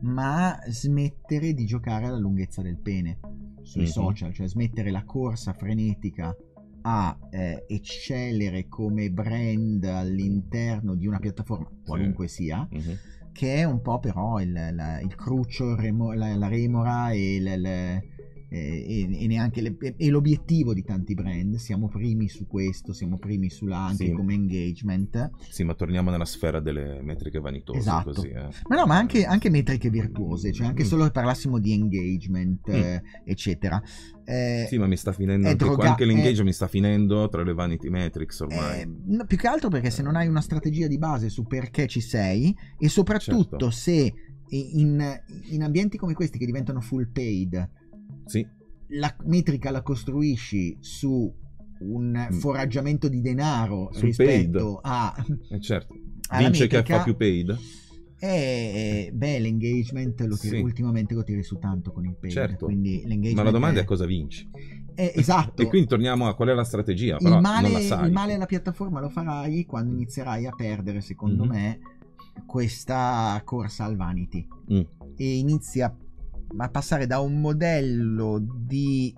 ma 0.02 0.58
smettere 0.68 1.54
di 1.54 1.66
giocare 1.66 2.06
alla 2.08 2.18
lunghezza 2.18 2.62
del 2.62 2.78
pene 2.80 3.20
sui 3.62 3.82
Mhm. 3.82 3.88
social, 3.88 4.34
cioè 4.34 4.48
smettere 4.48 4.90
la 4.92 5.04
corsa 5.04 5.54
frenetica 5.54 6.36
a 6.82 7.18
eh, 7.32 7.66
eccellere 7.68 8.68
come 8.70 9.12
brand 9.12 9.84
all'interno 9.84 10.96
di 10.96 11.06
una 11.08 11.20
piattaforma, 11.20 11.70
qualunque 11.86 12.28
sia, 12.30 12.66
Mhm. 12.72 12.94
Che 13.40 13.56
è 13.56 13.64
un 13.64 13.82
po' 13.82 14.00
però 14.00 14.42
il, 14.42 14.52
la- 14.52 15.00
il 15.00 15.16
cruccio, 15.16 15.72
il 15.72 15.78
remo- 15.78 16.12
la, 16.14 16.36
la 16.36 16.48
remora 16.50 17.12
e, 17.12 17.36
il- 17.36 18.04
e- 18.50 19.08
e- 19.10 19.24
e 19.24 19.28
neanche 19.28 19.62
le- 19.62 19.78
e 19.96 20.10
l'obiettivo 20.10 20.74
di 20.74 20.84
tanti 20.84 21.14
brand. 21.14 21.56
Siamo 21.56 21.88
primi 21.88 22.28
su 22.28 22.48
questo, 22.48 22.94
siamo 22.94 23.18
primi 23.18 23.50
sulla 23.50 23.78
anche 23.78 24.06
Sì. 24.08 24.12
come 24.12 24.34
engagement. 24.34 25.30
Sì, 25.50 25.64
ma 25.64 25.74
torniamo 25.76 26.10
nella 26.10 26.26
sfera 26.26 26.60
delle 26.60 27.00
metriche 27.02 27.40
vanitose. 27.40 27.80
Esatto. 27.80 28.12
Così, 28.12 28.30
eh. 28.30 28.50
Ma 28.68 28.76
no, 28.76 28.86
ma 28.86 28.98
anche, 28.98 29.24
anche 29.26 29.50
metriche 29.50 29.90
virtuose, 29.90 30.52
cioè 30.52 30.68
anche 30.68 30.84
Mm. 30.84 30.88
solo 30.88 31.10
parlassimo 31.12 31.60
di 31.60 31.74
engagement, 31.74 32.68
eh, 32.70 33.02
eccetera. 33.26 33.82
Eh, 34.26 34.66
Sì, 34.68 34.78
ma 34.78 34.86
mi 34.88 34.96
sta 34.98 35.12
finendo 35.12 35.48
anche, 35.48 35.64
droga- 35.66 35.90
anche 35.90 36.06
l'engagement 36.06 36.46
mi 36.48 36.54
sta 36.54 36.68
finendo 36.68 37.30
tra 37.30 37.44
le 37.44 37.54
vanity 37.54 37.90
metrics 37.90 38.40
ormai. 38.42 38.82
Eh, 38.82 38.90
no, 39.08 39.26
più 39.26 39.38
che 39.38 39.48
altro 39.48 39.70
perché 39.70 39.90
se 39.90 40.04
non 40.04 40.16
hai 40.16 40.28
una 40.28 40.42
strategia 40.42 40.88
di 40.88 40.98
base 41.00 41.30
su 41.30 41.46
perché 41.48 41.88
ci 41.88 42.00
sei 42.02 42.56
e 42.78 42.90
soprattutto 42.90 43.58
Certo. 43.58 43.70
se 43.72 44.14
in, 44.52 45.22
in 45.50 45.64
ambienti 45.64 45.98
come 45.98 46.14
questi 46.14 46.38
che 46.38 46.46
diventano 46.46 46.82
full 46.82 47.12
paid 47.12 47.70
Sì, 48.30 48.48
la 48.90 49.14
metrica 49.26 49.72
la 49.72 49.82
costruisci 49.82 50.78
su 50.80 51.34
un 51.82 52.28
foraggiamento 52.32 53.08
di 53.08 53.22
denaro 53.22 53.86
Mm. 53.90 53.92
Sul 53.94 54.02
rispetto 54.04 54.80
a 54.84 55.16
eh, 55.50 55.60
certo. 55.60 55.94
Vince 56.38 56.68
che 56.68 56.78
metrica- 56.78 56.98
fa 56.98 57.04
più 57.04 57.16
paid. 57.16 57.58
eh, 58.22 59.12
beh 59.14 59.40
l'engagement 59.40 60.20
lo 60.26 60.36
tiri- 60.36 60.58
Sì. 60.58 60.62
ultimamente 60.62 61.14
lo 61.14 61.24
tiri 61.24 61.42
su 61.42 61.58
tanto 61.58 61.92
con 61.94 62.06
il 62.06 62.16
paid 62.20 62.34
Certo. 62.34 62.66
quindi 62.66 62.98
l'engagement 63.06 63.38
Ma 63.38 63.44
la 63.44 63.52
domanda 63.52 63.80
è 63.80 63.86
cosa 63.86 64.06
vinci. 64.06 64.48
è- 64.94 65.14
esatto 65.16 65.62
E 65.62 65.68
quindi 65.68 65.88
torniamo 65.88 66.28
a 66.28 66.36
qual 66.36 66.50
è 66.50 66.54
la 66.54 66.66
strategia, 66.66 67.16
però 67.18 67.36
il 67.36 67.42
male, 67.42 67.70
il 67.70 68.12
male 68.12 68.34
alla 68.34 68.46
piattaforma 68.46 69.00
lo 69.00 69.08
farai 69.10 69.66
quando 69.66 69.94
inizierai 69.94 70.46
a 70.46 70.52
perdere, 70.52 71.00
secondo 71.00 71.46
Mhm. 71.46 71.50
me, 71.50 71.80
questa 72.46 73.42
corsa 73.46 73.86
al 73.86 73.96
vanity 73.96 74.46
Mm. 74.74 74.82
e 75.16 75.38
inizi 75.38 75.82
a, 75.82 75.96
a 76.58 76.70
passare 76.70 77.06
da 77.08 77.20
un 77.20 77.40
modello 77.40 78.40
di 78.42 79.14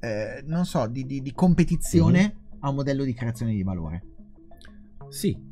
eh, 0.00 0.42
non 0.46 0.64
so, 0.64 0.86
di, 0.88 1.04
di- 1.06 1.22
di 1.22 1.32
competizione 1.32 2.22
Mhm. 2.22 2.56
a 2.60 2.68
un 2.70 2.74
modello 2.74 3.04
di 3.04 3.14
creazione 3.14 3.52
di 3.52 3.62
valore. 3.62 4.02
Sì, 5.08 5.50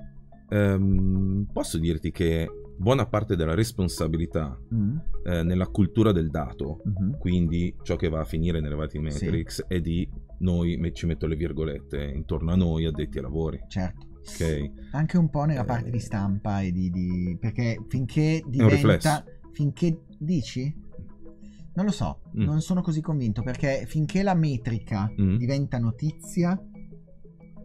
Ehm, 0.52 1.46
posso 1.52 1.78
dirti 1.78 2.10
che 2.10 2.48
buona 2.76 3.06
parte 3.06 3.36
della 3.36 3.54
responsabilità 3.54 4.58
Mm. 4.74 4.96
eh, 5.24 5.42
nella 5.44 5.66
cultura 5.68 6.10
del 6.10 6.28
dato, 6.28 6.82
Mhm. 6.86 7.18
quindi 7.20 7.72
ciò 7.84 7.94
che 7.94 8.08
va 8.08 8.18
a 8.18 8.24
finire 8.24 8.60
nelle 8.60 8.74
Vati 8.74 8.98
Metrics, 8.98 9.64
è 9.68 9.80
di 9.80 10.08
noi, 10.38 10.76
me- 10.76 10.92
ci 10.92 11.06
metto 11.06 11.28
le 11.28 11.36
virgolette, 11.36 12.02
intorno 12.02 12.50
a 12.50 12.56
noi 12.56 12.84
addetti 12.86 13.18
ai 13.18 13.22
lavori. 13.22 13.60
Certo. 13.68 14.08
Ok? 14.18 14.70
Anche 14.90 15.16
un 15.18 15.30
po' 15.30 15.44
nella 15.44 15.62
Eh. 15.62 15.66
parte 15.66 15.90
di 15.90 16.00
stampa 16.00 16.62
e 16.62 16.72
di, 16.72 16.90
di- 16.90 17.36
perché 17.38 17.78
finché 17.86 18.40
un 18.44 18.50
diventa 18.50 18.74
riflesso. 18.74 19.24
Finché 19.52 20.02
dici 20.18 20.72
non 21.72 21.84
lo 21.84 21.92
so, 21.92 22.20
Mm. 22.36 22.42
non 22.42 22.60
sono 22.60 22.82
così 22.82 23.00
convinto 23.00 23.42
perché 23.42 23.84
finché 23.86 24.22
la 24.22 24.34
metrica 24.34 25.10
Mm. 25.20 25.36
diventa 25.36 25.78
notizia 25.78 26.60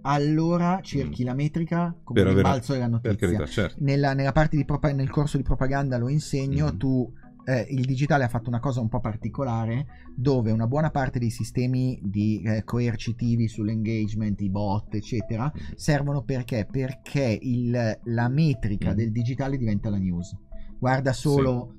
allora 0.04 0.80
cerchi 0.82 1.24
la 1.24 1.34
metrica 1.34 1.96
come 2.04 2.20
Per 2.22 2.28
il 2.32 2.38
avere- 2.38 2.48
balzo 2.50 2.74
della 2.74 2.86
per 3.00 3.12
notizia. 3.12 3.28
carità, 3.28 3.46
certo. 3.46 3.76
nella, 3.84 4.14
nella 4.14 4.32
parte 4.32 4.56
di 4.56 4.64
propa- 4.66 4.92
nel 4.94 5.10
corso 5.10 5.38
di 5.38 5.44
propaganda 5.44 5.98
lo 5.98 6.10
insegno, 6.10 6.72
Mm. 6.74 6.78
tu 6.78 7.12
eh, 7.48 7.68
il 7.70 7.86
digitale 7.86 8.24
ha 8.24 8.28
fatto 8.28 8.50
una 8.50 8.60
cosa 8.60 8.82
un 8.82 8.88
po' 8.90 9.00
particolare 9.00 9.86
dove 10.16 10.50
una 10.52 10.66
buona 10.66 10.90
parte 10.90 11.20
dei 11.20 11.30
sistemi 11.30 12.00
di, 12.04 12.42
eh, 12.44 12.64
coercitivi 12.64 13.48
sull'engagement, 13.48 14.42
i 14.42 14.50
bot, 14.50 14.96
eccetera, 14.96 15.52
Mm. 15.56 15.74
servono 15.76 16.24
perché? 16.24 16.68
Perché 16.70 17.38
il- 17.40 18.00
la 18.06 18.30
metrica 18.30 18.94
Mm. 18.94 18.96
del 18.96 19.12
digitale 19.12 19.58
diventa 19.58 19.92
la 19.92 19.98
news. 19.98 20.36
Guarda 20.80 21.14
solo 21.14 21.74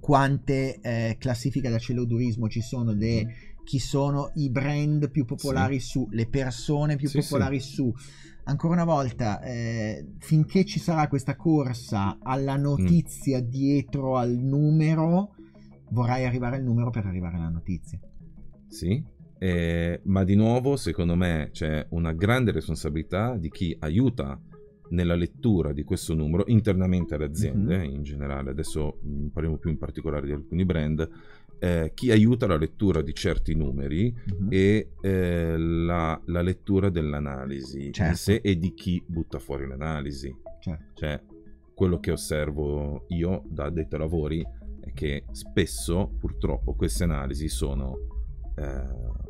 quante 0.00 0.78
eh, 0.80 1.16
classifiche 1.18 1.68
da 1.70 1.78
celodurismo 1.78 2.48
ci 2.48 2.60
sono 2.60 2.92
di 2.92 3.24
Mm. 3.24 3.28
chi 3.64 3.78
sono 3.78 4.30
i 4.34 4.50
brand 4.50 5.10
più 5.10 5.24
popolari 5.24 5.80
su, 5.80 6.06
le 6.10 6.28
persone 6.28 6.96
più 6.96 7.08
Sì, 7.08 7.18
popolari 7.20 7.60
su. 7.60 7.92
Ancora 8.44 8.74
una 8.74 8.84
volta, 8.84 9.40
eh, 9.42 10.06
finché 10.18 10.64
ci 10.64 10.78
sarà 10.78 11.08
questa 11.08 11.34
corsa 11.36 12.14
Mm. 12.14 12.20
alla 12.22 12.56
notizia 12.56 13.40
dietro 13.40 14.16
al 14.16 14.32
numero, 14.36 15.34
vorrai 15.90 16.24
arrivare 16.24 16.56
al 16.56 16.62
numero 16.62 16.90
per 16.90 17.06
arrivare 17.06 17.36
alla 17.36 17.48
notizia. 17.48 17.98
Sì, 18.68 19.02
eh, 19.38 20.00
ma 20.04 20.24
di 20.24 20.34
nuovo 20.34 20.76
secondo 20.76 21.14
me 21.16 21.50
c'è 21.52 21.86
una 21.90 22.12
grande 22.12 22.52
responsabilità 22.52 23.36
di 23.36 23.50
chi 23.50 23.76
aiuta 23.80 24.40
nella 24.90 25.14
lettura 25.14 25.72
di 25.72 25.82
questo 25.84 26.14
numero 26.14 26.44
internamente 26.46 27.14
alle 27.14 27.24
aziende 27.26 27.78
Mhm. 27.78 27.84
in 27.94 28.02
generale, 28.02 28.50
adesso 28.50 28.98
mh, 29.02 29.26
parliamo 29.28 29.58
più 29.58 29.70
in 29.70 29.78
particolare 29.78 30.26
di 30.26 30.32
alcuni 30.32 30.64
brand, 30.64 31.08
eh, 31.58 31.92
chi 31.94 32.10
aiuta 32.10 32.46
la 32.46 32.56
lettura 32.58 33.00
di 33.02 33.14
certi 33.14 33.54
numeri 33.54 34.12
Mhm. 34.12 34.48
e 34.50 34.90
eh, 35.00 35.56
la, 35.56 36.20
la 36.26 36.42
lettura 36.42 36.90
dell'analisi 36.90 37.92
Certo. 37.92 38.16
sé 38.16 38.40
e 38.42 38.58
di 38.58 38.74
chi 38.74 39.02
butta 39.06 39.38
fuori 39.38 39.66
l'analisi. 39.66 40.34
Certo. 40.60 40.84
Cioè, 40.94 41.22
quello 41.74 41.98
che 42.00 42.10
osservo 42.12 43.04
io 43.08 43.42
da 43.48 43.64
addetto 43.64 43.94
ai 43.96 44.00
lavori 44.00 44.46
è 44.80 44.92
che 44.92 45.24
spesso, 45.32 46.10
purtroppo, 46.18 46.74
queste 46.74 47.04
analisi 47.04 47.48
sono 47.48 47.96
eh, 48.56 48.82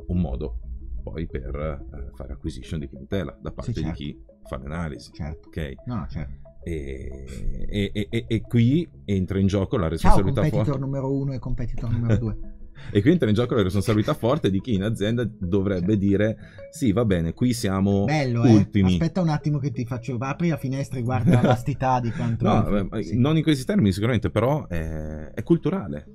un 0.06 0.20
modo 0.20 0.60
poi 1.02 1.26
per 1.26 1.54
eh, 1.54 2.10
fare 2.14 2.32
acquisition 2.32 2.80
di 2.80 2.88
clientela 2.88 3.36
da 3.40 3.52
parte 3.52 3.72
Sì, 3.72 3.80
certo. 3.82 3.96
di 3.98 4.04
chi 4.12 4.20
fa 4.46 4.58
l'analisi. 4.58 5.10
Certo. 5.12 5.48
Ok? 5.48 5.72
No, 5.86 6.06
certo. 6.10 6.44
E, 6.64 7.24
e- 7.68 8.08
e- 8.10 8.24
e- 8.26 8.40
qui 8.40 8.88
entra 9.04 9.38
in 9.38 9.46
gioco 9.46 9.76
la 9.76 9.82
Ciao, 9.84 9.90
responsabilità 9.90 10.40
competitor 10.40 10.64
forte. 10.66 10.80
numero 10.80 11.12
uno 11.12 11.32
e 11.32 11.38
competitor 11.38 11.90
numero 11.90 12.16
due. 12.16 12.36
E 12.92 13.00
qui 13.00 13.10
entra 13.10 13.26
in 13.28 13.34
gioco 13.34 13.54
la 13.54 13.62
responsabilità 13.62 14.12
forte 14.12 14.50
di 14.50 14.60
chi 14.60 14.74
in 14.74 14.82
azienda 14.82 15.26
dovrebbe 15.26 15.96
dire: 15.96 16.36
Sì, 16.70 16.92
va 16.92 17.06
bene, 17.06 17.32
qui 17.32 17.54
siamo 17.54 18.04
Bello, 18.04 18.44
eh? 18.44 18.52
ultimi. 18.52 18.92
Aspetta 18.92 19.22
un 19.22 19.30
attimo 19.30 19.58
che 19.58 19.70
ti 19.72 19.86
faccio. 19.86 20.16
Apri 20.18 20.48
la 20.50 20.58
finestra 20.58 20.98
e 20.98 21.02
guarda 21.02 21.30
la 21.36 21.40
vastità 21.56 22.00
di 22.00 22.10
quanto. 22.10 22.44
No, 22.44 22.62
vabbè, 22.62 23.02
Sì. 23.02 23.18
non 23.18 23.38
in 23.38 23.42
questi 23.42 23.64
termini 23.64 23.92
sicuramente, 23.92 24.28
però 24.30 24.66
è, 24.66 25.30
è 25.32 25.42
culturale. 25.42 26.06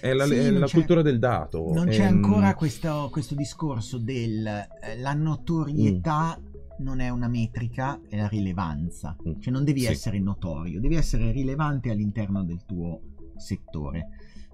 È 0.00 0.12
la, 0.12 0.24
Sì, 0.26 0.34
è 0.34 0.50
la 0.50 0.66
cultura 0.68 1.00
del 1.02 1.20
dato. 1.20 1.72
Non 1.72 1.86
È- 1.88 1.92
c'è 1.92 2.04
ancora 2.04 2.54
questo, 2.54 3.08
questo 3.12 3.36
discorso 3.36 3.96
del 3.98 4.44
eh, 4.46 5.14
notorietà 5.14 6.36
Mm. 6.38 6.44
Non 6.80 7.00
è 7.00 7.08
una 7.08 7.28
metrica, 7.28 8.00
è 8.08 8.16
la 8.16 8.28
rilevanza. 8.28 9.16
Cioè 9.38 9.52
non 9.52 9.64
devi 9.64 9.80
Sì. 9.80 9.86
essere 9.86 10.18
notorio, 10.18 10.80
devi 10.80 10.96
essere 10.96 11.30
rilevante 11.32 11.90
all'interno 11.90 12.42
del 12.44 12.64
tuo 12.64 13.00
settore. 13.36 14.08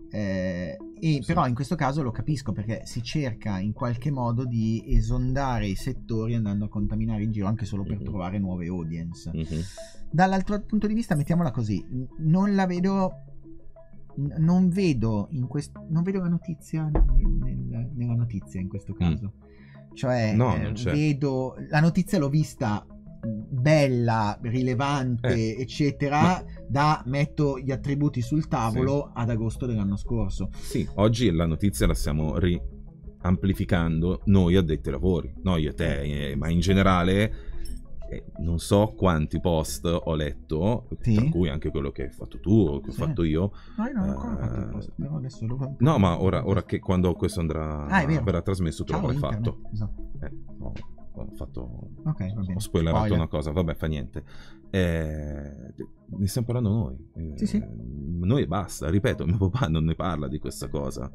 Eh, 0.09 0.77
e 1.01 1.23
però 1.27 1.47
in 1.49 1.55
questo 1.55 1.75
caso 1.75 2.01
lo 2.03 2.13
capisco 2.13 2.53
perché 2.53 2.83
si 2.85 3.03
cerca 3.03 3.59
in 3.59 3.73
qualche 3.73 4.13
modo 4.13 4.45
di 4.45 4.85
esondare 4.87 5.67
i 5.67 5.75
settori 5.75 6.35
andando 6.35 6.67
a 6.67 6.69
contaminare 6.69 7.25
in 7.25 7.33
giro 7.33 7.49
anche 7.49 7.65
solo 7.65 7.83
per 7.83 7.99
Mhm. 7.99 8.05
trovare 8.05 8.39
nuove 8.39 8.67
audience. 8.69 9.29
Mhm. 9.35 9.61
Dall'altro 10.11 10.61
punto 10.61 10.87
di 10.87 10.95
vista, 10.95 11.17
mettiamola 11.17 11.51
così, 11.51 11.85
non 12.19 12.55
la 12.55 12.67
vedo. 12.67 13.23
Non 14.39 14.71
vedo, 14.71 15.29
in 15.33 15.47
quest- 15.47 15.79
non 15.91 16.03
vedo 16.03 16.21
la 16.21 16.29
notizia 16.29 16.89
nel- 16.89 17.91
nella 17.95 18.15
notizia 18.15 18.59
in 18.61 18.69
questo 18.69 18.95
caso. 18.95 19.33
Cioè. 19.97 20.35
No, 20.35 20.55
eh, 20.55 20.73
vedo 20.85 21.57
la 21.71 21.81
notizia 21.81 22.19
l'ho 22.19 22.29
vista 22.29 22.87
bella, 23.27 24.39
rilevante, 24.43 25.57
Eh, 25.57 25.61
eccetera, 25.61 26.45
da 26.69 27.03
metto 27.07 27.59
gli 27.59 27.73
attributi 27.73 28.21
sul 28.21 28.47
tavolo 28.47 29.11
ad 29.13 29.31
agosto 29.31 29.67
dell'anno 29.67 29.97
scorso. 29.97 30.51
Sì, 30.53 30.87
oggi 30.97 31.31
la 31.31 31.47
notizia 31.47 31.87
la 31.87 31.95
stiamo 31.95 32.39
riamplificando 32.39 34.21
noi 34.27 34.55
addetti 34.57 34.89
ai 34.89 34.95
lavori, 34.95 35.33
noi 35.43 35.65
e 35.67 35.73
te, 35.73 36.31
eh, 36.31 36.37
ma 36.37 36.49
in 36.51 36.61
generale 36.61 37.55
non 38.39 38.59
so 38.59 38.95
quanti 38.97 39.41
post 39.41 39.85
ho 39.87 40.15
letto, 40.15 40.89
Sì. 41.01 41.15
tra 41.15 41.29
cui 41.31 41.49
anche 41.49 41.71
quello 41.71 41.91
che 41.91 42.05
hai 42.05 42.11
fatto 42.11 42.39
tu 42.41 42.53
o 42.53 42.81
che 42.81 42.91
Sì. 42.93 43.01
ho 43.03 43.07
fatto 43.07 43.23
io. 43.25 43.53
No, 43.77 43.85
io 43.87 43.93
non 43.93 44.09
ho 44.09 44.13
ancora 44.13 44.33
Eh, 44.35 44.39
fatto 44.49 44.61
il 44.61 44.69
post, 44.69 44.93
però 44.97 45.17
adesso 45.17 45.47
lo 45.47 45.75
No, 45.79 45.99
ma 45.99 46.21
ora, 46.21 46.47
ora 46.47 46.63
che 46.65 46.79
quando 46.79 47.13
questo 47.15 47.41
andrà 47.41 47.87
Ah, 47.87 48.05
verrà 48.07 48.43
trasmesso 48.43 48.85
tu 48.85 48.93
l'avrai 48.93 49.17
fatto. 49.17 49.61
esatto. 49.73 50.11
Eh, 50.21 50.33
ho, 50.61 50.73
ho 51.13 51.27
fatto 51.35 51.61
Ok, 52.05 52.35
va 52.35 52.41
bene. 52.43 52.55
ho 52.55 52.59
spoilerato 52.59 52.97
Spoiler. 53.05 53.19
una 53.19 53.29
cosa, 53.29 53.51
vabbè, 53.51 53.75
fa 53.75 53.87
niente. 53.87 54.25
Eh, 54.71 55.75
ne 56.09 56.27
stiamo 56.27 56.47
parlando 56.47 56.71
noi. 56.71 56.97
Eh, 57.15 57.39
Sì, 57.39 57.47
sì. 57.47 57.65
Noi 57.67 58.43
e 58.43 58.47
basta, 58.47 58.89
ripeto, 58.91 59.25
mio 59.27 59.39
papà 59.49 59.67
non 59.69 59.85
ne 59.85 59.95
parla 59.95 60.29
di 60.29 60.39
questa 60.39 60.69
cosa. 60.69 61.11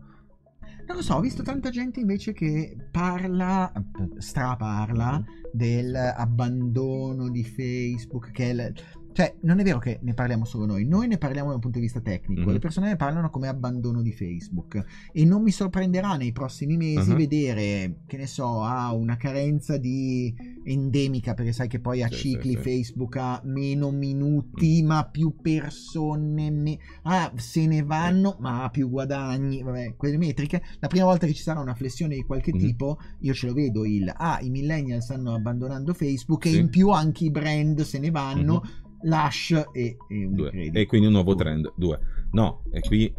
Non 0.92 1.00
lo 1.00 1.06
so, 1.06 1.16
ho 1.16 1.22
visto 1.22 1.42
tanta 1.42 1.70
gente 1.70 2.02
invece 2.02 2.34
che 2.34 2.76
parla, 2.92 3.72
straparla 4.18 5.24
del 5.54 5.96
abbandono 5.96 7.30
di 7.30 7.46
Facebook, 7.46 8.32
che 8.32 8.50
è 8.50 8.54
il- 8.54 8.74
Cioè, 9.14 9.36
non 9.42 9.60
è 9.60 9.64
vero 9.64 9.78
che 9.80 10.00
ne 10.04 10.14
parliamo 10.14 10.46
solo 10.46 10.66
noi, 10.66 10.86
noi 10.86 11.08
ne 11.08 11.18
parliamo 11.18 11.50
da 11.50 11.56
un 11.56 11.62
punto 11.62 11.78
di 11.80 11.84
vista 11.84 12.00
tecnico, 12.00 12.42
Mhm. 12.44 12.52
le 12.54 12.60
persone 12.60 12.88
ne 12.88 12.96
parlano 12.96 13.30
come 13.30 13.48
abbandono 13.50 14.02
di 14.02 14.14
Facebook 14.14 14.84
e 15.12 15.26
non 15.26 15.42
mi 15.42 15.52
sorprenderà 15.52 16.16
nei 16.16 16.32
prossimi 16.32 16.78
mesi 16.78 17.10
Mhm. 17.12 17.18
vedere, 17.18 17.96
che 18.08 18.16
ne 18.18 18.26
so, 18.28 18.64
ha 18.64 18.94
una 18.94 19.18
carenza 19.18 19.76
di 19.78 20.34
endemica, 20.64 21.34
perché 21.34 21.52
sai 21.52 21.68
che 21.68 21.80
poi 21.82 22.04
a 22.04 22.08
Sì, 22.08 22.16
cicli 22.16 22.52
sì. 22.52 22.58
Mm. 22.58 22.62
Facebook 22.62 23.16
ha 23.18 23.42
meno 23.44 23.92
minuti, 23.92 24.82
ma 24.82 25.06
più 25.06 25.36
persone, 25.42 26.50
me- 26.50 26.78
ah, 27.04 27.32
se 27.36 27.66
ne 27.68 27.84
vanno, 27.84 28.38
ma 28.40 28.64
ha 28.64 28.70
più 28.70 28.90
guadagni, 28.90 29.62
vabbè, 29.62 29.96
quelle 29.98 30.18
metriche. 30.18 30.62
La 30.80 30.88
prima 30.88 31.06
volta 31.06 31.26
che 31.28 31.34
ci 31.34 31.42
sarà 31.44 31.60
una 31.60 31.74
flessione 31.76 32.16
di 32.16 32.24
qualche 32.24 32.54
Mhm. 32.54 32.60
tipo, 32.60 32.98
io 33.20 33.34
ce 33.34 33.48
lo 33.48 33.54
vedo 33.54 33.84
il, 33.86 34.12
ah, 34.16 34.40
i 34.42 34.50
millennial 34.50 35.02
stanno 35.02 35.34
abbandonando 35.34 35.94
Facebook 35.94 36.46
e 36.46 36.56
in 36.56 36.70
più 36.70 36.90
anche 36.90 37.26
i 37.26 37.32
brand 37.32 37.82
se 37.82 38.00
ne 38.00 38.10
vanno, 38.12 38.62
Lush 39.04 39.52
e, 39.74 39.98
e. 40.10 40.26
Unicredit. 40.26 40.76
E 40.76 40.86
quindi 40.86 41.08
un 41.08 41.14
nuovo 41.14 41.36
trend. 41.36 41.72
Due. 41.76 42.00
No, 42.32 42.64
e 42.72 42.80
qui, 42.82 43.14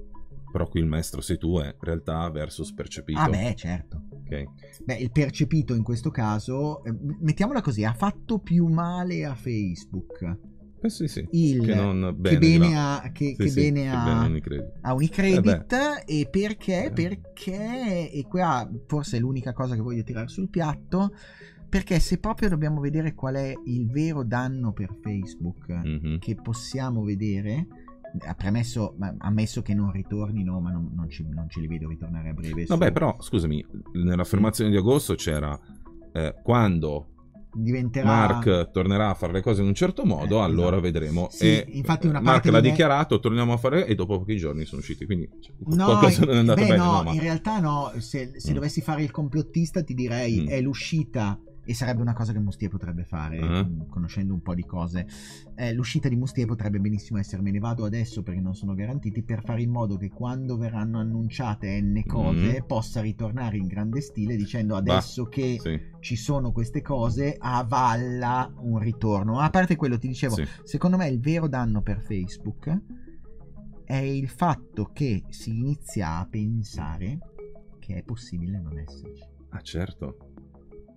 però 0.50 0.66
qui 0.68 0.80
il 0.80 0.86
maestro 0.86 1.20
sei 1.20 1.38
tu, 1.38 1.58
è 1.58 1.74
realtà 1.80 2.28
versus 2.30 2.72
percepito. 2.72 3.18
Ah 3.18 3.28
beh, 3.28 3.54
certo. 3.56 4.02
Ok. 4.10 4.44
Beh, 4.84 4.96
il 4.96 5.10
percepito 5.10 5.74
in 5.74 5.82
questo 5.82 6.10
caso, 6.10 6.82
eh, 6.84 6.94
mettiamola 7.20 7.60
così, 7.60 7.84
ha 7.84 7.92
fatto 7.92 8.38
più 8.38 8.66
male 8.66 9.24
a 9.24 9.34
Facebook. 9.34 10.38
Eh 10.84 10.88
sì, 10.90 11.06
sì. 11.06 11.24
Il, 11.30 11.64
Che 11.64 11.74
non 11.76 12.00
che 12.00 12.12
bene 12.14 12.38
bene, 12.38 12.66
di 12.66 12.72
là. 12.72 13.00
a, 13.02 13.12
che, 13.12 13.34
Sì, 13.36 13.36
che 13.36 13.48
sì, 13.48 13.60
bene 13.60 13.82
che 13.82 13.88
a, 13.88 14.02
bene 14.04 14.26
Unicredit. 14.26 14.78
a 14.80 14.94
Unicredit 14.94 15.72
Eh 16.06 16.20
e 16.20 16.28
perché? 16.28 16.86
Eh. 16.86 16.90
Perché, 16.92 18.10
e 18.10 18.26
qua 18.28 18.68
forse 18.88 19.16
è 19.16 19.20
l'unica 19.20 19.52
cosa 19.52 19.76
che 19.76 19.80
voglio 19.80 20.02
tirare 20.02 20.26
sul 20.26 20.48
piatto, 20.48 21.12
perché 21.72 22.00
se 22.00 22.18
proprio 22.18 22.50
dobbiamo 22.50 22.80
vedere 22.82 23.14
qual 23.14 23.36
è 23.36 23.54
il 23.64 23.88
vero 23.88 24.22
danno 24.24 24.74
per 24.74 24.94
Facebook 25.00 25.68
Mhm. 25.68 26.18
che 26.18 26.34
possiamo 26.34 27.02
vedere, 27.02 27.66
premesso, 28.36 28.94
ammesso 29.20 29.62
che 29.62 29.72
non 29.72 29.90
ritornino, 29.90 30.60
ma 30.60 30.70
non, 30.70 30.90
non 30.94 31.08
ci, 31.08 31.26
non 31.26 31.48
ce 31.48 31.60
li 31.60 31.66
vedo 31.68 31.88
ritornare 31.88 32.28
a 32.28 32.32
breve. 32.34 32.66
su- 32.66 32.76
Vabbè, 32.76 32.92
però, 32.92 33.16
scusami, 33.18 33.64
nell'affermazione 33.94 34.68
di 34.68 34.76
agosto 34.76 35.14
c'era 35.14 35.58
eh, 36.12 36.34
quando 36.42 37.06
diventerà... 37.54 38.04
Mark 38.06 38.70
tornerà 38.70 39.08
a 39.08 39.14
fare 39.14 39.32
le 39.32 39.40
cose 39.40 39.62
in 39.62 39.68
un 39.68 39.74
certo 39.74 40.04
modo, 40.04 40.40
Eh, 40.40 40.42
allora 40.42 40.76
esatto. 40.76 40.80
vedremo. 40.82 41.28
Sì, 41.30 41.46
e 41.46 41.66
infatti 41.70 42.06
una 42.06 42.20
Mark 42.20 42.32
parte 42.34 42.50
l'ha 42.50 42.60
di 42.60 42.64
me- 42.66 42.70
dichiarato, 42.72 43.18
torniamo 43.18 43.54
a 43.54 43.56
fare 43.56 43.86
e 43.86 43.94
dopo 43.94 44.18
pochi 44.18 44.36
giorni 44.36 44.66
sono 44.66 44.82
usciti, 44.82 45.06
quindi 45.06 45.26
cioè, 45.40 45.54
No, 45.74 45.84
qualcosa 45.86 46.24
non 46.26 46.34
è 46.34 46.38
andato 46.38 46.60
beh, 46.60 46.66
bene. 46.66 46.76
no, 46.76 46.92
no, 46.92 47.02
ma- 47.04 47.12
in 47.14 47.20
realtà 47.20 47.60
no, 47.60 47.92
se, 47.96 48.32
se 48.36 48.50
Mm. 48.50 48.54
dovessi 48.54 48.82
fare 48.82 49.02
il 49.02 49.10
complottista 49.10 49.82
ti 49.82 49.94
direi 49.94 50.42
Mm. 50.42 50.48
è 50.48 50.60
l'uscita 50.60 51.40
e 51.64 51.74
sarebbe 51.74 52.00
una 52.00 52.12
cosa 52.12 52.32
che 52.32 52.38
Mustier 52.40 52.70
potrebbe 52.70 53.04
fare, 53.04 53.64
mm, 53.64 53.82
conoscendo 53.88 54.32
un 54.34 54.40
po' 54.42 54.54
di 54.54 54.64
cose. 54.64 55.06
Eh, 55.54 55.72
l'uscita 55.72 56.08
di 56.08 56.16
Mustier 56.16 56.46
potrebbe 56.46 56.80
benissimo 56.80 57.18
essere 57.18 57.40
me 57.42 57.50
ne 57.50 57.58
vado 57.60 57.84
adesso 57.84 58.22
perché 58.22 58.40
non 58.40 58.54
sono 58.54 58.74
garantiti 58.74 59.22
per 59.22 59.42
fare 59.44 59.62
in 59.62 59.70
modo 59.70 59.96
che 59.96 60.10
quando 60.10 60.56
verranno 60.56 60.98
annunciate 60.98 61.80
n 61.80 62.02
cose 62.06 62.60
Mm. 62.62 62.66
possa 62.66 63.00
ritornare 63.00 63.56
in 63.58 63.66
grande 63.66 64.00
stile 64.00 64.36
dicendo 64.36 64.74
adesso 64.76 65.26
che 65.26 65.56
Sì. 65.60 65.80
ci 66.00 66.16
sono 66.16 66.50
queste 66.52 66.82
cose 66.82 67.36
avalla 67.38 68.52
un 68.58 68.78
ritorno. 68.78 69.38
A 69.38 69.50
parte 69.50 69.76
quello 69.76 69.98
ti 69.98 70.08
dicevo, 70.08 70.34
Sì. 70.34 70.44
secondo 70.64 70.96
me 70.96 71.08
il 71.08 71.20
vero 71.20 71.46
danno 71.48 71.80
per 71.82 72.00
Facebook 72.00 72.76
è 73.84 73.96
il 73.96 74.28
fatto 74.28 74.90
che 74.92 75.24
si 75.28 75.50
inizia 75.58 76.16
a 76.18 76.26
pensare 76.26 77.18
che 77.78 77.96
è 77.96 78.02
possibile 78.02 78.58
non 78.60 78.78
esserci. 78.78 79.22
Ah, 79.50 79.60
certo. 79.60 80.31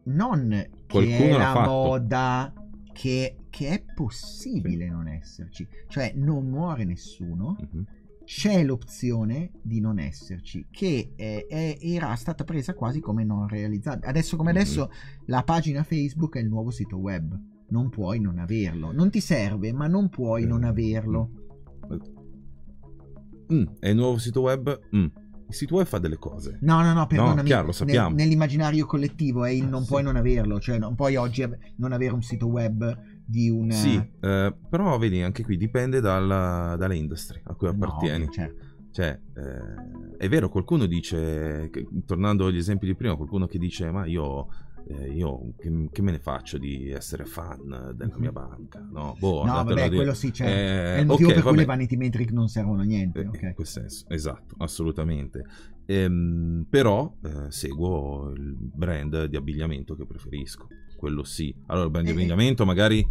Non 0.05 0.47
che 0.49 0.69
Qualcuno 0.87 1.13
è 1.17 1.31
l'ha 1.31 1.37
la 1.37 1.53
fatto. 1.53 1.69
moda, 1.71 2.53
che, 2.93 3.35
che 3.49 3.67
è 3.69 3.83
possibile 3.93 4.87
non 4.89 5.07
esserci. 5.07 5.67
Cioè 5.87 6.13
non 6.15 6.47
muore 6.47 6.83
nessuno, 6.85 7.55
Mhm. 7.59 7.83
c'è 8.23 8.63
l'opzione 8.63 9.51
di 9.61 9.79
non 9.79 9.99
esserci, 9.99 10.67
che 10.71 11.11
è- 11.15 11.45
è- 11.47 11.77
era 11.81 12.13
stata 12.15 12.43
presa 12.43 12.73
quasi 12.73 12.99
come 12.99 13.23
non 13.23 13.47
realizzabile. 13.47 14.07
Adesso 14.07 14.35
come 14.37 14.51
Mhm. 14.51 14.57
adesso 14.57 14.89
la 15.25 15.43
pagina 15.43 15.83
Facebook 15.83 16.35
è 16.37 16.39
il 16.39 16.47
nuovo 16.49 16.69
sito 16.69 16.97
web. 16.97 17.39
Non 17.67 17.89
puoi 17.89 18.19
non 18.19 18.37
averlo. 18.37 18.91
Non 18.91 19.09
ti 19.09 19.19
serve, 19.19 19.73
ma 19.73 19.87
non 19.87 20.09
puoi 20.09 20.43
Eh, 20.43 20.45
non 20.45 20.63
averlo. 20.63 21.31
Mm, 23.51 23.63
è 23.79 23.89
il 23.89 23.95
nuovo 23.95 24.17
sito 24.17 24.41
web? 24.41 24.79
Mm. 24.95 25.05
Il 25.47 25.53
sito 25.53 25.75
web 25.75 25.85
fa 25.85 25.99
delle 25.99 26.17
cose. 26.17 26.57
No, 26.61 26.81
no, 26.81 26.93
no, 26.93 27.05
perdonami. 27.05 27.43
chiaro, 27.43 27.67
lo 27.67 27.71
sappiamo. 27.71 28.07
Nel- 28.09 28.17
nell'immaginario 28.17 28.85
collettivo 28.85 29.45
è 29.45 29.51
il 29.51 29.63
Ah, 29.63 29.67
non 29.67 29.81
sì. 29.83 29.87
puoi 29.89 30.03
non 30.03 30.15
averlo, 30.15 30.59
cioè 30.59 30.77
non 30.79 30.95
puoi 30.95 31.15
oggi 31.15 31.47
non 31.77 31.91
avere 31.91 32.13
un 32.13 32.21
sito 32.23 32.47
web 32.47 32.99
di 33.25 33.49
un... 33.49 33.69
Sì, 33.71 33.95
eh, 34.21 34.55
però 34.69 34.97
vedi, 34.97 35.21
anche 35.21 35.43
qui 35.43 35.57
dipende 35.57 35.99
dalla, 35.99 36.75
dalle 36.77 36.95
industrie 36.95 37.41
a 37.45 37.53
cui 37.53 37.67
No, 37.67 37.73
appartieni. 37.73 38.27
certo. 38.31 38.63
Cioè, 38.91 39.19
eh, 39.35 40.17
è 40.17 40.29
vero, 40.29 40.47
qualcuno 40.49 40.85
dice, 40.85 41.69
che- 41.71 41.85
tornando 42.05 42.45
agli 42.47 42.57
esempi 42.57 42.85
di 42.85 42.95
prima, 42.95 43.15
qualcuno 43.15 43.45
che 43.45 43.57
dice, 43.59 43.91
ma 43.91 44.05
io, 44.05 44.47
eh, 44.87 45.09
io 45.11 45.53
che, 45.57 45.89
che 45.91 46.01
me 46.01 46.11
ne 46.11 46.19
faccio 46.19 46.57
di 46.57 46.91
essere 46.91 47.25
fan 47.25 47.93
della 47.95 48.17
mia 48.17 48.31
banca? 48.31 48.79
No, 48.91 49.15
boh, 49.19 49.43
No, 49.45 49.63
vabbè, 49.63 49.89
quello 49.89 50.13
sì, 50.13 50.31
c'è. 50.31 50.45
Eh, 50.45 50.95
è 50.97 50.99
il 50.99 51.05
motivo 51.05 51.29
ok, 51.29 51.33
per 51.35 51.43
cui 51.43 51.51
vabbè. 51.51 51.61
le 51.63 51.65
vanity 51.67 51.95
metric 51.95 52.31
non 52.31 52.47
servono 52.47 52.81
a 52.81 52.85
niente. 52.85 53.21
Eh, 53.21 53.27
ok. 53.27 53.41
In 53.41 53.53
quel 53.55 53.67
senso, 53.67 54.05
esatto, 54.09 54.55
assolutamente. 54.59 55.43
Ehm, 55.87 56.65
però 56.69 57.15
eh, 57.23 57.51
seguo 57.51 58.31
il 58.31 58.55
brand 58.57 59.25
di 59.25 59.35
abbigliamento 59.35 59.95
che 59.95 60.05
preferisco, 60.05 60.67
quello 60.95 61.23
sì. 61.23 61.53
Allora, 61.67 61.85
il 61.85 61.91
brand 61.91 62.05
di 62.07 62.11
Eh, 62.11 62.15
abbigliamento 62.15 62.65
magari 62.65 63.07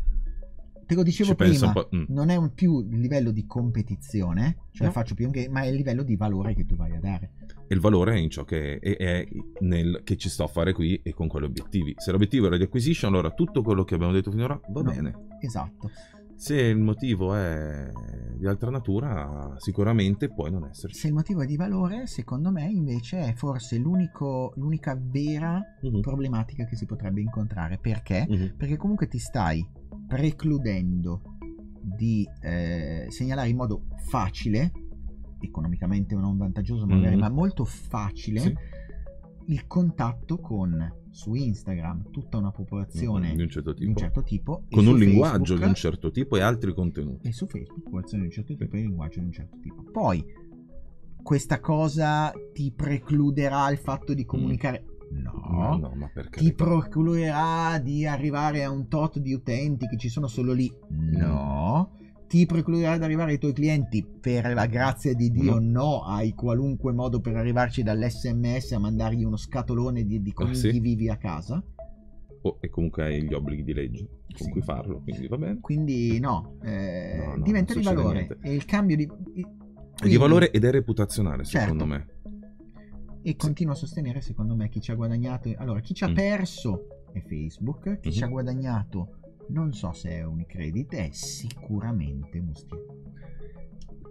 te 0.86 0.94
lo 0.94 1.02
dicevo 1.02 1.34
prima, 1.34 1.72
mm. 1.94 2.04
non 2.08 2.30
è 2.30 2.36
un 2.36 2.52
più 2.54 2.80
il 2.80 2.98
livello 2.98 3.30
di 3.30 3.46
competizione, 3.46 4.66
cioè 4.72 4.86
no. 4.86 4.92
faccio 4.92 5.14
più 5.14 5.26
un 5.26 5.32
game, 5.32 5.48
ma 5.48 5.62
è 5.62 5.66
il 5.66 5.76
livello 5.76 6.02
di 6.02 6.16
valore 6.16 6.54
che 6.54 6.64
tu 6.64 6.76
vai 6.76 6.94
a 6.94 7.00
dare. 7.00 7.32
E 7.66 7.74
il 7.74 7.80
valore 7.80 8.14
è 8.14 8.18
in 8.18 8.30
ciò 8.30 8.44
che 8.44 8.78
è, 8.78 8.96
è 8.96 9.26
nel 9.60 10.02
che 10.04 10.16
ci 10.16 10.28
sto 10.28 10.44
a 10.44 10.48
fare 10.48 10.72
qui 10.72 11.00
e 11.02 11.14
con 11.14 11.28
quegli 11.28 11.44
obiettivi. 11.44 11.94
Se 11.96 12.10
l'obiettivo 12.10 12.46
era 12.46 12.56
di 12.56 12.64
acquisition, 12.64 13.12
allora 13.12 13.30
tutto 13.30 13.62
quello 13.62 13.84
che 13.84 13.94
abbiamo 13.94 14.12
detto 14.12 14.30
finora 14.30 14.60
va 14.68 14.82
no, 14.82 14.90
bene. 14.90 15.26
Esatto. 15.40 15.90
Se 16.36 16.56
il 16.56 16.78
motivo 16.78 17.34
è 17.34 17.92
di 18.36 18.46
altra 18.46 18.68
natura, 18.68 19.54
sicuramente 19.58 20.28
puoi 20.28 20.50
non 20.50 20.66
esserci. 20.66 20.98
Se 20.98 21.06
il 21.06 21.14
motivo 21.14 21.42
è 21.42 21.46
di 21.46 21.56
valore, 21.56 22.06
secondo 22.06 22.50
me 22.50 22.64
invece 22.64 23.28
è 23.28 23.34
forse 23.34 23.78
l'unica 23.78 24.98
vera 25.00 25.62
uh-huh. 25.80 26.00
problematica 26.00 26.64
che 26.64 26.76
si 26.76 26.86
potrebbe 26.86 27.20
incontrare. 27.20 27.78
Perché? 27.78 28.26
Uh-huh. 28.28 28.56
Perché 28.56 28.76
comunque 28.76 29.06
ti 29.06 29.18
stai 29.18 29.66
precludendo 30.06 31.22
di 31.80 32.28
eh, 32.40 33.06
segnalare 33.08 33.48
in 33.48 33.56
modo 33.56 33.84
facile, 34.08 34.72
economicamente 35.40 36.14
non 36.14 36.36
vantaggioso 36.36 36.86
magari, 36.86 37.14
uh-huh. 37.14 37.20
ma 37.20 37.28
molto 37.28 37.64
facile, 37.64 38.40
sì. 38.40 38.54
il 39.46 39.66
contatto 39.66 40.38
con 40.38 41.02
su 41.10 41.34
Instagram 41.34 42.10
tutta 42.10 42.38
una 42.38 42.50
popolazione 42.50 43.36
di 43.36 43.42
un 43.42 43.48
certo 43.48 43.72
tipo, 43.72 43.88
un 43.88 43.96
certo 43.96 44.22
tipo 44.22 44.64
con 44.68 44.86
un 44.86 44.98
linguaggio 44.98 45.56
Facebook, 45.56 45.60
di 45.60 45.68
un 45.68 45.74
certo 45.74 46.10
tipo 46.10 46.36
e 46.36 46.40
altri 46.40 46.74
contenuti. 46.74 47.28
E 47.28 47.32
su 47.32 47.46
Facebook 47.46 47.82
popolazione 47.84 48.22
di 48.22 48.28
un 48.28 48.34
certo 48.34 48.56
tipo 48.56 48.76
sì. 48.76 48.82
e 48.82 48.86
linguaggio 48.86 49.20
di 49.20 49.26
un 49.26 49.32
certo 49.32 49.58
tipo. 49.60 49.82
Poi 49.92 50.24
questa 51.22 51.60
cosa 51.60 52.32
ti 52.52 52.72
precluderà 52.72 53.70
il 53.70 53.78
fatto 53.78 54.12
di 54.12 54.24
comunicare. 54.24 54.82
Mm. 54.82 54.92
No, 55.22 55.78
no, 55.80 55.92
ma 55.94 56.10
perché? 56.12 56.40
Ti 56.40 56.52
precluderà 56.52 57.78
di 57.78 58.06
arrivare 58.06 58.64
a 58.64 58.70
un 58.70 58.88
tot 58.88 59.18
di 59.18 59.32
utenti 59.32 59.86
che 59.86 59.96
ci 59.96 60.08
sono 60.08 60.26
solo 60.26 60.52
lì. 60.52 60.70
No. 60.88 61.92
Ti 62.26 62.46
precluderà 62.46 62.98
di 62.98 63.04
arrivare 63.04 63.32
ai 63.32 63.38
tuoi 63.38 63.52
clienti 63.52 64.04
per 64.04 64.52
la 64.52 64.66
grazia 64.66 65.14
di 65.14 65.30
Dio 65.30 65.60
no, 65.60 65.70
no 65.70 66.04
hai 66.04 66.34
qualunque 66.34 66.92
modo 66.92 67.20
per 67.20 67.36
arrivarci 67.36 67.82
dall'sms 67.82 68.72
a 68.72 68.78
mandargli 68.78 69.22
uno 69.22 69.36
scatolone 69.36 70.04
di, 70.04 70.20
di 70.20 70.32
come 70.32 70.50
ah, 70.50 70.54
sì? 70.54 70.80
vivi 70.80 71.08
a 71.08 71.16
casa 71.16 71.62
oh, 72.40 72.58
e 72.60 72.68
comunque 72.70 73.04
hai 73.04 73.22
gli 73.22 73.32
obblighi 73.32 73.62
di 73.62 73.72
legge 73.72 74.08
con 74.36 74.46
sì. 74.46 74.50
cui 74.50 74.62
farlo 74.62 75.00
quindi 75.02 75.28
va 75.28 75.36
bene 75.36 75.58
quindi 75.60 76.18
no, 76.18 76.56
eh, 76.62 77.22
no, 77.24 77.36
no 77.36 77.42
diventa 77.42 77.74
di 77.74 77.82
valore 77.82 78.38
e 78.40 78.52
il 78.52 78.64
cambio 78.64 78.96
di 78.96 79.06
quindi, 79.06 79.46
è 80.02 80.08
di 80.08 80.16
valore 80.16 80.50
ed 80.50 80.64
è 80.64 80.70
reputazionale 80.70 81.44
secondo 81.44 81.86
certo. 81.86 81.86
me 81.86 82.33
e 83.24 83.30
sì. 83.30 83.36
continuo 83.36 83.72
a 83.72 83.76
sostenere 83.76 84.20
secondo 84.20 84.54
me 84.54 84.68
chi 84.68 84.80
ci 84.80 84.90
ha 84.90 84.94
guadagnato 84.94 85.52
allora 85.56 85.80
chi 85.80 85.94
ci 85.94 86.04
ha 86.04 86.08
mm. 86.10 86.14
perso 86.14 86.86
è 87.12 87.20
Facebook 87.20 87.98
chi 88.00 88.08
mm-hmm. 88.08 88.16
ci 88.16 88.22
ha 88.22 88.28
guadagnato 88.28 89.22
non 89.48 89.72
so 89.72 89.92
se 89.92 90.10
è 90.10 90.22
Unicredit, 90.22 90.94
è 90.94 91.10
sicuramente 91.12 92.40
Mustier. 92.40 92.82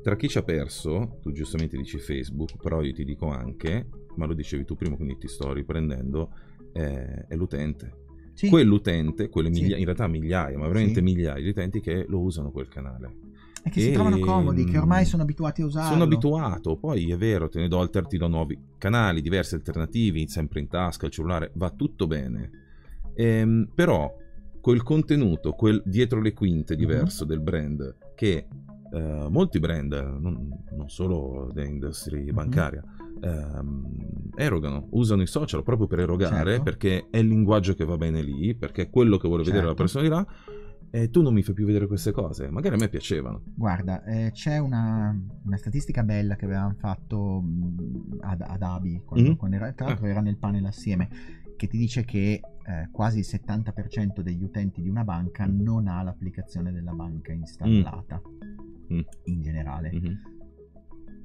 Tra 0.01 0.15
chi 0.15 0.27
ci 0.27 0.37
ha 0.37 0.43
perso, 0.43 1.17
tu 1.21 1.31
giustamente 1.31 1.77
dici 1.77 1.97
Facebook, 1.97 2.57
però 2.57 2.81
io 2.81 2.93
ti 2.93 3.05
dico 3.05 3.27
anche, 3.29 3.87
ma 4.15 4.25
lo 4.25 4.33
dicevi 4.33 4.65
tu 4.65 4.75
prima, 4.75 4.95
quindi 4.95 5.17
ti 5.17 5.27
sto 5.27 5.53
riprendendo, 5.53 6.31
è, 6.73 7.25
è 7.27 7.35
l'utente. 7.35 8.01
Sì. 8.33 8.49
Quell'utente, 8.49 9.29
quelle 9.29 9.49
miglia- 9.49 9.75
sì. 9.75 9.79
in 9.79 9.85
realtà 9.85 10.07
migliaia, 10.07 10.57
ma 10.57 10.67
veramente 10.67 10.95
sì. 10.95 11.01
migliaia 11.01 11.41
di 11.41 11.49
utenti 11.49 11.79
che 11.79 12.05
lo 12.07 12.19
usano 12.19 12.51
quel 12.51 12.67
canale. 12.67 13.22
E 13.63 13.69
che 13.69 13.79
e... 13.79 13.83
si 13.83 13.91
trovano 13.91 14.19
comodi, 14.19 14.65
che 14.65 14.77
ormai 14.77 15.05
sono 15.05 15.23
abituati 15.23 15.61
a 15.61 15.65
usarlo. 15.65 15.91
Sono 15.91 16.03
abituato, 16.03 16.75
poi 16.75 17.11
è 17.11 17.17
vero, 17.17 17.47
te 17.47 17.59
ne 17.59 17.67
do, 17.67 17.79
alter, 17.79 18.07
ti 18.07 18.17
do 18.17 18.27
nuovi 18.27 18.59
canali, 18.77 19.21
diversi 19.21 19.55
alternativi, 19.55 20.27
sempre 20.27 20.59
in 20.59 20.67
tasca, 20.67 21.05
il 21.05 21.11
cellulare, 21.11 21.51
va 21.55 21.69
tutto 21.69 22.05
bene. 22.07 22.49
Ehm, 23.15 23.69
però 23.73 24.13
quel 24.59 24.83
contenuto, 24.83 25.51
quel 25.53 25.81
dietro 25.85 26.21
le 26.21 26.33
quinte 26.33 26.75
diverso 26.75 27.23
uh-huh. 27.23 27.29
del 27.29 27.39
brand 27.41 27.95
che 28.15 28.47
uh, 28.91 29.27
molti 29.29 29.59
brand, 29.59 29.91
non, 30.19 30.63
non 30.71 30.89
solo 30.89 31.49
dell'industria 31.53 32.23
uh-huh. 32.23 32.33
bancaria, 32.33 32.83
ehm, 33.21 34.31
erogano, 34.35 34.87
usano 34.91 35.21
i 35.21 35.27
social 35.27 35.63
proprio 35.63 35.87
per 35.87 35.99
erogare 35.99 36.51
certo. 36.51 36.63
perché 36.63 37.07
è 37.09 37.17
il 37.17 37.27
linguaggio 37.27 37.73
che 37.73 37.85
va 37.85 37.97
bene 37.97 38.21
lì, 38.21 38.55
perché 38.55 38.83
è 38.83 38.89
quello 38.89 39.17
che 39.17 39.27
vuole 39.27 39.43
certo. 39.43 39.59
vedere 39.59 39.75
la 39.75 39.85
certo. 39.85 39.99
persona 39.99 40.03
di 40.03 40.09
là. 40.09 40.61
E 40.95 41.09
tu 41.09 41.23
non 41.23 41.33
mi 41.33 41.41
fai 41.41 41.55
più 41.55 41.65
vedere 41.65 41.87
queste 41.87 42.11
cose, 42.11 42.51
magari 42.51 42.75
a 42.75 42.77
me 42.77 42.87
piacevano. 42.87 43.41
Guarda, 43.55 44.03
eh, 44.03 44.29
c'è 44.31 44.59
una, 44.59 45.19
una, 45.43 45.57
statistica 45.57 46.03
bella 46.03 46.35
che 46.35 46.45
avevamo 46.45 46.75
fatto 46.77 47.43
ad, 48.19 48.41
ad 48.41 48.61
Abi 48.61 49.01
quando, 49.03 49.29
mm-hmm. 49.29 49.37
quando 49.37 49.55
era, 49.55 49.73
tra 49.73 49.87
l'altro 49.87 50.05
eh. 50.05 50.11
era 50.11 50.21
nel 50.21 50.37
panel 50.37 50.65
assieme 50.65 51.09
che 51.55 51.65
ti 51.67 51.79
dice 51.79 52.05
che 52.05 52.41
eh, 52.65 52.89
quasi 52.91 53.17
il 53.17 53.25
70% 53.27 54.19
degli 54.19 54.43
utenti 54.43 54.83
di 54.83 54.89
una 54.89 55.03
banca 55.03 55.47
non 55.47 55.87
ha 55.87 56.03
l'applicazione 56.03 56.71
della 56.71 56.93
banca 56.93 57.31
installata 57.31 58.21
mm. 58.93 58.99
in 59.23 59.41
generale. 59.41 59.91
Mm-hmm. 59.91 60.13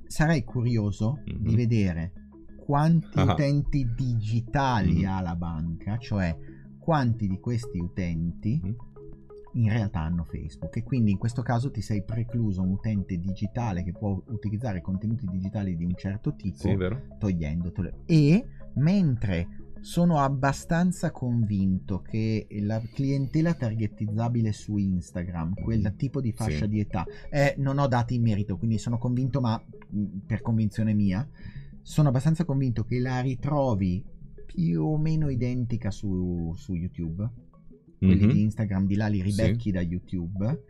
Sarei 0.06 0.44
curioso 0.44 1.18
mm-hmm. 1.18 1.44
di 1.44 1.54
vedere 1.54 2.12
quanti 2.56 3.18
ah. 3.18 3.34
utenti 3.34 3.86
digitali 3.94 4.94
mm-hmm. 4.94 5.10
ha 5.10 5.20
la 5.20 5.36
banca, 5.36 5.98
cioè 5.98 6.34
quanti 6.78 7.28
di 7.28 7.38
questi 7.38 7.78
utenti 7.78 8.58
mm. 8.64 8.70
In 9.53 9.70
realtà 9.70 10.01
hanno 10.01 10.24
Facebook 10.24 10.76
e 10.76 10.82
quindi 10.82 11.11
in 11.11 11.18
questo 11.18 11.42
caso 11.42 11.70
ti 11.70 11.80
sei 11.80 12.03
precluso 12.03 12.62
un 12.62 12.70
utente 12.70 13.18
digitale 13.18 13.82
che 13.82 13.92
può 13.92 14.20
utilizzare 14.26 14.80
contenuti 14.80 15.26
digitali 15.26 15.76
di 15.76 15.84
un 15.84 15.94
certo 15.96 16.34
tipo 16.34 16.57
sì, 16.57 16.76
togliendotelo 17.18 18.03
e 18.07 18.44
mentre 18.74 19.66
sono 19.80 20.18
abbastanza 20.18 21.11
convinto 21.11 22.03
che 22.03 22.46
la 22.62 22.80
clientela 22.92 23.55
targetizzabile 23.55 24.53
su 24.53 24.76
Instagram, 24.76 25.55
quel 25.55 25.94
tipo 25.96 26.20
di 26.20 26.32
fascia 26.32 26.64
sì. 26.64 26.68
di 26.68 26.80
età, 26.80 27.07
eh, 27.30 27.55
non 27.59 27.78
ho 27.78 27.86
dati 27.86 28.16
in 28.16 28.22
merito, 28.22 28.57
quindi 28.57 28.78
sono 28.78 28.99
convinto, 28.99 29.40
ma 29.40 29.62
per 30.26 30.42
convinzione 30.42 30.94
mia, 30.94 31.26
sono 31.82 32.09
abbastanza 32.09 32.44
convinto 32.44 32.84
che 32.84 32.99
la 32.99 33.20
ritrovi 33.20 34.05
più 34.46 34.82
o 34.82 34.99
meno 34.99 35.28
identica 35.28 35.90
su, 35.90 36.53
su 36.57 36.74
YouTube. 36.74 37.46
Quelli 37.99 38.26
mm-hmm. 38.26 38.30
di 38.30 38.42
Instagram 38.42 38.86
di 38.86 38.94
là 38.94 39.09
li 39.09 39.22
ribecchi 39.22 39.61
sì. 39.61 39.72
da 39.72 39.80
YouTube. 39.80 40.62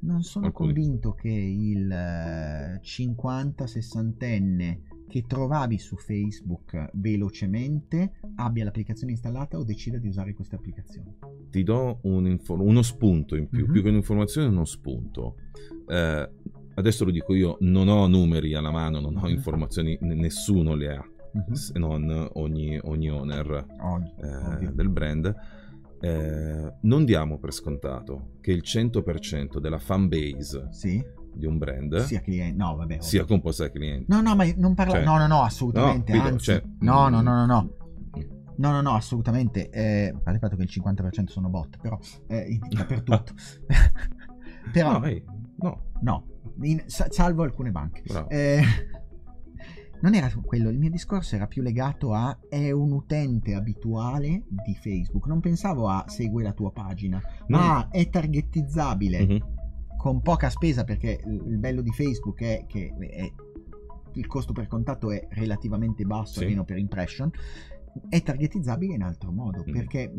Non 0.00 0.22
sono 0.22 0.46
Alcuni. 0.46 0.72
convinto 0.72 1.12
che 1.12 1.28
il 1.28 1.86
50-60enne 1.86 4.78
che 5.12 5.26
trovavi 5.26 5.78
su 5.78 5.96
Facebook 5.96 6.88
velocemente 6.94 8.12
abbia 8.36 8.64
l'applicazione 8.64 9.12
installata 9.12 9.58
o 9.58 9.62
decida 9.62 9.98
di 9.98 10.08
usare 10.08 10.32
questa 10.32 10.56
applicazione. 10.56 11.18
Ti 11.50 11.62
do 11.62 11.98
un 12.04 12.38
uno 12.48 12.82
spunto 12.82 13.36
in 13.36 13.48
più, 13.48 13.64
mm-hmm. 13.64 13.72
più 13.72 13.82
che 13.82 13.88
un'informazione, 13.90 14.48
uno 14.48 14.64
spunto. 14.64 15.34
Eh, 15.86 16.30
adesso 16.74 17.04
lo 17.04 17.10
dico 17.10 17.34
io, 17.34 17.58
non 17.60 17.88
ho 17.88 18.06
numeri 18.06 18.54
alla 18.54 18.70
mano, 18.70 19.00
non 19.00 19.18
ho 19.18 19.24
mm-hmm. 19.24 19.34
informazioni, 19.34 19.98
nessuno 20.00 20.74
le 20.74 20.96
ha, 20.96 21.04
mm-hmm. 21.36 21.52
se 21.52 21.78
non 21.78 22.30
ogni, 22.32 22.80
ogni 22.82 23.10
owner 23.10 23.66
eh, 24.16 24.72
del 24.72 24.88
brand. 24.88 25.34
Eh, 26.02 26.74
non 26.80 27.04
diamo 27.04 27.38
per 27.38 27.52
scontato 27.52 28.32
che 28.40 28.50
il 28.52 28.62
100% 28.64 29.58
della 29.58 29.78
fan 29.78 30.08
base 30.08 30.68
sì 30.70 31.04
di 31.34 31.46
un 31.46 31.58
brand 31.58 32.04
sia 32.04 32.20
cliente, 32.20 32.56
no, 32.56 32.76
vabbè, 32.76 32.98
sia 33.00 33.24
composta 33.24 33.64
da 33.64 33.70
clienti. 33.70 34.06
No, 34.08 34.20
no, 34.20 34.34
ma 34.34 34.44
non 34.56 34.74
parla, 34.74 34.94
cioè, 34.94 35.04
no, 35.04 35.16
no, 35.16 35.26
no, 35.26 35.42
assolutamente, 35.42 36.12
no, 36.12 36.22
anzi, 36.22 36.44
cioè, 36.44 36.62
no, 36.80 37.08
no, 37.08 37.20
no, 37.20 37.34
no, 37.34 37.46
no. 37.46 37.76
No, 38.54 38.70
no, 38.70 38.80
no, 38.82 38.94
assolutamente. 38.94 39.70
Eh, 39.70 40.12
a 40.14 40.18
parte 40.18 40.32
il 40.32 40.38
fatto 40.38 40.56
che 40.56 40.62
il 40.62 40.68
50% 40.70 41.28
sono 41.28 41.48
bot, 41.48 41.78
però 41.80 41.98
eh, 42.26 42.58
dappertutto. 42.68 43.32
però, 44.72 44.98
no, 44.98 45.04
ehi, 45.06 45.24
no. 45.56 45.82
no 46.02 46.26
in, 46.60 46.82
salvo 46.86 47.42
alcune 47.42 47.70
banche. 47.70 48.02
Eh, 48.28 48.62
non 50.02 50.14
era 50.14 50.30
quello, 50.44 50.68
il 50.68 50.78
mio 50.78 50.90
discorso 50.90 51.34
era 51.34 51.46
più 51.46 51.62
legato 51.62 52.12
a 52.12 52.38
è 52.48 52.70
un 52.70 52.92
utente 52.92 53.54
abituale 53.54 54.44
di 54.48 54.74
Facebook. 54.74 55.26
Non 55.26 55.40
pensavo 55.40 55.88
a 55.88 56.04
segue 56.08 56.42
la 56.42 56.52
tua 56.52 56.72
pagina, 56.72 57.20
no. 57.46 57.56
ma 57.56 57.88
è 57.88 58.08
targetizzabile. 58.08 59.26
Mm-hmm 59.26 59.60
con 60.02 60.20
poca 60.20 60.50
spesa 60.50 60.82
perché 60.82 61.20
il 61.24 61.58
bello 61.58 61.80
di 61.80 61.92
Facebook 61.92 62.42
è 62.42 62.64
che 62.66 62.92
è, 62.98 63.32
il 64.14 64.26
costo 64.26 64.52
per 64.52 64.66
contatto 64.66 65.12
è 65.12 65.28
relativamente 65.30 66.02
basso, 66.04 66.38
sì. 66.38 66.42
almeno 66.42 66.64
per 66.64 66.78
impression, 66.78 67.30
è 68.08 68.20
targetizzabile 68.20 68.94
in 68.94 69.02
altro 69.02 69.30
modo 69.30 69.62
mm. 69.64 69.72
perché 69.72 70.12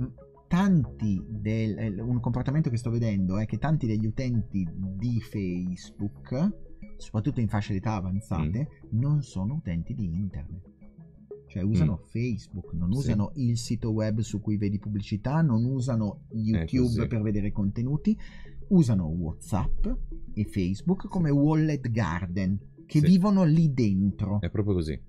tanti 0.47 1.21
del, 1.27 1.77
eh, 1.77 2.01
un 2.01 2.21
comportamento 2.21 2.69
che 2.69 2.77
sto 2.77 2.91
vedendo 2.91 3.37
è 3.37 3.45
che 3.45 3.57
tanti 3.57 3.85
degli 3.85 4.05
utenti 4.05 4.65
di 4.73 5.19
Facebook, 5.19 6.72
soprattutto 6.97 7.39
in 7.39 7.47
fasce 7.47 7.73
d'età 7.73 7.95
avanzate, 7.95 8.67
mm. 8.85 8.99
non 8.99 9.21
sono 9.21 9.55
utenti 9.55 9.93
di 9.93 10.05
internet 10.05 10.71
cioè 11.53 11.61
usano 11.61 11.99
mm. 12.01 12.07
Facebook, 12.07 12.73
non 12.73 12.91
usano 12.91 13.31
sì. 13.35 13.43
il 13.43 13.57
sito 13.59 13.91
web 13.91 14.21
su 14.21 14.41
cui 14.41 14.57
vedi 14.57 14.79
pubblicità, 14.79 15.43
non 15.43 15.63
usano 15.65 16.21
YouTube 16.31 17.05
per 17.05 17.21
vedere 17.21 17.51
contenuti, 17.51 18.17
usano 18.69 19.05
WhatsApp 19.05 19.85
e 20.33 20.45
Facebook 20.45 21.07
come 21.07 21.29
wallet 21.29 21.91
garden 21.91 22.57
che 22.87 22.99
sì. 22.99 23.05
vivono 23.05 23.43
lì 23.43 23.71
dentro. 23.71 24.41
È 24.41 24.49
proprio 24.49 24.73
così. 24.73 24.99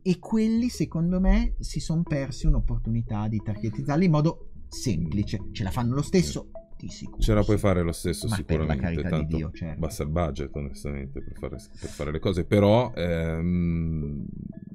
E 0.00 0.18
quelli, 0.18 0.70
secondo 0.70 1.20
me, 1.20 1.54
si 1.58 1.80
sono 1.80 2.02
persi 2.02 2.46
un'opportunità 2.46 3.28
di 3.28 3.42
targetizzarli 3.44 4.06
in 4.06 4.10
modo 4.10 4.52
semplice. 4.68 5.48
Ce 5.52 5.62
la 5.62 5.70
fanno 5.70 5.94
lo 5.94 6.02
stesso, 6.02 6.48
Di 6.76 6.88
sicuro. 6.88 7.20
Ce 7.22 7.32
la 7.34 7.42
puoi 7.42 7.56
fare 7.58 7.82
lo 7.82 7.92
stesso 7.92 8.26
Ma 8.28 8.34
sicuramente. 8.36 8.82
carità 8.82 9.02
di 9.02 9.08
Tanto 9.08 9.36
Dio, 9.36 9.50
certo. 9.52 9.78
basta 9.80 10.02
il 10.02 10.08
budget, 10.10 10.54
onestamente, 10.56 11.22
per 11.22 11.32
fare, 11.38 11.56
per 11.80 11.88
fare 11.88 12.10
le 12.12 12.18
cose. 12.18 12.44
Però 12.44 12.92
ehm, 12.94 14.24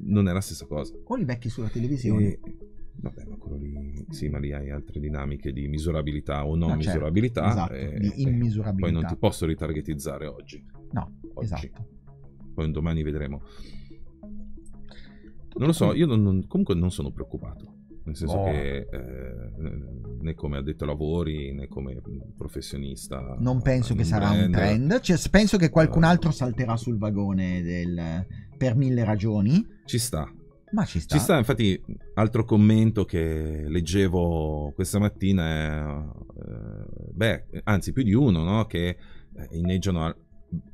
non 0.05 0.27
è 0.27 0.33
la 0.33 0.41
stessa 0.41 0.65
cosa. 0.65 0.93
O 1.05 1.15
li 1.15 1.25
becchi 1.25 1.49
sulla 1.49 1.69
televisione. 1.69 2.23
E- 2.25 2.39
Vabbè, 3.01 3.23
ma 3.29 3.37
quello 3.37 3.55
lì, 3.55 4.05
sì, 4.09 4.27
ma 4.27 4.39
lì 4.39 4.51
hai 4.51 4.69
altre 4.71 4.99
dinamiche 4.99 5.53
di 5.53 5.69
misurabilità 5.69 6.45
o 6.45 6.49
non 6.57 6.59
No, 6.59 6.67
certo, 6.67 6.77
misurabilità. 6.89 7.47
esatto, 7.49 7.73
e- 7.73 7.97
di 7.97 8.07
e 8.09 8.21
immisurabilità. 8.29 8.91
Poi 8.91 8.91
non 8.91 9.05
ti 9.09 9.15
posso 9.15 9.45
ritargetizzare 9.45 10.25
oggi. 10.27 10.61
No, 10.91 11.13
Oggi. 11.35 11.45
esatto. 11.45 11.87
Poi 12.53 12.65
un 12.65 12.71
domani 12.73 13.01
vedremo. 13.03 13.41
Non 15.55 15.67
lo 15.67 15.71
so, 15.73 15.93
io 15.93 16.05
non- 16.05 16.21
non- 16.21 16.45
comunque 16.47 16.75
non 16.75 16.91
sono 16.91 17.11
preoccupato. 17.11 17.75
Nel 18.09 18.17
senso 18.17 18.37
Oh. 18.37 18.45
che 18.45 18.87
eh, 18.91 19.49
né 20.21 20.33
come 20.33 20.57
addetto 20.57 20.83
ai 20.83 20.89
lavori 20.89 21.53
né 21.53 21.67
come 21.67 22.01
professionista. 22.35 23.35
Non 23.39 23.61
penso 23.61 23.93
che 23.95 24.03
sarà 24.03 24.29
un 24.31 24.49
brand. 24.49 24.53
trend. 24.53 24.99
Cioè, 24.99 25.17
penso 25.29 25.57
che 25.57 25.69
qualcun 25.69 26.03
altro 26.03 26.31
salterà 26.31 26.75
sul 26.77 26.97
vagone 26.97 27.61
del... 27.61 28.25
per 28.57 28.75
mille 28.75 29.03
ragioni. 29.03 29.65
Ci 29.85 29.97
sta. 29.99 30.27
Ma 30.71 30.85
ci 30.85 30.99
sta. 30.99 31.15
Ci 31.17 31.21
sta, 31.23 31.37
infatti, 31.37 31.81
altro 32.15 32.43
commento 32.45 33.03
che 33.05 33.63
leggevo 33.67 34.71
questa 34.75 34.99
mattina 34.99 35.43
è, 35.47 36.03
eh, 36.47 37.11
beh, 37.13 37.45
anzi 37.63 37.91
più 37.91 38.03
di 38.03 38.13
uno, 38.13 38.43
no? 38.43 38.65
Che 38.65 38.87
eh, 38.87 38.97
inneggiano 39.51 40.05
a... 40.05 40.15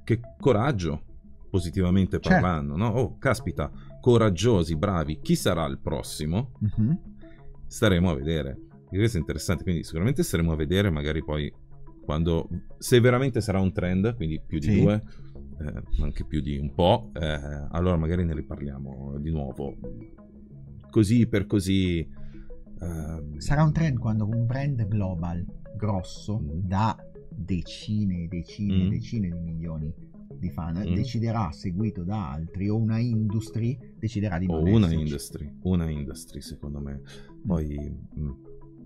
Che 0.03 0.19
coraggio, 0.39 1.03
positivamente 1.49 2.19
Certo. 2.19 2.29
parlando, 2.29 2.75
no? 2.75 2.87
Oh, 2.87 3.17
caspita, 3.17 3.71
coraggiosi, 4.01 4.75
bravi, 4.75 5.19
chi 5.21 5.35
sarà 5.35 5.65
il 5.65 5.79
prossimo? 5.79 6.51
Mhm. 6.59 6.99
Staremo 7.75 8.09
a 8.09 8.15
vedere. 8.15 8.57
E 8.89 8.95
questo 8.97 9.17
è 9.17 9.19
interessante, 9.19 9.63
quindi 9.63 9.83
sicuramente 9.83 10.23
staremo 10.23 10.53
a 10.53 10.55
vedere, 10.55 10.89
magari 10.89 11.21
poi 11.21 11.53
quando... 12.05 12.47
Se 12.77 13.01
veramente 13.01 13.41
sarà 13.41 13.59
un 13.59 13.73
trend, 13.73 14.15
quindi 14.15 14.39
più 14.39 14.59
di 14.59 14.67
Sì. 14.67 14.79
due, 14.81 15.03
eh, 15.59 15.83
anche 16.01 16.23
più 16.23 16.39
di 16.39 16.57
un 16.57 16.73
po', 16.73 17.11
eh, 17.13 17.37
allora 17.71 17.97
magari 17.97 18.23
ne 18.23 18.33
riparliamo 18.33 19.17
di 19.19 19.29
nuovo. 19.29 19.75
Così 20.89 21.27
per 21.27 21.45
così... 21.47 22.07
ehm, 22.79 23.39
Sarà 23.39 23.63
un 23.63 23.73
trend 23.73 23.97
quando 23.97 24.25
un 24.25 24.45
brand 24.45 24.87
global 24.87 25.45
grosso 25.75 26.39
Mm. 26.39 26.49
da 26.61 26.95
decine 27.35 28.23
e 28.23 28.27
decine 28.27 28.81
e 28.83 28.85
Mm. 28.85 28.89
decine 28.89 29.29
di 29.29 29.39
milioni 29.39 29.93
di 30.37 30.49
fan 30.49 30.83
Mm. 30.85 30.93
deciderà 30.93 31.51
seguito 31.51 32.03
da 32.03 32.31
altri 32.31 32.67
o 32.69 32.75
una 32.77 32.97
industry 32.99 33.77
deciderà 33.97 34.37
di 34.37 34.47
o 34.47 34.59
non 34.61 34.67
una 34.73 34.85
esserci. 34.87 35.03
industry, 35.03 35.53
una 35.63 35.89
industry 35.89 36.41
secondo 36.41 36.79
me. 36.79 37.01
Poi... 37.45 37.77
mm, 38.19 38.31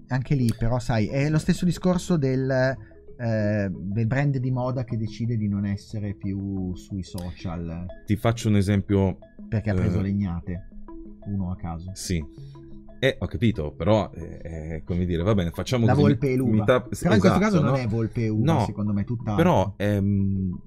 anche 0.08 0.36
lì 0.36 0.52
però 0.58 0.80
sai 0.80 1.08
è 1.08 1.30
lo 1.30 1.38
stesso 1.38 1.66
discorso 1.66 2.18
del, 2.18 2.50
eh, 2.50 3.70
del 3.72 4.08
brand 4.08 4.38
di 4.38 4.52
moda 4.52 4.84
che 4.84 4.98
decide 4.98 5.38
di 5.38 5.48
non 5.48 5.66
essere 5.66 6.14
più 6.16 6.76
sui 6.76 7.04
social 7.04 7.86
ti 8.06 8.16
faccio 8.16 8.48
un 8.50 8.56
esempio... 8.56 9.18
perché 9.48 9.70
ha 9.70 9.76
preso 9.76 10.00
eh, 10.00 10.04
legnate 10.04 10.68
uno 11.26 11.52
a 11.52 11.56
caso 11.56 11.92
Sì. 11.94 12.24
Eh, 13.00 13.16
ho 13.18 13.26
capito, 13.28 13.72
però 13.72 14.12
eh, 14.14 14.38
è 14.40 14.84
come 14.84 15.06
dire, 15.06 15.24
va 15.24 15.34
bene, 15.34 15.52
facciamo 15.52 15.86
la 15.86 15.94
così. 15.94 16.04
volpe 16.06 16.32
e 16.32 16.36
l'uva 16.36 16.64
ta- 16.66 16.82
però 16.82 17.14
in 17.16 17.20
questo 17.22 17.28
esatto, 17.28 17.40
caso 17.40 17.62
non 17.62 17.72
no? 17.72 17.78
è 17.78 17.88
volpe 17.88 18.24
e 18.26 18.30
uva 18.30 18.54
No, 18.54 18.66
secondo 18.66 18.92
me 18.94 19.04
tutta 19.06 19.36
Però 19.36 19.74
ehm, 19.78 20.62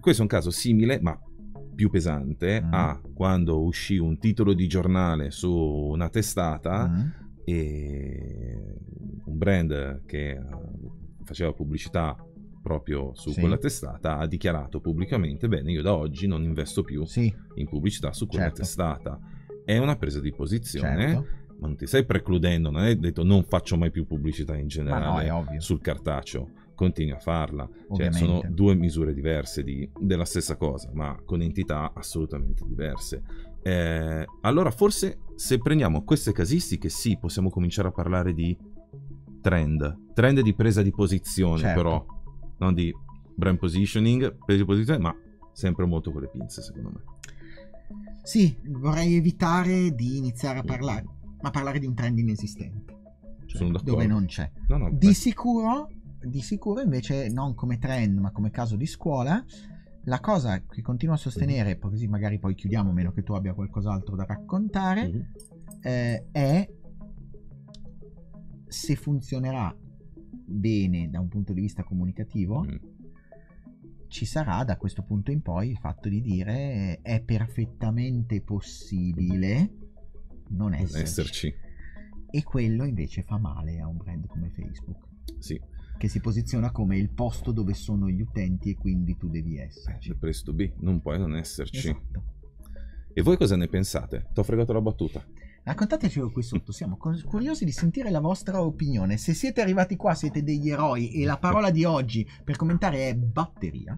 questo 0.00 0.20
è 0.22 0.24
un 0.24 0.30
caso 0.30 0.50
simile, 0.50 0.98
ma 1.00 1.16
più 1.74 1.88
pesante, 1.90 2.60
Mm. 2.60 2.72
a 2.74 3.00
quando 3.14 3.62
uscì 3.62 3.96
un 3.98 4.18
titolo 4.18 4.52
di 4.52 4.66
giornale 4.66 5.30
su 5.30 5.50
una 5.52 6.08
testata 6.08 6.88
Mm. 6.88 7.08
e 7.44 8.74
un 9.24 9.38
brand 9.38 10.04
che 10.06 10.30
eh, 10.32 10.40
faceva 11.24 11.52
pubblicità 11.52 12.16
proprio 12.62 13.14
su 13.14 13.30
Sì. 13.30 13.40
quella 13.40 13.56
testata 13.56 14.18
ha 14.18 14.26
dichiarato 14.26 14.80
pubblicamente 14.80 15.48
bene 15.48 15.70
io 15.72 15.80
da 15.82 15.94
oggi 15.94 16.26
non 16.26 16.42
investo 16.42 16.82
più 16.82 17.04
sì 17.06 17.32
in 17.54 17.68
pubblicità 17.68 18.12
su 18.12 18.26
quella 18.26 18.44
Certo. 18.46 18.60
testata 18.60 19.18
è 19.64 19.78
una 19.78 19.96
presa 19.96 20.20
di 20.20 20.30
posizione 20.34 21.06
certo 21.06 21.26
ma 21.60 21.66
non 21.68 21.76
ti 21.76 21.86
stai 21.86 22.04
precludendo 22.04 22.70
non 22.70 22.82
hai 22.82 22.98
detto 22.98 23.22
non 23.22 23.44
faccio 23.44 23.76
mai 23.76 23.90
più 23.90 24.06
pubblicità 24.06 24.54
in 24.54 24.62
no 24.62 24.66
generale 24.66 25.30
ovvio. 25.30 25.60
sul 25.60 25.80
cartaceo 25.80 26.50
continui 26.74 27.12
a 27.12 27.18
farla. 27.18 27.68
Cioè, 27.94 28.10
sono 28.10 28.42
due 28.48 28.74
misure 28.74 29.12
diverse 29.12 29.62
di- 29.62 29.86
della 30.00 30.24
stessa 30.24 30.56
cosa 30.56 30.90
ma 30.94 31.14
con 31.26 31.42
entità 31.42 31.92
assolutamente 31.94 32.64
diverse. 32.66 33.22
Eh, 33.62 34.24
allora 34.40 34.70
forse 34.70 35.18
se 35.34 35.58
prendiamo 35.58 36.02
queste 36.04 36.32
casistiche 36.32 36.88
sì 36.88 37.18
possiamo 37.18 37.50
cominciare 37.50 37.88
a 37.88 37.92
parlare 37.92 38.32
di 38.32 38.56
trend. 39.42 40.12
Trend 40.14 40.40
di 40.40 40.54
presa 40.54 40.80
di 40.82 40.90
posizione 40.90 41.58
Certo. 41.58 41.82
però. 41.82 42.06
Non 42.58 42.72
di 42.74 42.90
brand 43.34 43.58
positioning 43.58 44.36
presa 44.44 44.60
di 44.60 44.66
posizione 44.66 44.98
ma 45.00 45.14
sempre 45.52 45.84
molto 45.84 46.10
con 46.12 46.22
le 46.22 46.28
pinze 46.30 46.62
secondo 46.62 46.90
me. 46.94 47.02
Sì, 48.22 48.56
vorrei 48.68 49.16
evitare 49.16 49.94
di 49.94 50.16
iniziare 50.18 50.60
a 50.60 50.62
parlare, 50.62 51.04
ma 51.42 51.50
parlare 51.50 51.78
di 51.78 51.86
un 51.86 51.94
trend 51.94 52.18
inesistente. 52.18 52.98
Cioè, 53.46 53.68
dove 53.82 54.06
non 54.06 54.26
c'è. 54.26 54.48
no 54.68 54.76
no 54.76 54.90
Di 54.92 55.12
sicuro, 55.12 55.88
di 56.22 56.40
sicuro 56.40 56.80
invece 56.82 57.28
non 57.30 57.54
come 57.54 57.78
trend, 57.78 58.18
ma 58.18 58.30
come 58.30 58.50
caso 58.50 58.76
di 58.76 58.86
scuola, 58.86 59.44
la 60.04 60.20
cosa 60.20 60.62
che 60.62 60.82
continuo 60.82 61.14
a 61.14 61.18
sostenere, 61.18 61.76
poi 61.76 61.90
così 61.90 62.06
magari 62.06 62.38
poi 62.38 62.54
chiudiamo, 62.54 62.92
meno 62.92 63.10
che 63.12 63.22
tu 63.24 63.32
abbia 63.32 63.52
qualcos'altro 63.54 64.14
da 64.16 64.24
raccontare, 64.24 65.08
Mhm. 65.08 65.26
eh, 65.82 66.26
è 66.30 66.68
se 68.68 68.94
funzionerà 68.96 69.74
bene 70.52 71.10
da 71.10 71.20
un 71.20 71.28
punto 71.28 71.52
di 71.52 71.60
vista 71.60 71.82
comunicativo, 71.82 72.62
Mm. 72.62 72.76
ci 74.08 74.24
sarà 74.24 74.62
da 74.64 74.76
questo 74.76 75.02
punto 75.02 75.30
in 75.30 75.40
poi 75.42 75.70
il 75.70 75.78
fatto 75.78 76.08
di 76.08 76.20
dire 76.20 76.54
eh, 76.54 76.98
è 77.02 77.20
perfettamente 77.22 78.40
possibile 78.42 79.70
non 80.50 80.74
esserci. 80.74 81.02
esserci 81.02 81.54
E 82.30 82.42
quello 82.42 82.84
invece 82.84 83.22
fa 83.22 83.38
male 83.38 83.80
a 83.80 83.86
un 83.88 83.96
brand 83.96 84.26
come 84.26 84.50
Facebook, 84.50 84.98
sì 85.38 85.60
che 86.00 86.08
si 86.08 86.20
posiziona 86.20 86.70
come 86.70 86.96
il 86.96 87.10
posto 87.10 87.52
dove 87.52 87.74
sono 87.74 88.08
gli 88.08 88.22
utenti 88.22 88.70
e 88.70 88.74
quindi 88.74 89.18
tu 89.18 89.28
devi 89.28 89.58
esserci. 89.58 90.08
c'è 90.08 90.16
presto 90.16 90.50
to 90.50 90.56
be 90.56 90.72
non 90.78 91.02
puoi 91.02 91.18
non 91.18 91.36
esserci 91.36 91.90
Esatto. 91.90 92.22
e 93.12 93.20
voi 93.20 93.36
cosa 93.36 93.54
ne 93.56 93.68
pensate? 93.68 94.28
ti 94.32 94.40
ho 94.40 94.42
fregato 94.42 94.72
la 94.72 94.80
battuta 94.80 95.22
Raccontatecelo 95.62 96.30
qui 96.30 96.42
sotto, 96.42 96.72
siamo 96.72 96.96
curiosi 96.96 97.66
di 97.66 97.70
sentire 97.70 98.10
la 98.10 98.18
vostra 98.20 98.62
opinione. 98.62 99.18
Se 99.18 99.34
siete 99.34 99.60
arrivati 99.60 99.94
qua 99.94 100.14
siete 100.14 100.42
degli 100.42 100.70
eroi 100.70 101.12
e 101.12 101.26
la 101.26 101.36
parola 101.36 101.70
di 101.70 101.84
oggi 101.84 102.26
per 102.42 102.56
commentare 102.56 103.10
è 103.10 103.14
batteria. 103.14 103.96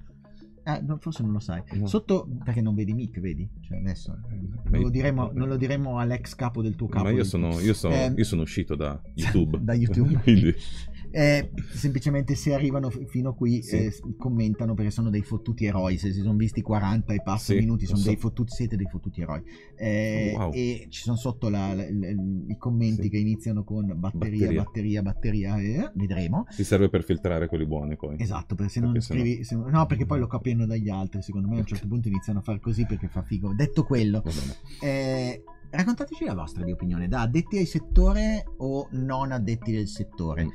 Eh, 0.65 0.81
no, 0.83 0.97
forse 0.99 1.23
non 1.23 1.33
lo 1.33 1.41
sai. 1.41 1.63
No. 1.73 1.87
Sotto, 1.87 2.29
perché 2.45 2.61
non 2.61 2.75
vedi 2.75 2.93
Mick, 2.93 3.19
vedi? 3.19 3.49
Cioè 3.61 3.79
adesso 3.79 4.17
eh, 4.31 4.71
non 4.71 4.81
lo, 4.83 4.91
diremo, 4.91 5.31
non 5.33 5.49
lo 5.49 5.57
diremo 5.57 5.99
all'ex 5.99 6.35
capo 6.35 6.63
del 6.63 6.77
tuo 6.77 6.89
capo. 6.89 7.05
ma 7.05 7.11
io 7.11 7.25
sono, 7.25 7.59
io, 7.61 7.75
sono, 7.75 7.95
Eh, 7.95 8.13
io 8.17 8.25
sono 8.25 8.43
uscito 8.43 8.75
da 8.75 9.01
YouTube 9.15 9.59
da 9.63 9.75
YouTube. 9.75 10.15
quindi 10.23 10.55
Eh, 11.15 11.51
semplicemente 11.75 12.35
se 12.35 12.55
arrivano 12.55 12.89
fino 12.91 13.35
qui 13.35 13.63
Sì. 13.63 13.77
eh, 13.77 13.93
commentano 14.17 14.73
perché 14.75 14.91
sono 14.91 15.11
dei 15.11 15.21
fottuti 15.23 15.67
eroi 15.67 15.99
se 15.99 16.11
si 16.11 16.21
sono 16.21 16.35
visti 16.37 16.63
40 16.63 17.13
e 17.13 17.21
passa 17.23 17.53
Sì, 17.53 17.59
minuti 17.59 17.85
sono 17.85 17.99
so. 17.99 18.07
dei 18.07 18.17
fottuti 18.17 18.51
siete 18.53 18.77
dei 18.77 18.87
fottuti 18.91 19.21
eroi 19.21 19.43
Eh, 19.77 20.33
Oh, 20.35 20.39
wow. 20.45 20.53
e 20.55 20.87
ci 20.89 21.03
sono 21.03 21.17
sotto 21.17 21.49
la- 21.51 21.75
la- 21.75 21.85
la- 21.91 22.09
i 22.49 22.57
commenti 22.59 23.03
Sì. 23.03 23.09
che 23.11 23.19
iniziano 23.19 23.63
con 23.63 23.93
batteria 23.97 24.47
batteria 24.53 25.03
Batteria. 25.03 25.03
batteria, 25.03 25.59
eh, 25.61 25.91
vedremo 25.95 26.47
ti 26.57 26.65
serve 26.65 26.89
per 26.89 27.05
filtrare 27.05 27.47
quelli 27.47 27.67
buoni 27.67 27.97
poi 27.97 28.17
esatto 28.19 28.55
perché 28.55 28.73
se 28.73 28.81
non 28.81 28.93
Perché 28.93 29.07
sennò- 29.07 29.21
scrivi 29.23 29.45
se 29.45 29.55
non- 29.57 29.71
no 29.71 29.85
perché 29.87 30.07
poi 30.07 30.19
lo 30.19 30.27
capiano 30.27 30.65
dagli 30.67 30.89
altri 30.89 31.21
secondo 31.21 31.47
me 31.49 31.57
a 31.57 31.59
un 31.61 31.67
certo 31.67 31.87
punto 31.89 32.09
iniziano 32.09 32.39
a 32.39 32.43
far 32.43 32.59
così 32.59 32.87
perché 32.87 33.09
fa 33.09 33.23
figo 33.23 33.53
detto 33.55 33.85
quello 33.85 34.23
eh, 34.81 35.43
raccontateci 35.71 36.25
la 36.25 36.35
vostra 36.35 36.65
di 36.65 36.73
opinione 36.73 37.07
da 37.09 37.21
addetti 37.23 37.59
al 37.59 37.67
settore 37.67 38.45
o 38.59 38.89
non 38.93 39.33
addetti 39.33 39.73
del 39.73 39.89
settore 39.89 40.45
Mhm. 40.45 40.53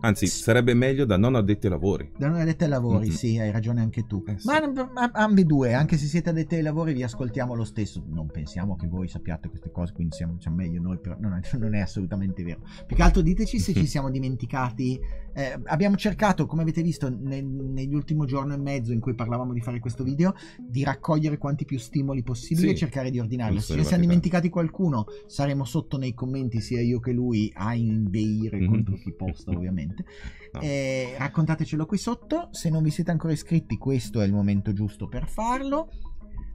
Anzi 0.00 0.26
sarebbe 0.26 0.74
meglio 0.74 1.04
da 1.04 1.16
non 1.16 1.34
addetti 1.34 1.66
ai 1.66 1.72
lavori 1.72 2.12
Da 2.16 2.28
non 2.28 2.40
addetti 2.40 2.64
ai 2.64 2.70
lavori, 2.70 3.08
Mhm. 3.08 3.12
sì, 3.14 3.38
hai 3.38 3.50
ragione 3.50 3.80
anche 3.80 4.06
tu. 4.06 4.22
Eh, 4.26 4.38
sì. 4.38 4.46
Ma 4.46 5.10
ambedue, 5.12 5.74
anche 5.74 5.96
se 5.96 6.06
siete 6.06 6.30
addetti 6.30 6.54
ai 6.54 6.62
lavori, 6.62 6.92
vi 6.92 7.02
ascoltiamo 7.02 7.54
lo 7.54 7.64
stesso. 7.64 8.02
Non 8.08 8.26
pensiamo 8.28 8.76
che 8.76 8.86
voi 8.86 9.08
sappiate 9.08 9.48
queste 9.48 9.70
cose, 9.70 9.92
quindi 9.92 10.14
siamo, 10.14 10.36
siamo 10.38 10.56
meglio 10.56 10.80
noi, 10.80 10.98
però 10.98 11.16
non 11.18 11.32
è, 11.32 11.40
non 11.58 11.74
è 11.74 11.80
assolutamente 11.80 12.42
vero. 12.42 12.60
Più 12.86 12.96
che 12.96 13.02
altro 13.02 13.22
diteci 13.22 13.58
se 13.58 13.72
ci 13.74 13.86
siamo 13.86 14.10
dimenticati. 14.10 15.24
eh, 15.36 15.54
abbiamo 15.64 15.96
cercato, 15.96 16.46
come 16.46 16.62
avete 16.62 16.80
visto 16.80 17.10
ne- 17.14 17.42
negli 17.42 17.92
ultimi 17.94 18.24
giorni 18.24 18.54
e 18.54 18.56
mezzo 18.56 18.92
in 18.94 19.00
cui 19.00 19.14
parlavamo 19.14 19.52
di 19.52 19.60
fare 19.60 19.80
questo 19.80 20.02
video, 20.02 20.34
di 20.66 20.82
raccogliere 20.82 21.36
quanti 21.36 21.66
più 21.66 21.78
stimoli 21.78 22.22
possibili 22.22 22.68
Sì. 22.68 22.72
e 22.72 22.76
cercare 22.76 23.10
di 23.10 23.18
ordinarli. 23.18 23.60
Se 23.60 23.74
ci 23.76 23.84
siamo 23.84 24.00
dimenticati 24.02 24.48
qualcuno, 24.48 25.04
saremo 25.26 25.64
sotto 25.64 25.98
nei 25.98 26.14
commenti, 26.14 26.62
sia 26.62 26.80
io 26.80 27.00
che 27.00 27.12
lui, 27.12 27.52
a 27.54 27.74
inveire 27.74 28.58
Mhm. 28.60 28.66
contro 28.66 28.94
chi 29.02 29.12
posta, 29.12 29.52
ovviamente. 29.56 30.04
No. 30.52 30.60
Eh, 30.60 31.14
raccontatecelo 31.18 31.86
qui 31.86 31.98
sotto. 31.98 32.48
Se 32.52 32.70
non 32.70 32.82
vi 32.82 32.90
siete 32.90 33.10
ancora 33.10 33.32
iscritti, 33.32 33.76
questo 33.76 34.20
è 34.20 34.26
il 34.26 34.32
momento 34.32 34.72
giusto 34.72 35.08
per 35.08 35.28
farlo. 35.28 35.88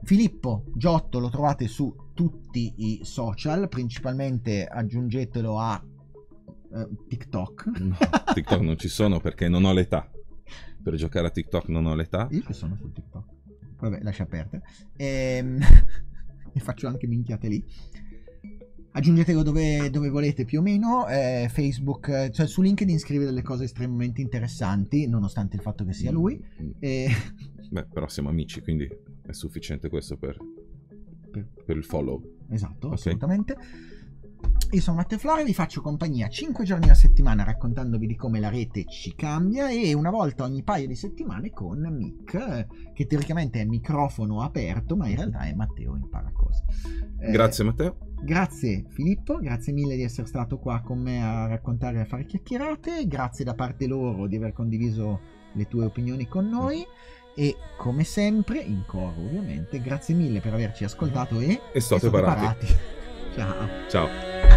Filippo 0.04 0.64
Giotto 0.74 1.20
lo 1.20 1.28
trovate 1.28 1.68
su 1.68 1.94
tutti 2.12 2.74
i 2.76 3.00
social, 3.04 3.68
principalmente 3.68 4.66
aggiungetelo 4.66 5.58
a 5.58 5.84
Uh, 6.72 7.06
TikTok? 7.06 7.66
No, 7.80 7.96
TikTok 8.32 8.60
non 8.62 8.78
ci 8.78 8.88
sono 8.88 9.20
perché 9.20 9.46
non 9.46 9.64
ho 9.66 9.74
l'età. 9.74 10.10
Per 10.82 10.94
giocare 10.94 11.26
a 11.26 11.30
TikTok 11.30 11.68
non 11.68 11.84
ho 11.84 11.94
l'età. 11.94 12.28
Io 12.30 12.40
ci 12.40 12.54
sono 12.54 12.76
su 12.76 12.90
TikTok. 12.90 13.26
Vabbè, 13.78 14.00
lascia 14.00 14.24
perdere. 14.24 14.62
Ehm... 14.96 15.60
e 16.54 16.60
faccio 16.60 16.88
anche 16.88 17.06
minchiate 17.06 17.48
lì. 17.48 17.64
Aggiungetelo 18.94 19.42
dove, 19.42 19.88
dove 19.90 20.10
volete 20.10 20.44
più 20.44 20.58
o 20.60 20.62
meno. 20.62 21.08
Eh, 21.08 21.48
Facebook, 21.50 22.30
cioè 22.30 22.46
su 22.46 22.60
LinkedIn 22.60 22.98
scrive 22.98 23.24
delle 23.24 23.42
cose 23.42 23.64
estremamente 23.64 24.20
interessanti, 24.20 25.06
nonostante 25.06 25.56
il 25.56 25.62
fatto 25.62 25.84
che 25.84 25.92
sia 25.92 26.10
lui. 26.10 26.42
Mm. 26.62 26.70
E... 26.78 27.08
Beh, 27.70 27.86
però 27.86 28.06
siamo 28.08 28.28
amici, 28.28 28.60
quindi 28.60 28.86
è 29.22 29.32
sufficiente 29.32 29.88
questo 29.88 30.18
per, 30.18 30.36
per 31.64 31.76
il 31.76 31.84
follow. 31.84 32.22
Esatto, 32.50 32.88
okay. 32.88 32.98
assolutamente. 32.98 33.56
Io 34.72 34.80
sono 34.80 34.96
Matteo 34.96 35.18
Flora, 35.18 35.42
vi 35.42 35.52
faccio 35.52 35.82
compagnia 35.82 36.28
5 36.28 36.64
giorni 36.64 36.86
alla 36.86 36.94
settimana 36.94 37.44
raccontandovi 37.44 38.06
di 38.06 38.16
come 38.16 38.40
la 38.40 38.48
rete 38.48 38.86
ci 38.86 39.14
cambia 39.14 39.68
e 39.68 39.92
una 39.92 40.08
volta 40.08 40.44
ogni 40.44 40.62
paio 40.62 40.86
di 40.86 40.94
settimane 40.94 41.50
con 41.50 41.78
Mick, 41.90 42.92
che 42.94 43.06
teoricamente 43.06 43.60
è 43.60 43.66
microfono 43.66 44.40
aperto, 44.40 44.96
ma 44.96 45.08
in 45.08 45.16
realtà 45.16 45.40
è 45.40 45.52
Matteo 45.52 45.94
impara 45.94 46.32
cose. 46.32 46.64
Eh, 47.20 47.30
grazie 47.32 47.64
Matteo. 47.64 47.96
Grazie 48.22 48.86
Filippo, 48.88 49.36
grazie 49.40 49.74
mille 49.74 49.94
di 49.94 50.04
essere 50.04 50.26
stato 50.26 50.58
qua 50.58 50.80
con 50.80 51.00
me 51.00 51.22
a 51.22 51.46
raccontare 51.48 51.98
e 51.98 52.00
a 52.00 52.06
fare 52.06 52.24
chiacchierate, 52.24 53.06
grazie 53.06 53.44
da 53.44 53.52
parte 53.52 53.86
loro 53.86 54.26
di 54.26 54.36
aver 54.36 54.54
condiviso 54.54 55.20
le 55.52 55.68
tue 55.68 55.84
opinioni 55.84 56.26
con 56.26 56.48
noi. 56.48 56.82
E 57.34 57.56
come 57.76 58.04
sempre, 58.04 58.60
in 58.60 58.84
coro 58.86 59.12
ovviamente, 59.18 59.82
grazie 59.82 60.14
mille 60.14 60.40
per 60.40 60.54
averci 60.54 60.84
ascoltato 60.84 61.40
e, 61.40 61.60
e 61.74 61.80
state 61.80 62.08
preparati. 62.08 62.64
preparati. 62.64 63.00
Ciao. 63.36 63.68
Ciao. 63.88 64.51